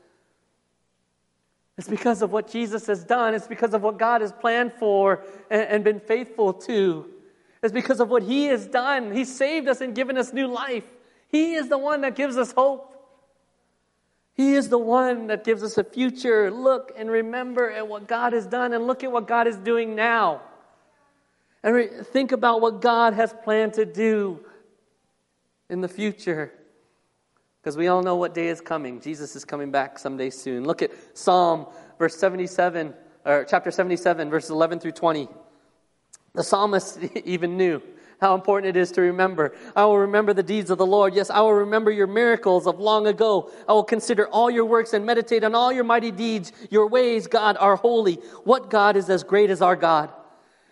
It's 1.77 1.89
because 1.89 2.23
of 2.23 2.31
what 2.31 2.49
Jesus 2.49 2.87
has 2.87 3.05
done. 3.05 3.35
It's 3.35 3.49
because 3.49 3.75
of 3.75 3.83
what 3.83 3.99
God 3.99 4.21
has 4.21 4.33
planned 4.33 4.73
for 4.75 5.25
and, 5.51 5.63
and 5.63 5.85
been 5.85 6.01
faithful 6.01 6.53
to. 6.53 7.07
It's 7.63 7.73
because 7.73 7.99
of 8.01 8.11
what 8.11 8.23
He 8.23 8.45
has 8.47 8.67
done. 8.67 9.13
He 9.13 9.25
saved 9.25 9.69
us 9.69 9.81
and 9.81 9.95
given 9.95 10.17
us 10.17 10.33
new 10.33 10.47
life. 10.47 10.85
He 11.29 11.55
is 11.55 11.69
the 11.69 11.79
one 11.79 12.03
that 12.03 12.15
gives 12.15 12.37
us 12.37 12.53
hope. 12.53 12.91
He 14.35 14.55
is 14.55 14.69
the 14.69 14.79
one 14.79 15.29
that 15.29 15.45
gives 15.45 15.63
us 15.63 15.79
a 15.79 15.85
future. 15.85 16.51
Look 16.51 16.93
and 16.97 17.11
remember 17.11 17.71
at 17.71 17.87
what 17.89 18.07
God 18.07 18.33
has 18.33 18.47
done 18.47 18.73
and 18.73 18.87
look 18.87 19.03
at 19.03 19.11
what 19.11 19.27
God 19.27 19.47
is 19.47 19.57
doing 19.57 19.95
now. 19.95 20.43
And 21.63 21.75
re- 21.75 22.03
think 22.03 22.33
about 22.33 22.61
what 22.61 22.81
God 22.81 23.15
has 23.15 23.35
planned 23.45 23.75
to 23.75 23.87
do 23.87 24.41
in 25.71 25.81
the 25.81 25.89
future. 25.89 26.53
Because 27.65 27.79
we 27.79 27.89
all 27.89 28.03
know 28.03 28.17
what 28.17 28.35
day 28.35 28.49
is 28.49 28.61
coming. 28.61 29.01
Jesus 29.01 29.35
is 29.35 29.43
coming 29.43 29.71
back 29.71 29.99
someday 29.99 30.29
soon. 30.29 30.65
Look 30.65 30.83
at 30.83 30.91
Psalm 31.17 31.65
verse 31.99 32.15
77 32.15 32.93
or 33.25 33.47
chapter 33.49 33.71
77 33.71 34.29
verses 34.29 34.51
11 34.51 34.81
through 34.81 34.93
20. 34.93 35.31
The 36.35 36.45
psalmist 36.45 36.99
even 37.25 37.57
knew 37.57 37.81
how 38.21 38.35
important 38.35 38.77
it 38.77 38.79
is 38.79 38.93
to 38.93 39.01
remember. 39.01 39.57
I 39.75 39.87
will 39.87 39.97
remember 39.97 40.35
the 40.35 40.43
deeds 40.43 40.69
of 40.69 40.77
the 40.77 40.85
Lord. 40.85 41.15
Yes, 41.15 41.31
I 41.31 41.41
will 41.41 41.55
remember 41.55 41.91
your 41.91 42.07
miracles 42.07 42.67
of 42.67 42.81
long 42.81 43.07
ago. 43.07 43.51
I 43.67 43.73
will 43.73 43.83
consider 43.83 44.29
all 44.29 44.51
your 44.51 44.67
works 44.67 44.93
and 44.93 45.07
meditate 45.07 45.43
on 45.43 45.55
all 45.55 45.73
your 45.73 45.85
mighty 45.85 46.11
deeds. 46.11 46.53
Your 46.71 46.87
ways, 46.87 47.27
God, 47.27 47.57
are 47.59 47.77
holy. 47.77 48.17
What 48.45 48.69
God 48.69 48.95
is 48.95 49.09
as 49.09 49.25
great 49.25 49.49
as 49.49 49.63
our 49.63 49.75
God? 49.75 50.13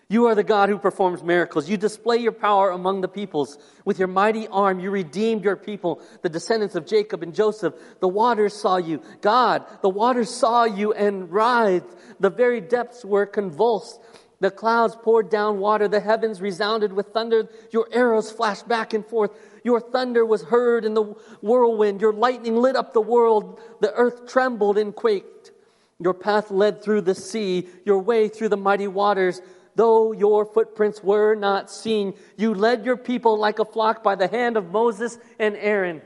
You 0.09 0.27
are 0.27 0.35
the 0.35 0.43
God 0.43 0.69
who 0.69 0.79
performs 0.79 1.23
miracles. 1.23 1.71
You 1.71 1.77
display 1.77 2.19
your 2.19 2.33
power 2.33 2.71
among 2.71 3.01
the 3.01 3.09
peoples. 3.09 3.59
With 3.85 3.99
your 3.99 4.09
mighty 4.09 4.47
arm, 4.49 4.79
you 4.81 4.91
redeemed 4.91 5.43
your 5.45 5.57
people, 5.57 6.03
the 6.23 6.29
descendants 6.29 6.75
of 6.75 6.87
Jacob 6.87 7.23
and 7.23 7.35
Joseph. 7.35 7.75
The 8.01 8.09
waters 8.09 8.55
saw 8.55 8.77
you. 8.77 9.03
God, 9.21 9.65
the 9.81 9.89
waters 9.89 10.29
saw 10.29 10.65
you 10.65 10.93
and 10.93 11.31
writhed. 11.33 11.97
The 12.21 12.31
very 12.31 12.61
depths 12.61 13.05
were 13.05 13.27
convulsed. 13.27 14.01
The 14.41 14.51
clouds 14.51 14.97
poured 15.01 15.31
down 15.31 15.61
water. 15.61 15.87
The 15.87 16.01
heavens 16.01 16.41
resounded 16.41 16.93
with 16.93 17.15
thunder. 17.15 17.49
Your 17.71 17.89
arrows 17.93 18.31
flashed 18.31 18.67
back 18.67 18.93
and 18.93 19.07
forth. 19.07 19.31
Your 19.63 19.81
thunder 19.81 20.27
was 20.27 20.43
heard 20.43 20.85
in 20.85 20.95
the 20.95 21.15
whirlwind. 21.41 22.01
Your 22.01 22.13
lightning 22.13 22.57
lit 22.57 22.75
up 22.75 22.93
the 22.93 23.01
world. 23.01 23.61
The 23.81 23.95
earth 23.95 24.27
trembled 24.27 24.79
and 24.79 24.95
quaked. 24.95 25.53
Your 26.01 26.13
path 26.13 26.51
led 26.51 26.83
through 26.83 27.03
the 27.03 27.15
sea, 27.15 27.69
your 27.85 28.01
way 28.01 28.27
through 28.27 28.49
the 28.49 28.57
mighty 28.57 28.89
waters. 28.89 29.41
Though 29.75 30.13
your 30.13 30.45
footprints 30.45 31.03
were 31.03 31.35
not 31.35 31.71
seen, 31.71 32.15
you 32.37 32.55
led 32.55 32.85
your 32.85 32.97
people 32.97 33.39
like 33.39 33.59
a 33.59 33.65
flock 33.65 34.03
by 34.03 34.15
the 34.15 34.29
hand 34.29 34.57
of 34.57 34.71
Moses 34.71 35.19
and 35.39 35.57
Aaron. 35.57 36.03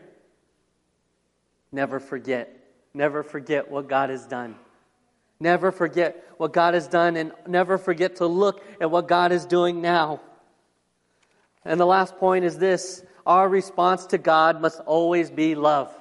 Never 1.72 1.98
forget, 1.98 2.56
never 2.94 3.22
forget 3.22 3.70
what 3.70 3.88
God 3.88 4.10
has 4.10 4.24
done. 4.26 4.54
Never 5.38 5.72
forget 5.72 6.24
what 6.38 6.52
God 6.52 6.74
has 6.74 6.88
done 6.88 7.16
and 7.16 7.32
never 7.46 7.76
forget 7.76 8.16
to 8.16 8.26
look 8.26 8.64
at 8.80 8.90
what 8.90 9.08
God 9.08 9.32
is 9.32 9.44
doing 9.44 9.82
now. 9.82 10.20
And 11.64 11.78
the 11.78 11.86
last 11.86 12.16
point 12.16 12.44
is 12.44 12.58
this 12.58 13.04
our 13.26 13.48
response 13.48 14.06
to 14.06 14.18
God 14.18 14.60
must 14.60 14.80
always 14.80 15.30
be 15.30 15.54
love. 15.54 15.94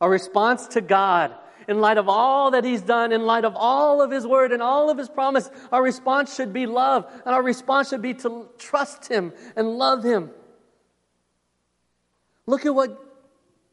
Our 0.00 0.10
response 0.10 0.66
to 0.68 0.80
God, 0.80 1.34
in 1.68 1.80
light 1.80 1.98
of 1.98 2.08
all 2.08 2.50
that 2.52 2.64
He's 2.64 2.82
done, 2.82 3.12
in 3.12 3.26
light 3.26 3.44
of 3.44 3.54
all 3.56 4.00
of 4.02 4.10
His 4.10 4.26
word 4.26 4.52
and 4.52 4.62
all 4.62 4.90
of 4.90 4.98
His 4.98 5.08
promise, 5.08 5.50
our 5.72 5.82
response 5.82 6.34
should 6.34 6.52
be 6.52 6.66
love. 6.66 7.06
And 7.24 7.34
our 7.34 7.42
response 7.42 7.90
should 7.90 8.02
be 8.02 8.14
to 8.14 8.48
trust 8.58 9.08
Him 9.08 9.32
and 9.56 9.68
love 9.78 10.02
Him. 10.02 10.30
Look 12.46 12.64
at 12.64 12.74
what 12.74 12.98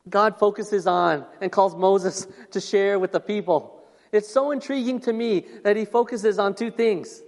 God 0.09 0.37
focuses 0.37 0.87
on 0.87 1.25
and 1.41 1.51
calls 1.51 1.75
Moses 1.75 2.27
to 2.51 2.59
share 2.59 2.99
with 2.99 3.11
the 3.11 3.19
people. 3.19 3.83
It's 4.11 4.29
so 4.29 4.51
intriguing 4.51 4.99
to 5.01 5.13
me 5.13 5.45
that 5.63 5.75
he 5.75 5.85
focuses 5.85 6.39
on 6.39 6.53
two 6.55 6.71
things 6.71 7.21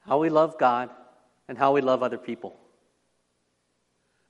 how 0.00 0.18
we 0.18 0.30
love 0.30 0.58
God 0.58 0.90
and 1.48 1.56
how 1.56 1.72
we 1.72 1.80
love 1.80 2.02
other 2.02 2.18
people. 2.18 2.56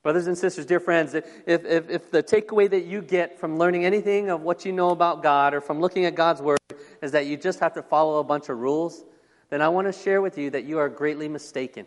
Brothers 0.02 0.26
and 0.26 0.36
sisters, 0.36 0.66
dear 0.66 0.80
friends, 0.80 1.14
if, 1.14 1.24
if, 1.46 1.64
if 1.64 2.10
the 2.10 2.22
takeaway 2.22 2.68
that 2.68 2.86
you 2.86 3.02
get 3.02 3.38
from 3.38 3.56
learning 3.56 3.84
anything 3.84 4.30
of 4.30 4.42
what 4.42 4.64
you 4.64 4.72
know 4.72 4.90
about 4.90 5.22
God 5.22 5.54
or 5.54 5.60
from 5.60 5.80
looking 5.80 6.06
at 6.06 6.16
God's 6.16 6.42
Word 6.42 6.58
is 7.00 7.12
that 7.12 7.26
you 7.26 7.36
just 7.36 7.60
have 7.60 7.74
to 7.74 7.82
follow 7.82 8.18
a 8.18 8.24
bunch 8.24 8.48
of 8.48 8.58
rules, 8.58 9.04
then 9.50 9.62
I 9.62 9.68
want 9.68 9.86
to 9.86 9.92
share 9.92 10.20
with 10.20 10.38
you 10.38 10.50
that 10.50 10.64
you 10.64 10.78
are 10.78 10.88
greatly 10.88 11.28
mistaken 11.28 11.86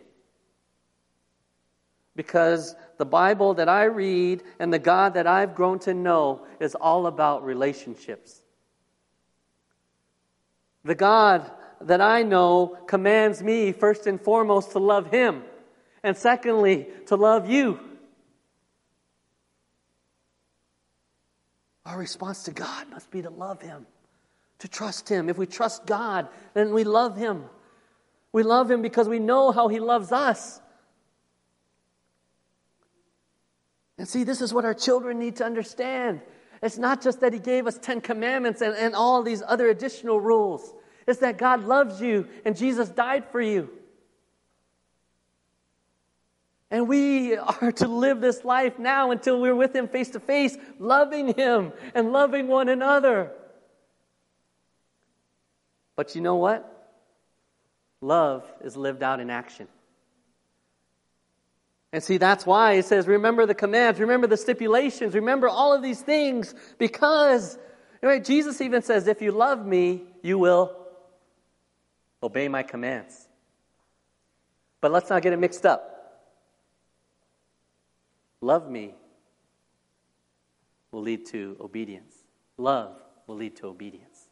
because 2.16 2.76
the 2.98 3.06
Bible 3.06 3.56
that 3.56 3.68
I 3.68 3.84
read 3.86 4.44
and 4.60 4.72
the 4.72 4.80
God 4.80 5.16
that 5.16 5.28
I've 5.28 5.54
grown 5.54 5.80
to 5.80 5.94
know 5.94 6.46
is 6.60 6.74
all 6.76 7.08
about 7.08 7.44
relationships. 7.44 8.42
The 10.86 10.96
God 10.96 11.52
that 11.82 12.00
I 12.00 12.24
know 12.24 12.78
commands 12.88 13.44
me, 13.44 13.74
first 13.74 14.08
and 14.08 14.22
foremost, 14.22 14.72
to 14.72 14.80
love 14.80 15.12
Him, 15.12 15.44
and 16.04 16.16
secondly, 16.16 16.88
to 17.08 17.16
love 17.16 17.50
you. 17.50 17.80
Our 21.86 21.98
response 21.98 22.44
to 22.44 22.52
God 22.52 22.90
must 22.90 23.12
be 23.12 23.22
to 23.22 23.30
love 23.30 23.62
Him, 23.62 23.86
to 24.60 24.68
trust 24.68 25.08
Him. 25.08 25.30
If 25.30 25.38
we 25.38 25.46
trust 25.46 25.86
God, 25.86 26.28
then 26.54 26.74
we 26.74 26.84
love 26.84 27.16
Him. 27.16 27.46
We 28.32 28.44
love 28.44 28.70
Him 28.70 28.82
because 28.82 29.08
we 29.08 29.20
know 29.20 29.52
how 29.52 29.68
He 29.68 29.80
loves 29.80 30.12
us. 30.12 30.62
And 33.98 34.08
see, 34.08 34.24
this 34.24 34.42
is 34.42 34.54
what 34.54 34.66
our 34.66 34.74
children 34.74 35.20
need 35.20 35.38
to 35.38 35.46
understand. 35.46 36.22
It's 36.62 36.78
not 36.78 37.02
just 37.02 37.22
that 37.22 37.34
He 37.34 37.40
gave 37.40 37.68
us 37.68 37.78
10 37.78 38.02
commandments 38.02 38.62
and, 38.62 38.76
and 38.76 38.96
all 38.96 39.22
these 39.24 39.44
other 39.46 39.70
additional 39.70 40.20
rules, 40.20 40.74
it's 41.08 41.20
that 41.20 41.38
God 41.38 41.64
loves 41.64 42.02
you 42.02 42.28
and 42.46 42.58
Jesus 42.58 42.90
died 42.90 43.26
for 43.32 43.40
you. 43.40 43.70
And 46.76 46.90
we 46.90 47.38
are 47.38 47.72
to 47.72 47.88
live 47.88 48.20
this 48.20 48.44
life 48.44 48.78
now 48.78 49.12
until 49.12 49.40
we're 49.40 49.56
with 49.56 49.74
Him 49.74 49.88
face 49.88 50.10
to 50.10 50.20
face, 50.20 50.58
loving 50.78 51.34
Him 51.34 51.72
and 51.94 52.12
loving 52.12 52.50
one 52.50 52.68
another. 52.68 53.32
But 55.96 56.16
you 56.16 56.22
know 56.22 56.36
what? 56.36 56.70
Love 58.02 58.44
is 58.62 58.76
lived 58.76 59.04
out 59.04 59.22
in 59.22 59.30
action. 59.30 59.70
And 61.94 62.04
see, 62.04 62.18
that's 62.18 62.46
why 62.46 62.74
it 62.74 62.84
says, 62.84 63.08
remember 63.08 63.46
the 63.46 63.56
commands, 63.56 63.98
remember 64.02 64.28
the 64.28 64.36
stipulations, 64.36 65.16
remember 65.16 65.48
all 65.48 65.74
of 65.74 65.82
these 65.82 66.02
things, 66.02 66.54
because 66.78 67.58
right, 68.02 68.22
Jesus 68.22 68.60
even 68.60 68.82
says, 68.82 69.08
if 69.08 69.22
you 69.22 69.32
love 69.32 69.66
me, 69.66 70.04
you 70.22 70.38
will 70.38 70.76
obey 72.22 72.50
my 72.50 72.64
commands. 72.64 73.30
But 74.82 74.92
let's 74.92 75.10
not 75.10 75.22
get 75.22 75.32
it 75.32 75.40
mixed 75.40 75.66
up. 75.66 75.94
Love 78.46 78.70
me 78.70 78.94
will 80.92 81.02
lead 81.02 81.26
to 81.26 81.58
obedience. 81.60 82.14
Love 82.58 82.96
will 83.26 83.38
lead 83.38 83.56
to 83.56 83.66
obedience. 83.66 84.28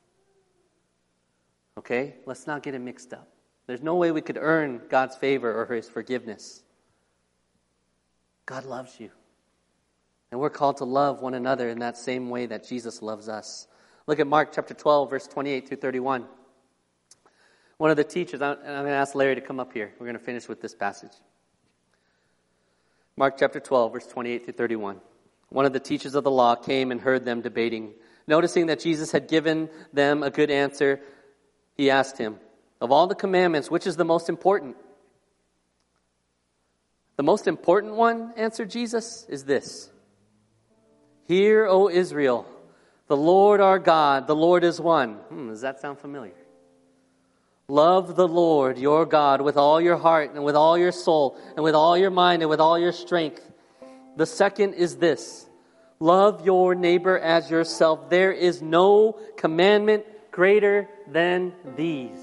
Okay? 1.79 2.17
Let's 2.27 2.45
not 2.45 2.61
get 2.61 2.75
it 2.75 2.79
mixed 2.79 3.11
up. 3.11 3.27
There's 3.65 3.81
no 3.81 3.95
way 3.95 4.11
we 4.11 4.21
could 4.21 4.37
earn 4.39 4.81
God's 4.87 5.15
favor 5.15 5.51
or 5.51 5.65
his 5.73 5.89
forgiveness. 5.89 6.61
God 8.45 8.65
loves 8.65 8.99
you. 8.99 9.09
And 10.29 10.39
we're 10.39 10.51
called 10.51 10.77
to 10.77 10.85
love 10.85 11.23
one 11.23 11.33
another 11.33 11.67
in 11.69 11.79
that 11.79 11.97
same 11.97 12.29
way 12.29 12.45
that 12.45 12.67
Jesus 12.69 13.01
loves 13.01 13.27
us. 13.27 13.67
Look 14.05 14.19
at 14.19 14.27
Mark 14.27 14.51
chapter 14.53 14.75
12, 14.75 15.09
verse 15.09 15.25
28 15.25 15.67
through 15.67 15.77
31. 15.77 16.27
One 17.77 17.89
of 17.89 17.97
the 17.97 18.03
teachers, 18.03 18.43
I'm, 18.43 18.59
I'm 18.59 18.83
going 18.83 18.85
to 18.85 18.91
ask 18.91 19.15
Larry 19.15 19.33
to 19.33 19.41
come 19.41 19.59
up 19.59 19.73
here. 19.73 19.91
We're 19.97 20.05
going 20.05 20.19
to 20.19 20.23
finish 20.23 20.47
with 20.47 20.61
this 20.61 20.75
passage. 20.75 21.13
Mark 23.15 23.35
chapter 23.37 23.59
12, 23.59 23.93
verse 23.93 24.07
28 24.07 24.43
through 24.43 24.53
31. 24.53 24.99
One 25.49 25.65
of 25.65 25.73
the 25.73 25.79
teachers 25.79 26.15
of 26.15 26.23
the 26.23 26.31
law 26.31 26.55
came 26.55 26.91
and 26.91 26.99
heard 26.99 27.25
them 27.25 27.41
debating. 27.41 27.93
Noticing 28.25 28.67
that 28.67 28.79
Jesus 28.79 29.11
had 29.11 29.27
given 29.27 29.69
them 29.91 30.23
a 30.23 30.31
good 30.31 30.49
answer, 30.49 30.99
he 31.75 31.91
asked 31.91 32.17
him, 32.17 32.39
Of 32.81 32.91
all 32.91 33.05
the 33.05 33.15
commandments, 33.15 33.69
which 33.69 33.85
is 33.85 33.95
the 33.95 34.05
most 34.05 34.29
important? 34.29 34.77
The 37.17 37.23
most 37.23 37.47
important 37.47 37.93
one, 37.93 38.33
answered 38.35 38.71
Jesus, 38.71 39.25
is 39.29 39.45
this 39.45 39.91
Hear, 41.27 41.67
O 41.67 41.89
Israel, 41.89 42.47
the 43.07 43.17
Lord 43.17 43.61
our 43.61 43.77
God, 43.77 44.25
the 44.25 44.35
Lord 44.35 44.63
is 44.63 44.81
one. 44.81 45.15
Hmm, 45.15 45.49
does 45.49 45.61
that 45.61 45.79
sound 45.79 45.99
familiar? 45.99 46.33
Love 47.67 48.15
the 48.15 48.27
Lord 48.27 48.77
your 48.77 49.05
God 49.05 49.41
with 49.41 49.55
all 49.55 49.79
your 49.79 49.95
heart 49.95 50.33
and 50.33 50.43
with 50.43 50.55
all 50.55 50.77
your 50.77 50.91
soul 50.91 51.37
and 51.55 51.63
with 51.63 51.75
all 51.75 51.97
your 51.97 52.11
mind 52.11 52.41
and 52.41 52.49
with 52.49 52.59
all 52.59 52.77
your 52.77 52.91
strength. 52.91 53.49
The 54.17 54.25
second 54.25 54.73
is 54.73 54.97
this 54.97 55.47
love 55.99 56.45
your 56.45 56.75
neighbor 56.75 57.17
as 57.17 57.49
yourself. 57.49 58.09
There 58.09 58.33
is 58.33 58.61
no 58.61 59.13
commandment 59.37 60.05
greater 60.31 60.89
than 61.07 61.53
these. 61.77 62.19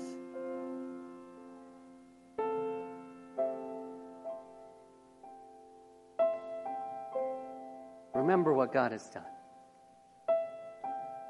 Remember 8.14 8.52
what 8.52 8.72
God 8.72 8.92
has 8.92 9.08
done. 9.08 9.24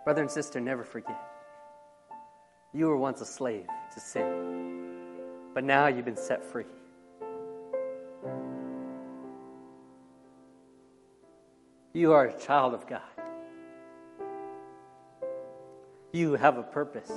Brother 0.04 0.22
and 0.22 0.30
sister, 0.30 0.60
never 0.60 0.82
forget. 0.82 1.29
You 2.72 2.86
were 2.86 2.96
once 2.96 3.20
a 3.20 3.26
slave 3.26 3.66
to 3.94 4.00
sin, 4.00 5.18
but 5.54 5.64
now 5.64 5.88
you've 5.88 6.04
been 6.04 6.16
set 6.16 6.44
free. 6.44 6.64
You 11.92 12.12
are 12.12 12.26
a 12.26 12.38
child 12.38 12.74
of 12.74 12.86
God. 12.86 13.02
You 16.12 16.34
have 16.34 16.58
a 16.58 16.62
purpose. 16.62 17.10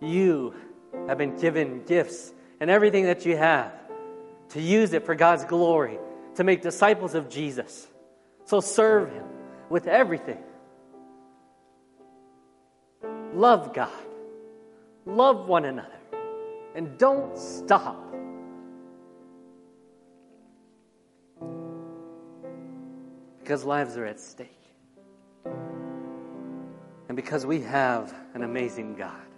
You 0.00 0.54
have 1.08 1.18
been 1.18 1.36
given 1.38 1.82
gifts 1.84 2.32
and 2.60 2.70
everything 2.70 3.04
that 3.04 3.26
you 3.26 3.36
have 3.36 3.72
to 4.50 4.60
use 4.60 4.92
it 4.92 5.04
for 5.04 5.14
God's 5.14 5.44
glory, 5.44 5.98
to 6.36 6.44
make 6.44 6.62
disciples 6.62 7.14
of 7.14 7.28
Jesus. 7.28 7.88
So 8.44 8.60
serve 8.60 9.10
Him 9.12 9.24
with 9.68 9.86
everything. 9.86 10.38
Love 13.36 13.74
God, 13.74 13.90
love 15.04 15.46
one 15.46 15.66
another, 15.66 16.00
and 16.74 16.96
don't 16.96 17.36
stop. 17.36 18.02
Because 23.38 23.62
lives 23.62 23.98
are 23.98 24.06
at 24.06 24.18
stake. 24.18 24.48
And 25.44 27.14
because 27.14 27.44
we 27.44 27.60
have 27.60 28.14
an 28.32 28.42
amazing 28.42 28.94
God 28.94 29.28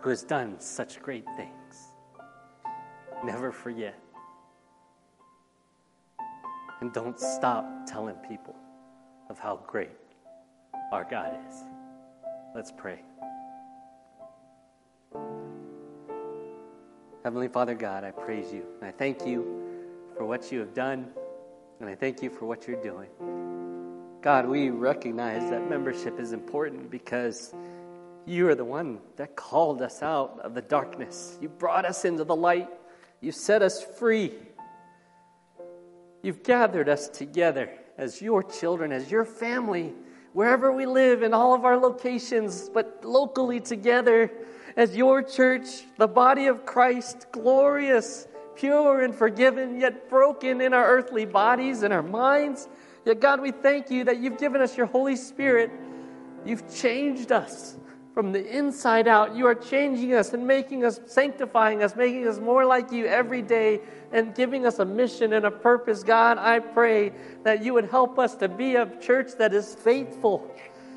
who 0.00 0.10
has 0.10 0.24
done 0.24 0.58
such 0.58 1.00
great 1.00 1.24
things. 1.36 1.92
Never 3.24 3.52
forget. 3.52 3.96
And 6.80 6.92
don't 6.92 7.20
stop 7.20 7.64
telling 7.86 8.16
people 8.28 8.56
of 9.30 9.38
how 9.38 9.60
great 9.68 9.96
our 10.90 11.06
God 11.08 11.38
is. 11.48 11.67
Let's 12.54 12.72
pray. 12.72 13.00
Heavenly 17.24 17.48
Father 17.48 17.74
God, 17.74 18.04
I 18.04 18.10
praise 18.10 18.52
you. 18.52 18.64
And 18.80 18.88
I 18.88 18.90
thank 18.90 19.26
you 19.26 19.66
for 20.16 20.24
what 20.24 20.50
you 20.50 20.60
have 20.60 20.74
done, 20.74 21.08
and 21.78 21.88
I 21.88 21.94
thank 21.94 22.22
you 22.22 22.30
for 22.30 22.46
what 22.46 22.66
you're 22.66 22.82
doing. 22.82 23.08
God, 24.22 24.48
we 24.48 24.70
recognize 24.70 25.48
that 25.50 25.68
membership 25.68 26.18
is 26.18 26.32
important 26.32 26.90
because 26.90 27.54
you 28.26 28.48
are 28.48 28.54
the 28.54 28.64
one 28.64 28.98
that 29.16 29.36
called 29.36 29.82
us 29.82 30.02
out 30.02 30.40
of 30.42 30.54
the 30.54 30.62
darkness. 30.62 31.38
You 31.40 31.48
brought 31.48 31.84
us 31.84 32.04
into 32.04 32.24
the 32.24 32.34
light. 32.34 32.68
You 33.20 33.30
set 33.30 33.62
us 33.62 33.82
free. 33.82 34.32
You've 36.22 36.42
gathered 36.42 36.88
us 36.88 37.08
together 37.08 37.70
as 37.96 38.20
your 38.20 38.42
children, 38.42 38.90
as 38.90 39.10
your 39.10 39.24
family, 39.24 39.92
wherever 40.32 40.72
we 40.72 40.86
live 40.86 41.22
in 41.22 41.34
all 41.34 41.54
of 41.54 41.64
our 41.64 41.76
locations, 41.76 42.68
but 42.68 43.04
locally 43.04 43.60
together 43.60 44.30
as 44.76 44.96
your 44.96 45.22
church, 45.22 45.84
the 45.96 46.06
body 46.06 46.46
of 46.46 46.64
Christ, 46.64 47.26
glorious, 47.32 48.28
pure, 48.54 49.02
and 49.02 49.14
forgiven, 49.14 49.80
yet 49.80 50.08
broken 50.08 50.60
in 50.60 50.72
our 50.72 50.86
earthly 50.86 51.24
bodies 51.24 51.82
and 51.82 51.92
our 51.92 52.02
minds. 52.02 52.68
Yet, 53.04 53.20
God, 53.20 53.40
we 53.40 53.50
thank 53.50 53.90
you 53.90 54.04
that 54.04 54.18
you've 54.18 54.38
given 54.38 54.60
us 54.60 54.76
your 54.76 54.86
Holy 54.86 55.16
Spirit. 55.16 55.70
You've 56.44 56.72
changed 56.74 57.32
us 57.32 57.76
from 58.18 58.32
the 58.32 58.44
inside 58.44 59.06
out. 59.06 59.36
You 59.36 59.46
are 59.46 59.54
changing 59.54 60.12
us 60.12 60.32
and 60.32 60.44
making 60.44 60.84
us, 60.84 60.98
sanctifying 61.06 61.84
us, 61.84 61.94
making 61.94 62.26
us 62.26 62.40
more 62.40 62.64
like 62.64 62.90
you 62.90 63.06
every 63.06 63.42
day 63.42 63.78
and 64.10 64.34
giving 64.34 64.66
us 64.66 64.80
a 64.80 64.84
mission 64.84 65.34
and 65.34 65.46
a 65.46 65.52
purpose. 65.52 66.02
God, 66.02 66.36
I 66.36 66.58
pray 66.58 67.12
that 67.44 67.62
you 67.62 67.74
would 67.74 67.84
help 67.84 68.18
us 68.18 68.34
to 68.38 68.48
be 68.48 68.74
a 68.74 68.90
church 68.98 69.34
that 69.38 69.54
is 69.54 69.72
faithful, 69.72 70.52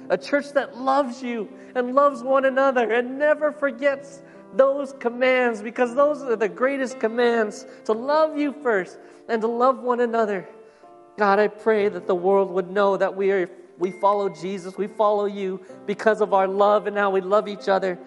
a 0.09 0.17
church 0.17 0.51
that 0.53 0.79
loves 0.79 1.21
you 1.21 1.47
and 1.75 1.93
loves 1.93 2.23
one 2.23 2.45
another 2.45 2.91
and 2.91 3.19
never 3.19 3.51
forgets 3.51 4.23
those 4.55 4.93
commands 4.93 5.61
because 5.61 5.93
those 5.93 6.23
are 6.23 6.35
the 6.35 6.49
greatest 6.49 6.99
commands 6.99 7.67
to 7.85 7.93
love 7.93 8.35
you 8.35 8.51
first 8.63 8.97
and 9.29 9.43
to 9.43 9.47
love 9.47 9.83
one 9.83 9.99
another. 9.99 10.49
God, 11.19 11.37
I 11.37 11.49
pray 11.49 11.87
that 11.87 12.07
the 12.07 12.15
world 12.15 12.49
would 12.49 12.71
know 12.71 12.97
that 12.97 13.15
we 13.15 13.29
are 13.29 13.47
we 13.81 13.89
follow 13.89 14.29
Jesus, 14.29 14.77
we 14.77 14.85
follow 14.85 15.25
you 15.25 15.59
because 15.87 16.21
of 16.21 16.35
our 16.35 16.47
love 16.47 16.85
and 16.85 16.95
how 16.95 17.09
we 17.09 17.19
love 17.19 17.47
each 17.47 17.67
other. 17.67 17.97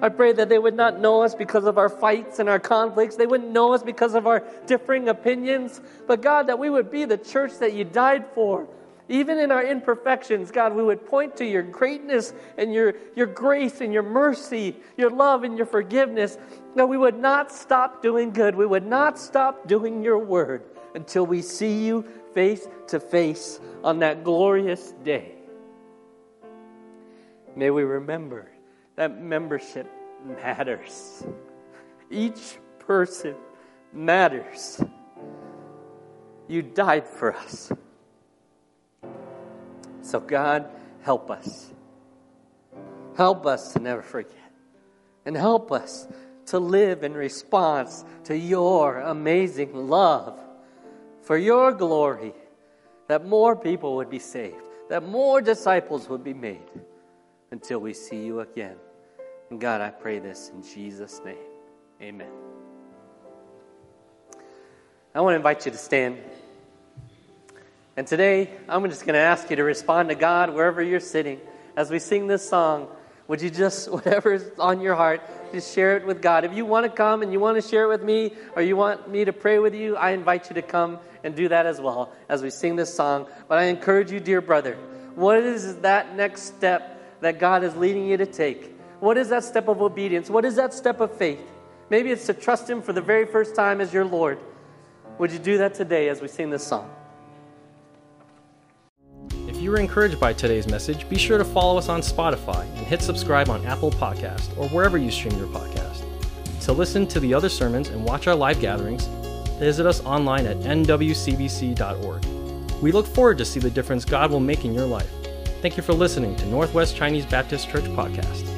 I 0.00 0.08
pray 0.08 0.32
that 0.32 0.48
they 0.48 0.58
would 0.58 0.74
not 0.74 1.00
know 1.00 1.22
us 1.22 1.34
because 1.34 1.66
of 1.66 1.76
our 1.76 1.90
fights 1.90 2.38
and 2.38 2.48
our 2.48 2.58
conflicts. 2.58 3.16
They 3.16 3.26
wouldn't 3.26 3.50
know 3.50 3.74
us 3.74 3.82
because 3.82 4.14
of 4.14 4.26
our 4.26 4.42
differing 4.66 5.10
opinions. 5.10 5.82
But 6.06 6.22
God, 6.22 6.46
that 6.46 6.58
we 6.58 6.70
would 6.70 6.90
be 6.90 7.04
the 7.04 7.18
church 7.18 7.58
that 7.58 7.74
you 7.74 7.84
died 7.84 8.24
for. 8.34 8.66
Even 9.10 9.38
in 9.38 9.52
our 9.52 9.62
imperfections, 9.62 10.50
God, 10.50 10.74
we 10.74 10.82
would 10.82 11.04
point 11.04 11.36
to 11.36 11.44
your 11.44 11.62
greatness 11.62 12.32
and 12.56 12.72
your, 12.72 12.94
your 13.14 13.26
grace 13.26 13.82
and 13.82 13.92
your 13.92 14.04
mercy, 14.04 14.76
your 14.96 15.10
love 15.10 15.44
and 15.44 15.58
your 15.58 15.66
forgiveness. 15.66 16.38
That 16.74 16.88
we 16.88 16.96
would 16.96 17.18
not 17.18 17.52
stop 17.52 18.02
doing 18.02 18.30
good. 18.30 18.54
We 18.54 18.64
would 18.64 18.86
not 18.86 19.18
stop 19.18 19.68
doing 19.68 20.02
your 20.02 20.18
word 20.18 20.62
until 20.94 21.26
we 21.26 21.42
see 21.42 21.84
you 21.84 22.06
face 22.32 22.66
to 22.88 22.98
face 22.98 23.60
on 23.82 24.00
that 24.00 24.24
glorious 24.24 24.92
day. 25.04 25.32
May 27.56 27.70
we 27.70 27.82
remember 27.82 28.48
that 28.96 29.20
membership 29.20 29.90
matters. 30.24 31.24
Each 32.10 32.58
person 32.78 33.34
matters. 33.92 34.82
You 36.48 36.62
died 36.62 37.06
for 37.06 37.34
us. 37.34 37.72
So, 40.02 40.20
God, 40.20 40.68
help 41.02 41.30
us. 41.30 41.70
Help 43.16 43.46
us 43.46 43.72
to 43.72 43.78
never 43.78 44.02
forget. 44.02 44.36
And 45.24 45.36
help 45.36 45.70
us 45.72 46.06
to 46.46 46.58
live 46.58 47.04
in 47.04 47.14
response 47.14 48.04
to 48.24 48.36
your 48.36 48.98
amazing 48.98 49.88
love 49.88 50.38
for 51.22 51.36
your 51.36 51.72
glory, 51.72 52.34
that 53.08 53.26
more 53.26 53.56
people 53.56 53.96
would 53.96 54.10
be 54.10 54.18
saved, 54.18 54.62
that 54.88 55.02
more 55.02 55.40
disciples 55.40 56.08
would 56.08 56.24
be 56.24 56.34
made 56.34 56.60
until 57.50 57.78
we 57.78 57.92
see 57.92 58.24
you 58.24 58.40
again. 58.40 58.76
And 59.50 59.60
God, 59.60 59.80
I 59.80 59.90
pray 59.90 60.18
this 60.18 60.50
in 60.54 60.62
Jesus' 60.62 61.20
name. 61.24 61.36
Amen. 62.00 62.30
I 65.14 65.20
want 65.20 65.32
to 65.32 65.36
invite 65.36 65.66
you 65.66 65.72
to 65.72 65.78
stand. 65.78 66.18
And 67.96 68.06
today, 68.06 68.50
I'm 68.66 68.88
just 68.88 69.04
going 69.04 69.12
to 69.12 69.20
ask 69.20 69.50
you 69.50 69.56
to 69.56 69.64
respond 69.64 70.08
to 70.08 70.14
God 70.14 70.54
wherever 70.54 70.82
you're 70.82 71.00
sitting 71.00 71.38
as 71.76 71.90
we 71.90 71.98
sing 71.98 72.26
this 72.26 72.48
song. 72.48 72.88
Would 73.28 73.42
you 73.42 73.50
just, 73.50 73.90
whatever's 73.92 74.42
on 74.58 74.80
your 74.80 74.94
heart, 74.94 75.20
just 75.52 75.74
share 75.74 75.98
it 75.98 76.06
with 76.06 76.22
God? 76.22 76.44
If 76.44 76.54
you 76.54 76.64
want 76.64 76.86
to 76.86 76.90
come 76.90 77.20
and 77.20 77.30
you 77.30 77.38
want 77.38 77.62
to 77.62 77.68
share 77.68 77.84
it 77.84 77.88
with 77.88 78.02
me, 78.02 78.32
or 78.56 78.62
you 78.62 78.74
want 78.74 79.10
me 79.10 79.26
to 79.26 79.32
pray 79.34 79.58
with 79.58 79.74
you, 79.74 79.96
I 79.96 80.12
invite 80.12 80.48
you 80.48 80.54
to 80.54 80.62
come 80.62 80.98
and 81.24 81.34
do 81.34 81.48
that 81.48 81.66
as 81.66 81.80
well 81.80 82.12
as 82.28 82.42
we 82.42 82.50
sing 82.50 82.76
this 82.76 82.92
song. 82.92 83.26
But 83.48 83.58
I 83.58 83.64
encourage 83.64 84.10
you, 84.10 84.20
dear 84.20 84.40
brother, 84.40 84.76
what 85.14 85.38
is 85.38 85.76
that 85.78 86.16
next 86.16 86.42
step 86.42 87.20
that 87.20 87.38
God 87.38 87.64
is 87.64 87.76
leading 87.76 88.06
you 88.06 88.16
to 88.16 88.26
take? 88.26 88.74
What 89.00 89.16
is 89.18 89.28
that 89.30 89.44
step 89.44 89.68
of 89.68 89.82
obedience? 89.82 90.30
What 90.30 90.44
is 90.44 90.56
that 90.56 90.72
step 90.72 91.00
of 91.00 91.16
faith? 91.16 91.40
Maybe 91.90 92.10
it's 92.10 92.26
to 92.26 92.34
trust 92.34 92.68
Him 92.70 92.80
for 92.80 92.92
the 92.92 93.00
very 93.00 93.26
first 93.26 93.54
time 93.54 93.80
as 93.80 93.92
your 93.92 94.04
Lord. 94.04 94.38
Would 95.18 95.32
you 95.32 95.38
do 95.38 95.58
that 95.58 95.74
today 95.74 96.08
as 96.08 96.20
we 96.20 96.28
sing 96.28 96.50
this 96.50 96.66
song? 96.66 96.90
If 99.46 99.60
you 99.60 99.70
were 99.70 99.78
encouraged 99.78 100.18
by 100.18 100.32
today's 100.32 100.66
message, 100.66 101.08
be 101.08 101.18
sure 101.18 101.38
to 101.38 101.44
follow 101.44 101.76
us 101.78 101.88
on 101.88 102.00
Spotify 102.00 102.62
and 102.62 102.86
hit 102.86 103.02
subscribe 103.02 103.48
on 103.48 103.64
Apple 103.66 103.90
Podcast 103.90 104.56
or 104.56 104.68
wherever 104.70 104.96
you 104.96 105.10
stream 105.10 105.36
your 105.36 105.48
podcast. 105.48 106.04
To 106.62 106.72
listen 106.72 107.06
to 107.08 107.20
the 107.20 107.34
other 107.34 107.48
sermons 107.48 107.88
and 107.88 108.04
watch 108.04 108.26
our 108.26 108.34
live 108.34 108.60
gatherings, 108.60 109.08
visit 109.62 109.86
us 109.86 110.04
online 110.04 110.46
at 110.46 110.56
nwcbc.org. 110.58 112.24
We 112.82 112.90
look 112.90 113.06
forward 113.06 113.38
to 113.38 113.44
see 113.44 113.60
the 113.60 113.70
difference 113.70 114.04
God 114.04 114.32
will 114.32 114.40
make 114.40 114.64
in 114.64 114.74
your 114.74 114.86
life. 114.86 115.08
Thank 115.60 115.76
you 115.76 115.84
for 115.84 115.92
listening 115.92 116.34
to 116.36 116.46
Northwest 116.46 116.96
Chinese 116.96 117.24
Baptist 117.26 117.68
Church 117.70 117.84
Podcast. 117.84 118.51